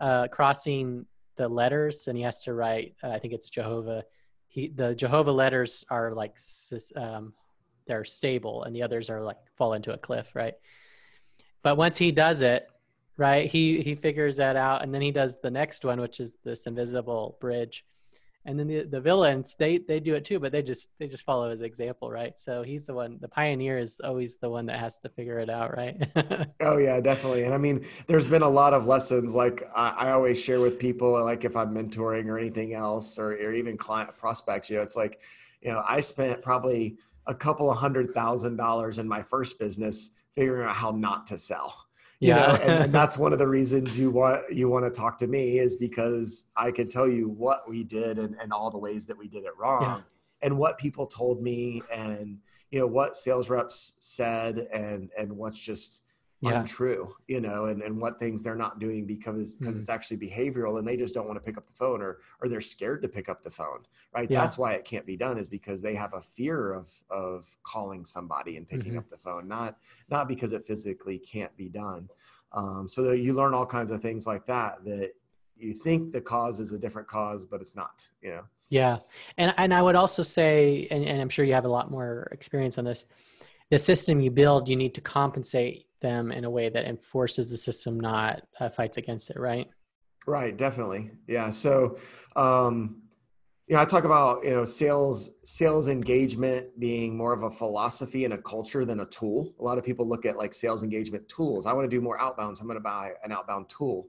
uh, 0.00 0.28
crossing 0.28 1.06
the 1.36 1.48
letters 1.48 2.08
and 2.08 2.16
he 2.16 2.22
has 2.22 2.42
to 2.42 2.52
write 2.52 2.94
uh, 3.02 3.08
i 3.08 3.18
think 3.18 3.32
it's 3.32 3.50
jehovah. 3.50 4.04
He 4.48 4.68
the 4.68 4.94
jehovah 4.94 5.32
letters 5.32 5.84
are 5.90 6.12
like 6.12 6.36
um, 6.96 7.32
they're 7.86 8.04
stable 8.04 8.64
and 8.64 8.74
the 8.74 8.82
others 8.82 9.10
are 9.10 9.22
like 9.22 9.38
fall 9.56 9.74
into 9.74 9.92
a 9.92 9.98
cliff 9.98 10.34
right? 10.34 10.54
But 11.62 11.76
once 11.76 11.96
he 11.98 12.12
does 12.12 12.42
it 12.42 12.68
right 13.16 13.50
he 13.50 13.82
he 13.82 13.94
figures 13.94 14.36
that 14.36 14.56
out 14.56 14.82
and 14.82 14.92
then 14.92 15.02
he 15.02 15.10
does 15.10 15.38
the 15.40 15.50
next 15.50 15.84
one 15.84 16.00
which 16.00 16.20
is 16.20 16.34
this 16.44 16.66
invisible 16.66 17.36
bridge 17.40 17.84
and 18.46 18.58
then 18.58 18.66
the, 18.66 18.84
the 18.84 19.00
villains 19.00 19.56
they 19.58 19.78
they 19.78 20.00
do 20.00 20.14
it 20.14 20.24
too 20.24 20.38
but 20.38 20.52
they 20.52 20.62
just 20.62 20.88
they 20.98 21.06
just 21.06 21.24
follow 21.24 21.50
his 21.50 21.62
example 21.62 22.10
right? 22.10 22.38
So 22.38 22.62
he's 22.62 22.86
the 22.86 22.94
one 22.94 23.18
the 23.20 23.28
pioneer 23.28 23.78
is 23.78 24.00
always 24.02 24.36
the 24.36 24.50
one 24.50 24.66
that 24.66 24.78
has 24.80 24.98
to 25.00 25.08
figure 25.08 25.38
it 25.38 25.50
out 25.50 25.76
right? 25.76 25.96
Oh 26.60 26.78
yeah 26.78 27.00
definitely. 27.00 27.44
And 27.44 27.54
i 27.54 27.58
mean 27.58 27.84
there's 28.06 28.26
been 28.26 28.42
a 28.42 28.48
lot 28.48 28.74
of 28.74 28.86
lessons 28.86 29.34
like 29.34 29.62
I, 29.74 29.90
I, 29.90 30.10
always 30.12 30.40
share 30.42 30.60
with 30.60 30.78
people 30.78 31.12
like 31.24 31.44
if 31.44 31.56
i'm 31.56 31.74
mentoring 31.74 32.26
or 32.26 32.38
anything 32.38 32.74
else 32.74 33.18
or, 33.18 33.32
or 33.32 33.52
even 33.52 33.76
client 33.76 34.16
prospects 34.16 34.70
you 34.70 34.76
know 34.76 34.82
it's 34.82 34.96
like 34.96 35.20
you 35.60 35.70
know 35.70 35.82
i 35.86 36.00
spent 36.00 36.42
probably 36.42 36.96
a 37.26 37.34
couple 37.34 37.70
of 37.70 37.76
hundred 37.76 38.14
thousand 38.14 38.56
dollars 38.56 38.98
in 38.98 39.08
my 39.08 39.22
first 39.22 39.58
business 39.58 40.10
figuring 40.34 40.66
out 40.68 40.74
how 40.74 40.90
not 40.90 41.26
to 41.26 41.38
sell 41.38 41.86
you 42.20 42.28
yeah. 42.28 42.34
know 42.34 42.54
and, 42.54 42.84
and, 42.84 42.94
that's 43.00 43.18
one 43.18 43.32
of 43.32 43.38
the 43.38 43.46
reasons 43.46 43.98
you 43.98 44.10
want 44.10 44.42
you 44.52 44.68
want 44.68 44.84
to 44.84 44.90
talk 44.90 45.18
to 45.18 45.26
me 45.26 45.58
is 45.58 45.76
because 45.76 46.46
i 46.56 46.70
can 46.70 46.88
tell 46.88 47.08
you 47.08 47.28
what 47.28 47.68
we 47.68 47.82
did 47.82 48.18
and, 48.18 48.36
and 48.40 48.52
all 48.52 48.70
the 48.70 48.78
ways 48.78 49.06
that 49.06 49.16
we 49.16 49.28
did 49.28 49.44
it 49.44 49.52
wrong 49.58 49.82
yeah. 49.82 50.00
and 50.42 50.56
what 50.56 50.78
people 50.78 51.06
told 51.06 51.42
me 51.42 51.82
and 51.92 52.38
you 52.70 52.78
know 52.78 52.86
what 52.86 53.16
sales 53.16 53.50
reps 53.50 53.94
said 53.98 54.68
and 54.72 55.10
and 55.18 55.32
what's 55.32 55.58
just 55.58 56.02
yeah. 56.50 56.60
untrue, 56.60 57.14
you 57.26 57.40
know, 57.40 57.66
and, 57.66 57.82
and 57.82 58.00
what 58.00 58.18
things 58.18 58.42
they're 58.42 58.54
not 58.54 58.78
doing 58.78 59.06
because 59.06 59.56
because 59.56 59.74
mm-hmm. 59.74 59.80
it's 59.80 59.88
actually 59.88 60.16
behavioral 60.16 60.78
and 60.78 60.86
they 60.86 60.96
just 60.96 61.14
don't 61.14 61.26
want 61.26 61.36
to 61.36 61.44
pick 61.44 61.56
up 61.56 61.66
the 61.66 61.72
phone 61.72 62.02
or 62.02 62.18
or 62.40 62.48
they're 62.48 62.60
scared 62.60 63.02
to 63.02 63.08
pick 63.08 63.28
up 63.28 63.42
the 63.42 63.50
phone, 63.50 63.80
right? 64.14 64.30
Yeah. 64.30 64.40
That's 64.40 64.58
why 64.58 64.72
it 64.72 64.84
can't 64.84 65.06
be 65.06 65.16
done 65.16 65.38
is 65.38 65.48
because 65.48 65.82
they 65.82 65.94
have 65.94 66.14
a 66.14 66.20
fear 66.20 66.72
of 66.72 66.90
of 67.10 67.56
calling 67.62 68.04
somebody 68.04 68.56
and 68.56 68.68
picking 68.68 68.92
mm-hmm. 68.92 68.98
up 68.98 69.10
the 69.10 69.18
phone, 69.18 69.48
not 69.48 69.78
not 70.10 70.28
because 70.28 70.52
it 70.52 70.64
physically 70.64 71.18
can't 71.18 71.56
be 71.56 71.68
done. 71.68 72.08
Um, 72.52 72.88
so 72.88 73.02
that 73.02 73.18
you 73.18 73.34
learn 73.34 73.52
all 73.52 73.66
kinds 73.66 73.90
of 73.90 74.00
things 74.00 74.26
like 74.26 74.46
that 74.46 74.84
that 74.84 75.12
you 75.56 75.72
think 75.72 76.12
the 76.12 76.20
cause 76.20 76.60
is 76.60 76.72
a 76.72 76.78
different 76.78 77.08
cause, 77.08 77.44
but 77.44 77.60
it's 77.60 77.74
not, 77.74 78.08
you 78.22 78.30
know. 78.30 78.42
Yeah, 78.70 78.98
and 79.38 79.54
and 79.56 79.72
I 79.72 79.82
would 79.82 79.94
also 79.94 80.22
say, 80.22 80.88
and, 80.90 81.04
and 81.04 81.20
I'm 81.20 81.28
sure 81.28 81.44
you 81.44 81.54
have 81.54 81.64
a 81.64 81.68
lot 81.68 81.90
more 81.90 82.28
experience 82.32 82.78
on 82.78 82.84
this. 82.84 83.04
The 83.70 83.78
system 83.78 84.20
you 84.20 84.30
build, 84.30 84.68
you 84.68 84.76
need 84.76 84.94
to 84.94 85.00
compensate 85.00 85.86
them 86.00 86.30
in 86.30 86.44
a 86.44 86.50
way 86.50 86.68
that 86.68 86.84
enforces 86.84 87.50
the 87.50 87.56
system, 87.56 87.98
not 87.98 88.42
uh, 88.60 88.68
fights 88.68 88.98
against 88.98 89.30
it, 89.30 89.38
right? 89.38 89.68
Right, 90.26 90.56
definitely. 90.56 91.10
Yeah. 91.26 91.50
So, 91.50 91.98
um, 92.36 93.02
you 93.66 93.76
know, 93.76 93.82
I 93.82 93.86
talk 93.86 94.04
about 94.04 94.44
you 94.44 94.50
know 94.50 94.64
sales 94.64 95.30
sales 95.44 95.88
engagement 95.88 96.78
being 96.78 97.16
more 97.16 97.32
of 97.32 97.44
a 97.44 97.50
philosophy 97.50 98.24
and 98.26 98.34
a 98.34 98.38
culture 98.38 98.84
than 98.84 99.00
a 99.00 99.06
tool. 99.06 99.54
A 99.58 99.62
lot 99.62 99.78
of 99.78 99.84
people 99.84 100.06
look 100.06 100.26
at 100.26 100.36
like 100.36 100.52
sales 100.52 100.82
engagement 100.82 101.26
tools. 101.28 101.64
I 101.64 101.72
want 101.72 101.90
to 101.90 101.96
do 101.96 102.02
more 102.02 102.18
outbounds. 102.18 102.60
I'm 102.60 102.66
going 102.66 102.76
to 102.76 102.80
buy 102.80 103.12
an 103.24 103.32
outbound 103.32 103.70
tool, 103.70 104.08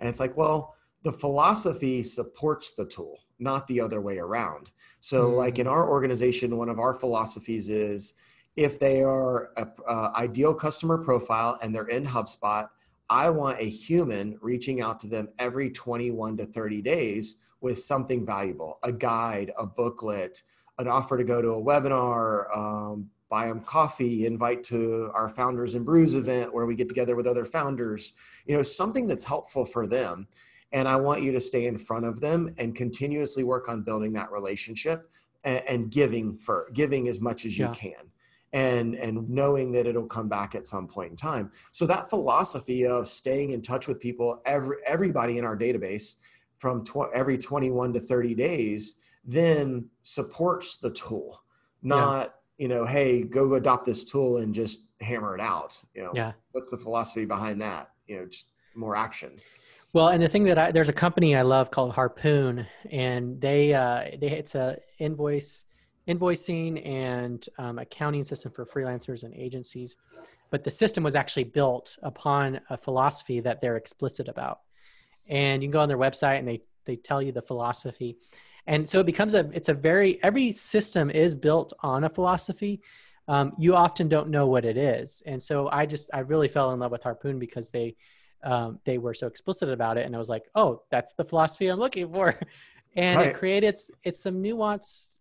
and 0.00 0.08
it's 0.08 0.18
like, 0.18 0.36
well, 0.36 0.74
the 1.04 1.12
philosophy 1.12 2.02
supports 2.02 2.72
the 2.72 2.84
tool, 2.84 3.20
not 3.38 3.66
the 3.68 3.80
other 3.80 4.00
way 4.00 4.18
around. 4.18 4.72
So, 5.00 5.30
mm. 5.30 5.36
like 5.36 5.60
in 5.60 5.68
our 5.68 5.88
organization, 5.88 6.56
one 6.56 6.68
of 6.68 6.80
our 6.80 6.92
philosophies 6.92 7.68
is 7.68 8.14
if 8.56 8.78
they 8.78 9.02
are 9.02 9.50
a, 9.56 9.66
a 9.88 10.12
ideal 10.16 10.54
customer 10.54 10.98
profile 10.98 11.58
and 11.60 11.74
they're 11.74 11.88
in 11.88 12.04
HubSpot, 12.04 12.68
I 13.08 13.30
want 13.30 13.60
a 13.60 13.68
human 13.68 14.38
reaching 14.40 14.80
out 14.80 14.98
to 15.00 15.06
them 15.06 15.28
every 15.38 15.70
21 15.70 16.38
to 16.38 16.46
30 16.46 16.82
days 16.82 17.36
with 17.60 17.78
something 17.78 18.24
valuable 18.26 18.78
a 18.82 18.92
guide, 18.92 19.52
a 19.58 19.66
booklet, 19.66 20.42
an 20.78 20.88
offer 20.88 21.16
to 21.16 21.24
go 21.24 21.40
to 21.40 21.50
a 21.50 21.62
webinar, 21.62 22.54
um, 22.56 23.08
buy 23.28 23.46
them 23.46 23.60
coffee, 23.60 24.26
invite 24.26 24.62
to 24.64 25.10
our 25.14 25.28
founders 25.28 25.74
and 25.74 25.84
brews 25.84 26.14
event 26.14 26.52
where 26.52 26.66
we 26.66 26.74
get 26.74 26.88
together 26.88 27.16
with 27.16 27.26
other 27.26 27.44
founders, 27.44 28.12
you 28.46 28.56
know, 28.56 28.62
something 28.62 29.06
that's 29.06 29.24
helpful 29.24 29.64
for 29.64 29.86
them. 29.86 30.26
And 30.72 30.88
I 30.88 30.96
want 30.96 31.22
you 31.22 31.32
to 31.32 31.40
stay 31.40 31.66
in 31.66 31.78
front 31.78 32.06
of 32.06 32.20
them 32.20 32.54
and 32.58 32.74
continuously 32.74 33.44
work 33.44 33.68
on 33.68 33.82
building 33.82 34.12
that 34.14 34.30
relationship 34.30 35.10
and, 35.44 35.62
and 35.68 35.90
giving 35.90 36.36
for 36.36 36.68
giving 36.72 37.08
as 37.08 37.20
much 37.20 37.46
as 37.46 37.56
you 37.58 37.66
yeah. 37.66 37.74
can 37.74 38.10
and 38.52 38.94
and 38.94 39.28
knowing 39.28 39.72
that 39.72 39.86
it'll 39.86 40.06
come 40.06 40.28
back 40.28 40.54
at 40.54 40.66
some 40.66 40.86
point 40.86 41.10
in 41.10 41.16
time. 41.16 41.50
So 41.72 41.86
that 41.86 42.08
philosophy 42.10 42.86
of 42.86 43.08
staying 43.08 43.50
in 43.50 43.62
touch 43.62 43.88
with 43.88 44.00
people 44.00 44.40
every 44.46 44.76
everybody 44.86 45.38
in 45.38 45.44
our 45.44 45.56
database 45.56 46.14
from 46.58 46.84
tw- 46.84 47.12
every 47.12 47.38
21 47.38 47.92
to 47.92 48.00
30 48.00 48.34
days 48.34 48.96
then 49.24 49.86
supports 50.02 50.76
the 50.76 50.90
tool 50.90 51.42
not 51.82 52.34
yeah. 52.58 52.62
you 52.62 52.68
know 52.68 52.86
hey 52.86 53.22
go 53.22 53.54
adopt 53.54 53.84
this 53.84 54.04
tool 54.04 54.38
and 54.38 54.54
just 54.54 54.84
hammer 55.00 55.34
it 55.34 55.40
out 55.40 55.78
you 55.94 56.02
know? 56.02 56.12
Yeah. 56.14 56.32
What's 56.52 56.70
the 56.70 56.78
philosophy 56.78 57.26
behind 57.26 57.60
that? 57.60 57.90
You 58.06 58.20
know 58.20 58.26
just 58.26 58.52
more 58.74 58.96
action. 58.96 59.36
Well 59.92 60.08
and 60.08 60.22
the 60.22 60.28
thing 60.28 60.44
that 60.44 60.58
i 60.58 60.70
there's 60.70 60.88
a 60.88 60.94
company 60.94 61.36
i 61.36 61.42
love 61.42 61.70
called 61.70 61.92
harpoon 61.92 62.66
and 62.90 63.40
they 63.40 63.74
uh 63.74 64.04
they 64.18 64.30
it's 64.30 64.54
a 64.54 64.78
invoice 64.98 65.65
invoicing 66.08 66.86
and 66.86 67.48
um, 67.58 67.78
accounting 67.78 68.24
system 68.24 68.52
for 68.52 68.64
freelancers 68.64 69.24
and 69.24 69.34
agencies 69.34 69.96
but 70.50 70.64
the 70.64 70.70
system 70.70 71.02
was 71.02 71.14
actually 71.14 71.44
built 71.44 71.98
upon 72.02 72.60
a 72.70 72.76
philosophy 72.76 73.40
that 73.40 73.60
they're 73.60 73.76
explicit 73.76 74.28
about. 74.28 74.60
And 75.28 75.62
you 75.62 75.68
can 75.68 75.72
go 75.72 75.80
on 75.80 75.88
their 75.88 75.98
website 75.98 76.38
and 76.38 76.48
they 76.48 76.62
they 76.84 76.96
tell 76.96 77.20
you 77.20 77.32
the 77.32 77.42
philosophy. 77.42 78.16
And 78.66 78.88
so 78.88 79.00
it 79.00 79.06
becomes 79.06 79.34
a 79.34 79.50
it's 79.52 79.68
a 79.68 79.74
very 79.74 80.22
every 80.22 80.52
system 80.52 81.10
is 81.10 81.34
built 81.34 81.72
on 81.80 82.04
a 82.04 82.08
philosophy. 82.08 82.80
Um, 83.28 83.52
you 83.58 83.74
often 83.74 84.08
don't 84.08 84.30
know 84.30 84.46
what 84.46 84.64
it 84.64 84.76
is. 84.76 85.22
And 85.26 85.42
so 85.42 85.68
i 85.68 85.84
just 85.84 86.10
i 86.14 86.20
really 86.20 86.48
fell 86.48 86.72
in 86.72 86.78
love 86.78 86.92
with 86.92 87.02
harpoon 87.02 87.38
because 87.38 87.70
they 87.70 87.96
um, 88.44 88.78
they 88.84 88.98
were 88.98 89.14
so 89.14 89.26
explicit 89.26 89.68
about 89.68 89.98
it. 89.98 90.06
And 90.06 90.14
i 90.14 90.18
was 90.18 90.28
like 90.28 90.44
oh 90.54 90.82
that's 90.90 91.12
the 91.14 91.24
philosophy 91.24 91.66
i'm 91.68 91.78
looking 91.78 92.12
for. 92.12 92.38
And 92.98 93.18
right. 93.18 93.26
it 93.26 93.34
created 93.34 93.66
it's, 93.66 93.90
it's 94.04 94.22
some 94.22 94.42
nuanced 94.42 95.15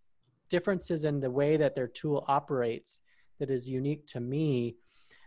differences 0.50 1.04
in 1.04 1.20
the 1.20 1.32
way 1.32 1.58
that 1.58 1.76
their 1.76 1.88
tool 1.88 2.26
operates 2.28 3.02
that 3.40 3.50
is 3.50 3.70
unique 3.70 4.08
to 4.08 4.20
me 4.20 4.76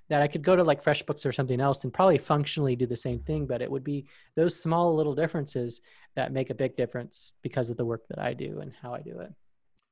that 0.09 0.23
I 0.23 0.29
could 0.29 0.43
go 0.43 0.57
to 0.57 0.65
like 0.65 0.83
FreshBooks 0.83 1.27
or 1.27 1.33
something 1.33 1.61
else 1.61 1.85
and 1.85 1.93
probably 1.93 2.19
functionally 2.19 2.77
do 2.77 2.87
the 2.87 2.97
same 2.97 3.21
thing, 3.21 3.47
but 3.47 3.61
it 3.61 3.71
would 3.71 3.85
be 3.85 4.07
those 4.37 4.59
small 4.59 4.95
little 4.95 5.15
differences 5.15 5.81
that 6.17 6.33
make 6.33 6.51
a 6.51 6.55
big 6.55 6.77
difference 6.77 7.35
because 7.43 7.69
of 7.71 7.77
the 7.77 7.85
work 7.85 8.07
that 8.09 8.19
I 8.19 8.33
do 8.33 8.61
and 8.61 8.73
how 8.81 8.95
I 8.95 9.03
do 9.03 9.21
it. 9.21 9.33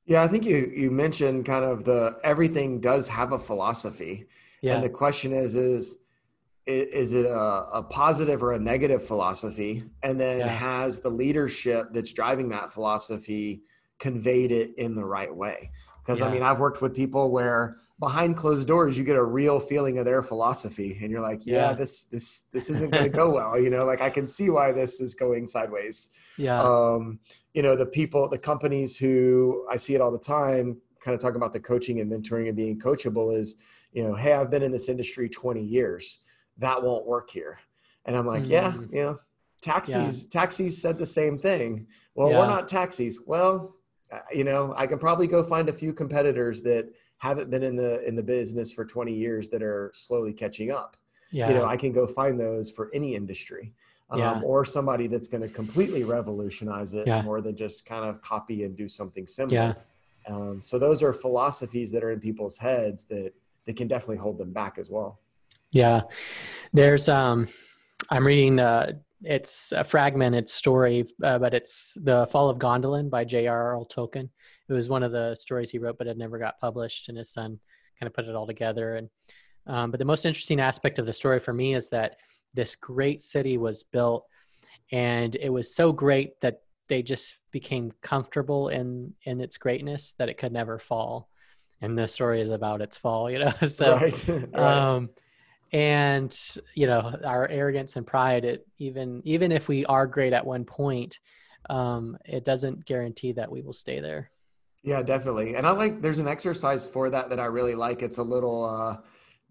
Yeah, 0.06 0.22
I 0.22 0.28
think 0.28 0.44
you 0.44 0.72
you 0.74 0.90
mentioned 0.90 1.44
kind 1.44 1.64
of 1.64 1.84
the 1.84 2.18
everything 2.22 2.80
does 2.80 3.08
have 3.08 3.32
a 3.32 3.38
philosophy. 3.38 4.26
Yeah. 4.62 4.76
And 4.76 4.84
the 4.84 4.88
question 4.88 5.32
is 5.32 5.56
is 5.56 5.98
is 6.66 7.12
it 7.12 7.26
a, 7.26 7.68
a 7.72 7.82
positive 7.82 8.42
or 8.42 8.52
a 8.52 8.58
negative 8.58 9.04
philosophy? 9.04 9.84
And 10.02 10.18
then 10.18 10.40
yeah. 10.40 10.48
has 10.48 11.00
the 11.00 11.10
leadership 11.10 11.88
that's 11.92 12.12
driving 12.12 12.48
that 12.50 12.72
philosophy 12.72 13.62
conveyed 13.98 14.52
it 14.52 14.74
in 14.76 14.94
the 14.94 15.04
right 15.04 15.34
way? 15.34 15.70
Because 16.04 16.20
yeah. 16.20 16.26
I 16.26 16.32
mean, 16.32 16.42
I've 16.42 16.60
worked 16.60 16.82
with 16.82 16.94
people 16.94 17.30
where 17.30 17.78
behind 17.98 18.36
closed 18.36 18.68
doors 18.68 18.98
you 18.98 19.04
get 19.04 19.16
a 19.16 19.24
real 19.24 19.58
feeling 19.58 19.98
of 19.98 20.04
their 20.04 20.22
philosophy 20.22 20.98
and 21.00 21.10
you're 21.10 21.20
like 21.20 21.46
yeah, 21.46 21.68
yeah. 21.68 21.72
this 21.72 22.04
this 22.04 22.42
this 22.52 22.68
isn't 22.68 22.90
going 22.92 23.04
to 23.04 23.08
go 23.08 23.30
well 23.34 23.58
you 23.58 23.70
know 23.70 23.84
like 23.84 24.02
i 24.02 24.10
can 24.10 24.26
see 24.26 24.50
why 24.50 24.70
this 24.72 25.00
is 25.00 25.14
going 25.14 25.46
sideways 25.46 26.10
yeah 26.36 26.60
um 26.60 27.18
you 27.54 27.62
know 27.62 27.74
the 27.74 27.86
people 27.86 28.28
the 28.28 28.38
companies 28.38 28.96
who 28.96 29.66
i 29.70 29.76
see 29.76 29.94
it 29.94 30.00
all 30.00 30.12
the 30.12 30.18
time 30.18 30.76
kind 31.00 31.14
of 31.14 31.20
talking 31.20 31.36
about 31.36 31.52
the 31.52 31.60
coaching 31.60 32.00
and 32.00 32.10
mentoring 32.10 32.48
and 32.48 32.56
being 32.56 32.78
coachable 32.78 33.36
is 33.36 33.56
you 33.92 34.02
know 34.02 34.14
hey 34.14 34.34
i've 34.34 34.50
been 34.50 34.62
in 34.62 34.72
this 34.72 34.88
industry 34.88 35.28
20 35.28 35.62
years 35.62 36.20
that 36.58 36.82
won't 36.82 37.06
work 37.06 37.30
here 37.30 37.58
and 38.04 38.14
i'm 38.14 38.26
like 38.26 38.42
mm-hmm. 38.42 38.52
yeah 38.52 38.74
you 38.92 39.02
know 39.02 39.18
taxis 39.62 40.22
yeah. 40.22 40.28
taxis 40.30 40.80
said 40.80 40.98
the 40.98 41.06
same 41.06 41.38
thing 41.38 41.86
well 42.14 42.28
we're 42.28 42.46
not 42.46 42.68
taxis 42.68 43.20
well 43.26 43.74
you 44.32 44.44
know 44.44 44.74
i 44.76 44.86
can 44.86 44.98
probably 44.98 45.26
go 45.26 45.42
find 45.42 45.68
a 45.68 45.72
few 45.72 45.92
competitors 45.92 46.62
that 46.62 46.88
haven't 47.18 47.50
been 47.50 47.62
in 47.62 47.76
the 47.76 48.06
in 48.06 48.14
the 48.14 48.22
business 48.22 48.72
for 48.72 48.84
20 48.84 49.12
years 49.12 49.48
that 49.48 49.62
are 49.62 49.90
slowly 49.94 50.32
catching 50.32 50.70
up 50.70 50.96
yeah. 51.32 51.48
you 51.48 51.54
know 51.54 51.64
i 51.64 51.76
can 51.76 51.92
go 51.92 52.06
find 52.06 52.38
those 52.38 52.70
for 52.70 52.90
any 52.94 53.14
industry 53.14 53.72
um, 54.10 54.20
yeah. 54.20 54.40
or 54.44 54.64
somebody 54.64 55.08
that's 55.08 55.26
going 55.26 55.42
to 55.42 55.48
completely 55.48 56.04
revolutionize 56.04 56.94
it 56.94 57.08
yeah. 57.08 57.22
more 57.22 57.40
than 57.40 57.56
just 57.56 57.84
kind 57.84 58.04
of 58.04 58.22
copy 58.22 58.62
and 58.62 58.76
do 58.76 58.86
something 58.86 59.26
similar 59.26 59.76
yeah. 60.28 60.34
um, 60.34 60.60
so 60.60 60.78
those 60.78 61.02
are 61.02 61.12
philosophies 61.12 61.90
that 61.90 62.04
are 62.04 62.12
in 62.12 62.20
people's 62.20 62.56
heads 62.56 63.04
that 63.06 63.32
that 63.64 63.76
can 63.76 63.88
definitely 63.88 64.16
hold 64.16 64.38
them 64.38 64.52
back 64.52 64.78
as 64.78 64.90
well 64.90 65.20
yeah 65.72 66.02
there's 66.72 67.08
um 67.08 67.48
i'm 68.10 68.24
reading 68.24 68.60
uh 68.60 68.92
it's 69.22 69.72
a 69.72 69.84
fragmented 69.84 70.48
story, 70.48 71.06
uh, 71.22 71.38
but 71.38 71.54
it's 71.54 71.96
the 72.02 72.26
Fall 72.26 72.50
of 72.50 72.58
Gondolin 72.58 73.08
by 73.08 73.24
J.R.R. 73.24 73.84
Tolkien 73.86 74.28
it 74.68 74.72
was 74.72 74.88
one 74.88 75.02
of 75.02 75.12
the 75.12 75.34
stories 75.34 75.70
he 75.70 75.78
wrote, 75.78 75.98
but 75.98 76.06
it 76.06 76.18
never 76.18 76.38
got 76.38 76.60
published. 76.60 77.08
And 77.08 77.18
his 77.18 77.30
son 77.30 77.58
kind 77.98 78.06
of 78.08 78.14
put 78.14 78.26
it 78.26 78.34
all 78.34 78.46
together. 78.46 78.96
And 78.96 79.08
um, 79.66 79.90
but 79.90 79.98
the 79.98 80.04
most 80.04 80.26
interesting 80.26 80.60
aspect 80.60 80.98
of 80.98 81.06
the 81.06 81.12
story 81.12 81.38
for 81.38 81.52
me 81.52 81.74
is 81.74 81.88
that 81.90 82.16
this 82.54 82.76
great 82.76 83.20
city 83.20 83.58
was 83.58 83.82
built, 83.82 84.24
and 84.92 85.34
it 85.36 85.48
was 85.50 85.74
so 85.74 85.92
great 85.92 86.40
that 86.40 86.62
they 86.88 87.02
just 87.02 87.36
became 87.50 87.92
comfortable 88.00 88.68
in 88.68 89.14
in 89.24 89.40
its 89.40 89.58
greatness 89.58 90.14
that 90.18 90.28
it 90.28 90.38
could 90.38 90.52
never 90.52 90.78
fall. 90.78 91.28
And 91.80 91.98
the 91.98 92.08
story 92.08 92.40
is 92.40 92.50
about 92.50 92.80
its 92.80 92.96
fall, 92.96 93.30
you 93.30 93.40
know. 93.40 93.50
so, 93.68 93.96
right. 93.96 94.28
right. 94.28 94.54
um, 94.54 95.10
and 95.76 96.56
you 96.74 96.86
know, 96.86 97.14
our 97.22 97.46
arrogance 97.48 97.96
and 97.96 98.06
pride. 98.06 98.46
It 98.46 98.66
even 98.78 99.20
even 99.26 99.52
if 99.52 99.68
we 99.68 99.84
are 99.84 100.06
great 100.06 100.32
at 100.32 100.46
one 100.46 100.64
point, 100.64 101.20
um, 101.68 102.16
it 102.24 102.46
doesn't 102.46 102.86
guarantee 102.86 103.32
that 103.32 103.50
we 103.52 103.60
will 103.60 103.74
stay 103.74 104.00
there. 104.00 104.30
Yeah, 104.82 105.02
definitely. 105.02 105.54
And 105.54 105.66
I 105.66 105.72
like 105.72 106.00
there's 106.00 106.18
an 106.18 106.28
exercise 106.28 106.88
for 106.88 107.10
that 107.10 107.28
that 107.28 107.38
I 107.38 107.44
really 107.44 107.74
like. 107.74 108.00
It's 108.00 108.16
a 108.16 108.22
little 108.22 108.64
uh 108.64 108.96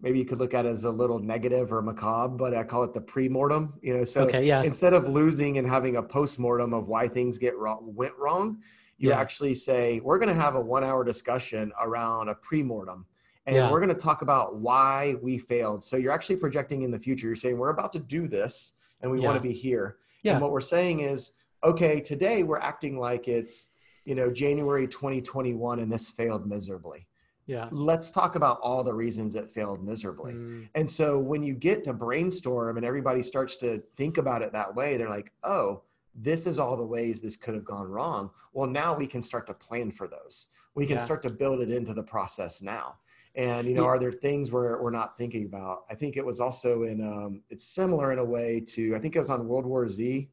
maybe 0.00 0.18
you 0.18 0.24
could 0.24 0.40
look 0.40 0.52
at 0.52 0.66
it 0.66 0.70
as 0.70 0.82
a 0.82 0.90
little 0.90 1.20
negative 1.20 1.72
or 1.72 1.80
macabre, 1.80 2.36
but 2.36 2.54
I 2.54 2.64
call 2.64 2.82
it 2.82 2.92
the 2.92 3.00
pre-mortem. 3.00 3.74
You 3.80 3.98
know, 3.98 4.04
so 4.04 4.22
okay, 4.22 4.44
yeah. 4.44 4.64
instead 4.64 4.94
of 4.94 5.06
losing 5.06 5.58
and 5.58 5.68
having 5.68 5.96
a 5.96 6.02
post-mortem 6.02 6.74
of 6.74 6.88
why 6.88 7.06
things 7.06 7.38
get 7.38 7.56
wrong 7.56 7.92
went 7.94 8.14
wrong, 8.18 8.58
you 8.98 9.10
yeah. 9.10 9.20
actually 9.20 9.54
say, 9.54 10.00
We're 10.00 10.18
gonna 10.18 10.34
have 10.34 10.56
a 10.56 10.60
one 10.60 10.82
hour 10.82 11.04
discussion 11.04 11.70
around 11.80 12.30
a 12.30 12.34
pre-mortem. 12.34 13.06
And 13.46 13.56
yeah. 13.56 13.70
we're 13.70 13.80
going 13.80 13.94
to 13.94 13.94
talk 13.94 14.22
about 14.22 14.56
why 14.56 15.16
we 15.22 15.38
failed. 15.38 15.84
So 15.84 15.96
you're 15.96 16.12
actually 16.12 16.36
projecting 16.36 16.82
in 16.82 16.90
the 16.90 16.98
future. 16.98 17.26
You're 17.28 17.36
saying, 17.36 17.58
We're 17.58 17.70
about 17.70 17.92
to 17.92 18.00
do 18.00 18.26
this 18.26 18.74
and 19.00 19.10
we 19.10 19.20
want 19.20 19.36
to 19.36 19.42
be 19.42 19.52
here. 19.52 19.96
And 20.24 20.40
what 20.40 20.50
we're 20.50 20.60
saying 20.60 21.00
is, 21.00 21.32
okay, 21.62 22.00
today 22.00 22.42
we're 22.42 22.58
acting 22.58 22.98
like 22.98 23.28
it's 23.28 23.68
you 24.06 24.14
know, 24.14 24.30
January 24.30 24.86
2021 24.86 25.80
and 25.80 25.92
this 25.92 26.08
failed 26.08 26.46
miserably. 26.46 27.06
Yeah. 27.46 27.68
Let's 27.70 28.10
talk 28.10 28.34
about 28.34 28.58
all 28.60 28.82
the 28.82 28.94
reasons 28.94 29.34
it 29.34 29.50
failed 29.50 29.84
miserably. 29.84 30.32
Mm. 30.32 30.68
And 30.74 30.90
so 30.90 31.18
when 31.18 31.42
you 31.42 31.54
get 31.54 31.84
to 31.84 31.92
brainstorm 31.92 32.76
and 32.76 32.86
everybody 32.86 33.22
starts 33.22 33.56
to 33.58 33.82
think 33.96 34.18
about 34.18 34.42
it 34.42 34.52
that 34.52 34.74
way, 34.74 34.96
they're 34.96 35.10
like, 35.10 35.32
oh, 35.44 35.82
this 36.14 36.46
is 36.46 36.58
all 36.58 36.76
the 36.76 36.86
ways 36.86 37.20
this 37.20 37.36
could 37.36 37.54
have 37.54 37.64
gone 37.64 37.86
wrong. 37.88 38.30
Well, 38.52 38.68
now 38.68 38.94
we 38.94 39.06
can 39.06 39.22
start 39.22 39.46
to 39.48 39.54
plan 39.54 39.90
for 39.90 40.08
those. 40.08 40.48
We 40.74 40.86
can 40.86 40.96
yeah. 40.96 41.04
start 41.04 41.22
to 41.22 41.30
build 41.30 41.60
it 41.60 41.70
into 41.70 41.92
the 41.92 42.02
process 42.02 42.62
now. 42.62 42.96
And 43.36 43.68
you 43.68 43.74
know, 43.74 43.84
are 43.84 43.98
there 43.98 44.12
things 44.12 44.50
where 44.50 44.80
we're 44.82 44.90
not 44.90 45.18
thinking 45.18 45.44
about? 45.44 45.84
I 45.90 45.94
think 45.94 46.16
it 46.16 46.24
was 46.24 46.40
also 46.40 46.84
in 46.84 47.02
um, 47.02 47.42
it's 47.50 47.64
similar 47.64 48.12
in 48.12 48.18
a 48.18 48.24
way 48.24 48.60
to 48.68 48.96
I 48.96 48.98
think 48.98 49.14
it 49.14 49.18
was 49.18 49.30
on 49.30 49.46
World 49.46 49.66
War 49.66 49.88
Z. 49.88 50.28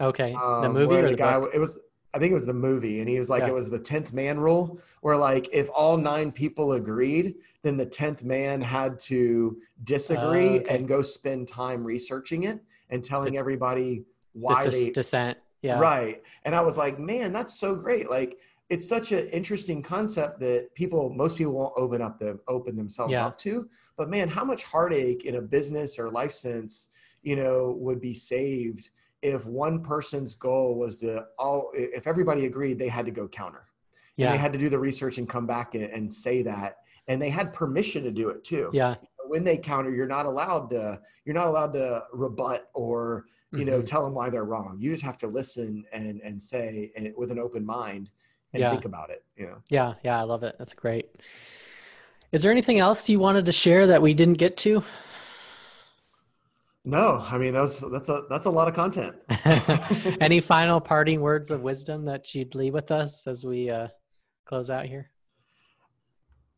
Okay, 0.00 0.32
um, 0.34 0.62
the 0.62 0.70
movie 0.70 0.96
or 0.96 1.02
the, 1.02 1.08
the 1.08 1.16
guy 1.16 1.38
book? 1.38 1.50
it 1.52 1.58
was 1.58 1.78
I 2.12 2.18
think 2.18 2.30
it 2.30 2.34
was 2.34 2.46
the 2.46 2.54
movie, 2.54 3.00
and 3.00 3.08
he 3.08 3.18
was 3.18 3.30
like, 3.30 3.42
yeah. 3.42 3.48
it 3.48 3.54
was 3.54 3.70
the 3.70 3.78
tenth 3.78 4.12
man 4.12 4.40
rule, 4.40 4.80
where 5.02 5.16
like 5.16 5.48
if 5.52 5.68
all 5.74 5.96
nine 5.96 6.32
people 6.32 6.72
agreed, 6.72 7.36
then 7.62 7.76
the 7.76 7.86
tenth 7.86 8.24
man 8.24 8.60
had 8.60 8.98
to 9.00 9.60
disagree 9.84 10.58
uh, 10.58 10.60
okay. 10.60 10.76
and 10.76 10.88
go 10.88 11.02
spend 11.02 11.46
time 11.46 11.84
researching 11.84 12.44
it 12.44 12.58
and 12.88 13.04
telling 13.04 13.36
everybody 13.36 14.04
why 14.32 14.66
they 14.66 14.90
dissent. 14.90 15.38
Yeah, 15.62 15.78
right. 15.78 16.22
And 16.44 16.54
I 16.54 16.62
was 16.62 16.78
like, 16.78 16.98
man, 16.98 17.32
that's 17.32 17.60
so 17.60 17.74
great. 17.74 18.10
Like 18.10 18.38
it's 18.70 18.88
such 18.88 19.10
an 19.10 19.26
interesting 19.28 19.82
concept 19.82 20.38
that 20.40 20.72
people, 20.74 21.10
most 21.10 21.36
people 21.36 21.52
won't 21.52 21.74
open 21.76 22.00
up 22.00 22.20
them, 22.20 22.38
open 22.46 22.76
themselves 22.76 23.12
yeah. 23.12 23.26
up 23.26 23.36
to. 23.38 23.68
But 23.96 24.08
man, 24.08 24.28
how 24.28 24.44
much 24.44 24.62
heartache 24.62 25.24
in 25.24 25.36
a 25.36 25.42
business 25.42 25.98
or 25.98 26.10
life 26.10 26.30
sense, 26.30 26.88
you 27.22 27.34
know, 27.34 27.76
would 27.78 28.00
be 28.00 28.14
saved 28.14 28.90
if 29.22 29.44
one 29.44 29.82
person's 29.82 30.34
goal 30.34 30.76
was 30.76 30.96
to 30.96 31.26
all 31.38 31.70
if 31.74 32.06
everybody 32.06 32.46
agreed 32.46 32.78
they 32.78 32.88
had 32.88 33.04
to 33.04 33.10
go 33.10 33.28
counter 33.28 33.66
yeah. 34.16 34.26
and 34.26 34.34
they 34.34 34.38
had 34.38 34.52
to 34.52 34.58
do 34.58 34.70
the 34.70 34.78
research 34.78 35.18
and 35.18 35.28
come 35.28 35.46
back 35.46 35.74
and, 35.74 35.84
and 35.84 36.10
say 36.10 36.40
that 36.40 36.76
and 37.06 37.20
they 37.20 37.28
had 37.28 37.52
permission 37.52 38.02
to 38.04 38.10
do 38.10 38.30
it 38.30 38.44
too. 38.44 38.70
Yeah. 38.72 38.94
When 39.26 39.44
they 39.44 39.58
counter, 39.58 39.94
you're 39.94 40.06
not 40.06 40.26
allowed 40.26 40.70
to 40.70 41.00
you're 41.24 41.34
not 41.34 41.48
allowed 41.48 41.74
to 41.74 42.04
rebut 42.12 42.70
or 42.72 43.26
you 43.52 43.64
know 43.64 43.78
mm-hmm. 43.78 43.84
tell 43.84 44.04
them 44.04 44.14
why 44.14 44.30
they're 44.30 44.44
wrong. 44.44 44.76
You 44.78 44.92
just 44.92 45.04
have 45.04 45.18
to 45.18 45.26
listen 45.26 45.84
and 45.92 46.20
and 46.22 46.40
say 46.40 46.92
and 46.96 47.12
with 47.16 47.30
an 47.30 47.38
open 47.38 47.66
mind 47.66 48.10
and 48.52 48.60
yeah. 48.60 48.70
think 48.70 48.84
about 48.84 49.10
it. 49.10 49.24
You 49.36 49.46
know. 49.46 49.62
Yeah, 49.70 49.94
yeah, 50.04 50.18
I 50.18 50.22
love 50.22 50.42
it. 50.42 50.56
That's 50.58 50.74
great. 50.74 51.10
Is 52.32 52.42
there 52.42 52.50
anything 52.50 52.78
else 52.78 53.08
you 53.08 53.18
wanted 53.18 53.46
to 53.46 53.52
share 53.52 53.88
that 53.88 54.02
we 54.02 54.14
didn't 54.14 54.38
get 54.38 54.56
to? 54.58 54.84
No, 56.84 57.24
I 57.28 57.36
mean 57.36 57.52
that's 57.52 57.80
that's 57.80 58.08
a 58.08 58.22
that's 58.30 58.46
a 58.46 58.50
lot 58.50 58.66
of 58.66 58.74
content. 58.74 59.16
Any 60.20 60.40
final 60.40 60.80
parting 60.80 61.20
words 61.20 61.50
of 61.50 61.60
wisdom 61.60 62.06
that 62.06 62.34
you'd 62.34 62.54
leave 62.54 62.72
with 62.72 62.90
us 62.90 63.26
as 63.26 63.44
we 63.44 63.68
uh, 63.68 63.88
close 64.46 64.70
out 64.70 64.86
here? 64.86 65.10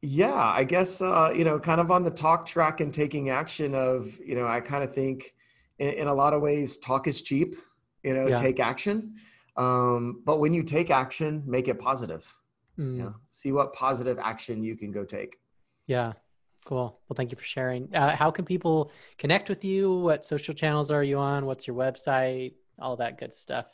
Yeah, 0.01 0.35
I 0.35 0.65
guess 0.65 1.01
uh, 1.01 1.33
you 1.35 1.45
know, 1.45 1.59
kind 1.59 1.81
of 1.81 1.91
on 1.91 2.05
the 2.05 2.11
talk 2.11 2.47
track 2.47 2.81
and 2.81 2.95
taking 2.95 3.31
action 3.31 3.75
of 3.75 4.17
you 4.25 4.37
know, 4.37 4.47
I 4.47 4.61
kind 4.61 4.85
of 4.85 4.95
think 4.95 5.35
in, 5.79 5.91
in 5.91 6.07
a 6.07 6.15
lot 6.15 6.35
of 6.35 6.41
ways, 6.41 6.79
talk 6.79 7.09
is 7.09 7.23
cheap. 7.23 7.57
You 8.05 8.15
know, 8.15 8.29
yeah. 8.29 8.37
take 8.37 8.61
action. 8.61 9.15
Um, 9.57 10.23
but 10.25 10.41
when 10.41 10.55
you 10.55 10.63
take 10.63 10.91
action, 10.91 11.43
make 11.47 11.69
it 11.69 11.79
positive. 11.79 12.35
Mm. 12.79 12.97
You 12.97 13.03
know, 13.03 13.15
see 13.31 13.53
what 13.53 13.73
positive 13.75 14.19
action 14.19 14.63
you 14.63 14.77
can 14.77 14.93
go 14.93 15.05
take. 15.05 15.37
Yeah, 15.87 16.13
Cool. 16.65 17.01
Well, 17.09 17.15
thank 17.17 17.33
you 17.33 17.37
for 17.37 17.45
sharing. 17.45 17.93
Uh, 17.95 18.15
how 18.15 18.31
can 18.31 18.45
people 18.45 18.93
connect 19.19 19.49
with 19.49 19.65
you? 19.65 19.93
What 19.97 20.25
social 20.25 20.55
channels 20.55 20.91
are 20.93 21.03
you 21.03 21.19
on? 21.19 21.45
What's 21.45 21.67
your 21.67 21.77
website? 21.77 22.55
All 22.79 22.97
that 22.97 23.19
good 23.19 23.35
stuff. 23.35 23.67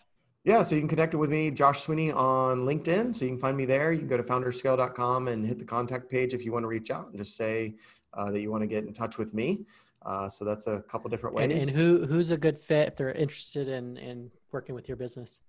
Yeah, 0.45 0.63
so 0.63 0.75
you 0.75 0.81
can 0.81 0.89
connect 0.89 1.15
with 1.15 1.29
me, 1.29 1.51
Josh 1.51 1.81
Sweeney, 1.81 2.11
on 2.13 2.61
LinkedIn. 2.61 3.15
So 3.15 3.27
you 3.27 3.33
can 3.33 3.41
find 3.41 3.57
me 3.57 3.67
there. 3.67 3.93
You 3.93 3.99
can 3.99 4.09
go 4.09 4.17
to 4.17 4.23
founderscale.com 4.23 5.29
and 5.29 5.47
hit 5.47 5.59
the 5.59 5.65
contact 5.65 6.11
page 6.11 6.33
if 6.33 6.45
you 6.45 6.53
want 6.53 6.63
to 6.63 6.69
reach 6.69 6.91
out 6.91 7.09
and 7.09 7.19
just 7.19 7.37
say 7.37 7.75
uh, 8.15 8.31
that 8.31 8.41
you 8.41 8.51
want 8.51 8.63
to 8.63 8.67
get 8.67 8.85
in 8.85 8.93
touch 8.95 9.19
with 9.19 9.35
me. 9.35 9.67
Uh, 10.07 10.29
so 10.29 10.45
that's 10.47 10.67
a 10.67 10.81
couple 10.89 11.11
different 11.11 11.37
ways. 11.37 11.51
And, 11.51 11.61
and, 11.61 11.71
who 11.71 12.07
who's 12.07 12.31
a 12.31 12.37
good 12.39 12.59
fit 12.59 12.89
if 12.89 12.97
they're 12.97 13.13
interested 13.13 13.69
in 13.69 13.99
in 13.99 14.31
working 14.53 14.75
with 14.75 14.89
your 14.89 14.97
business? 14.97 15.41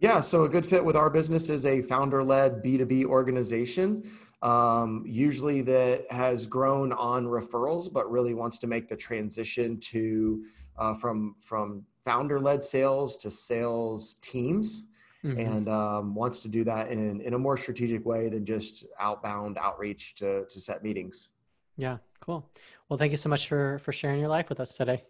Yeah, 0.00 0.20
so 0.20 0.44
a 0.44 0.48
good 0.48 0.66
fit 0.66 0.84
with 0.84 0.96
our 0.96 1.08
business 1.08 1.48
is 1.48 1.64
a 1.64 1.80
founder-led 1.82 2.62
B2B 2.62 3.04
organization 3.04 4.04
um, 4.44 5.04
usually 5.06 5.62
that 5.62 6.04
has 6.10 6.46
grown 6.46 6.92
on 6.92 7.24
referrals, 7.24 7.90
but 7.90 8.10
really 8.10 8.34
wants 8.34 8.58
to 8.58 8.66
make 8.66 8.88
the 8.88 8.96
transition 8.96 9.80
to 9.80 10.44
uh, 10.76 10.92
from 10.94 11.36
from 11.40 11.84
founder-led 12.04 12.62
sales 12.62 13.16
to 13.16 13.30
sales 13.30 14.16
teams, 14.20 14.86
mm-hmm. 15.24 15.40
and 15.40 15.68
um, 15.70 16.14
wants 16.14 16.42
to 16.42 16.48
do 16.48 16.62
that 16.64 16.90
in 16.90 17.22
in 17.22 17.32
a 17.32 17.38
more 17.38 17.56
strategic 17.56 18.04
way 18.04 18.28
than 18.28 18.44
just 18.44 18.84
outbound 19.00 19.56
outreach 19.56 20.14
to 20.16 20.44
to 20.44 20.60
set 20.60 20.82
meetings. 20.82 21.30
Yeah, 21.78 21.96
cool. 22.20 22.46
Well, 22.88 22.98
thank 22.98 23.12
you 23.12 23.16
so 23.16 23.30
much 23.30 23.48
for 23.48 23.78
for 23.78 23.92
sharing 23.92 24.20
your 24.20 24.28
life 24.28 24.50
with 24.50 24.60
us 24.60 24.76
today. 24.76 25.04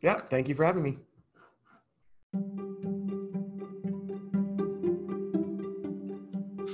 Yeah, 0.00 0.20
thank 0.30 0.48
you 0.48 0.54
for 0.54 0.64
having 0.64 0.82
me. 0.82 0.98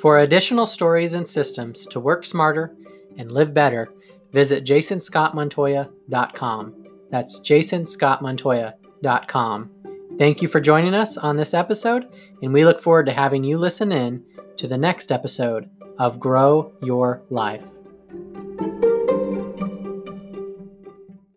For 0.04 0.18
additional 0.18 0.66
stories 0.66 1.14
and 1.14 1.26
systems 1.26 1.86
to 1.86 1.98
work 1.98 2.26
smarter 2.26 2.76
and 3.16 3.32
live 3.32 3.54
better, 3.54 3.88
visit 4.34 4.62
jasonscottmontoya.com. 4.62 6.74
That's 7.10 7.40
jasonscottmontoya.com. 7.40 9.70
Thank 10.18 10.42
you 10.42 10.48
for 10.48 10.60
joining 10.60 10.92
us 10.92 11.16
on 11.16 11.36
this 11.36 11.54
episode, 11.54 12.06
and 12.42 12.52
we 12.52 12.66
look 12.66 12.82
forward 12.82 13.06
to 13.06 13.14
having 13.14 13.44
you 13.44 13.56
listen 13.56 13.92
in 13.92 14.22
to 14.58 14.68
the 14.68 14.76
next 14.76 15.10
episode 15.10 15.70
of 15.98 16.20
Grow 16.20 16.74
Your 16.82 17.22
Life. 17.30 17.64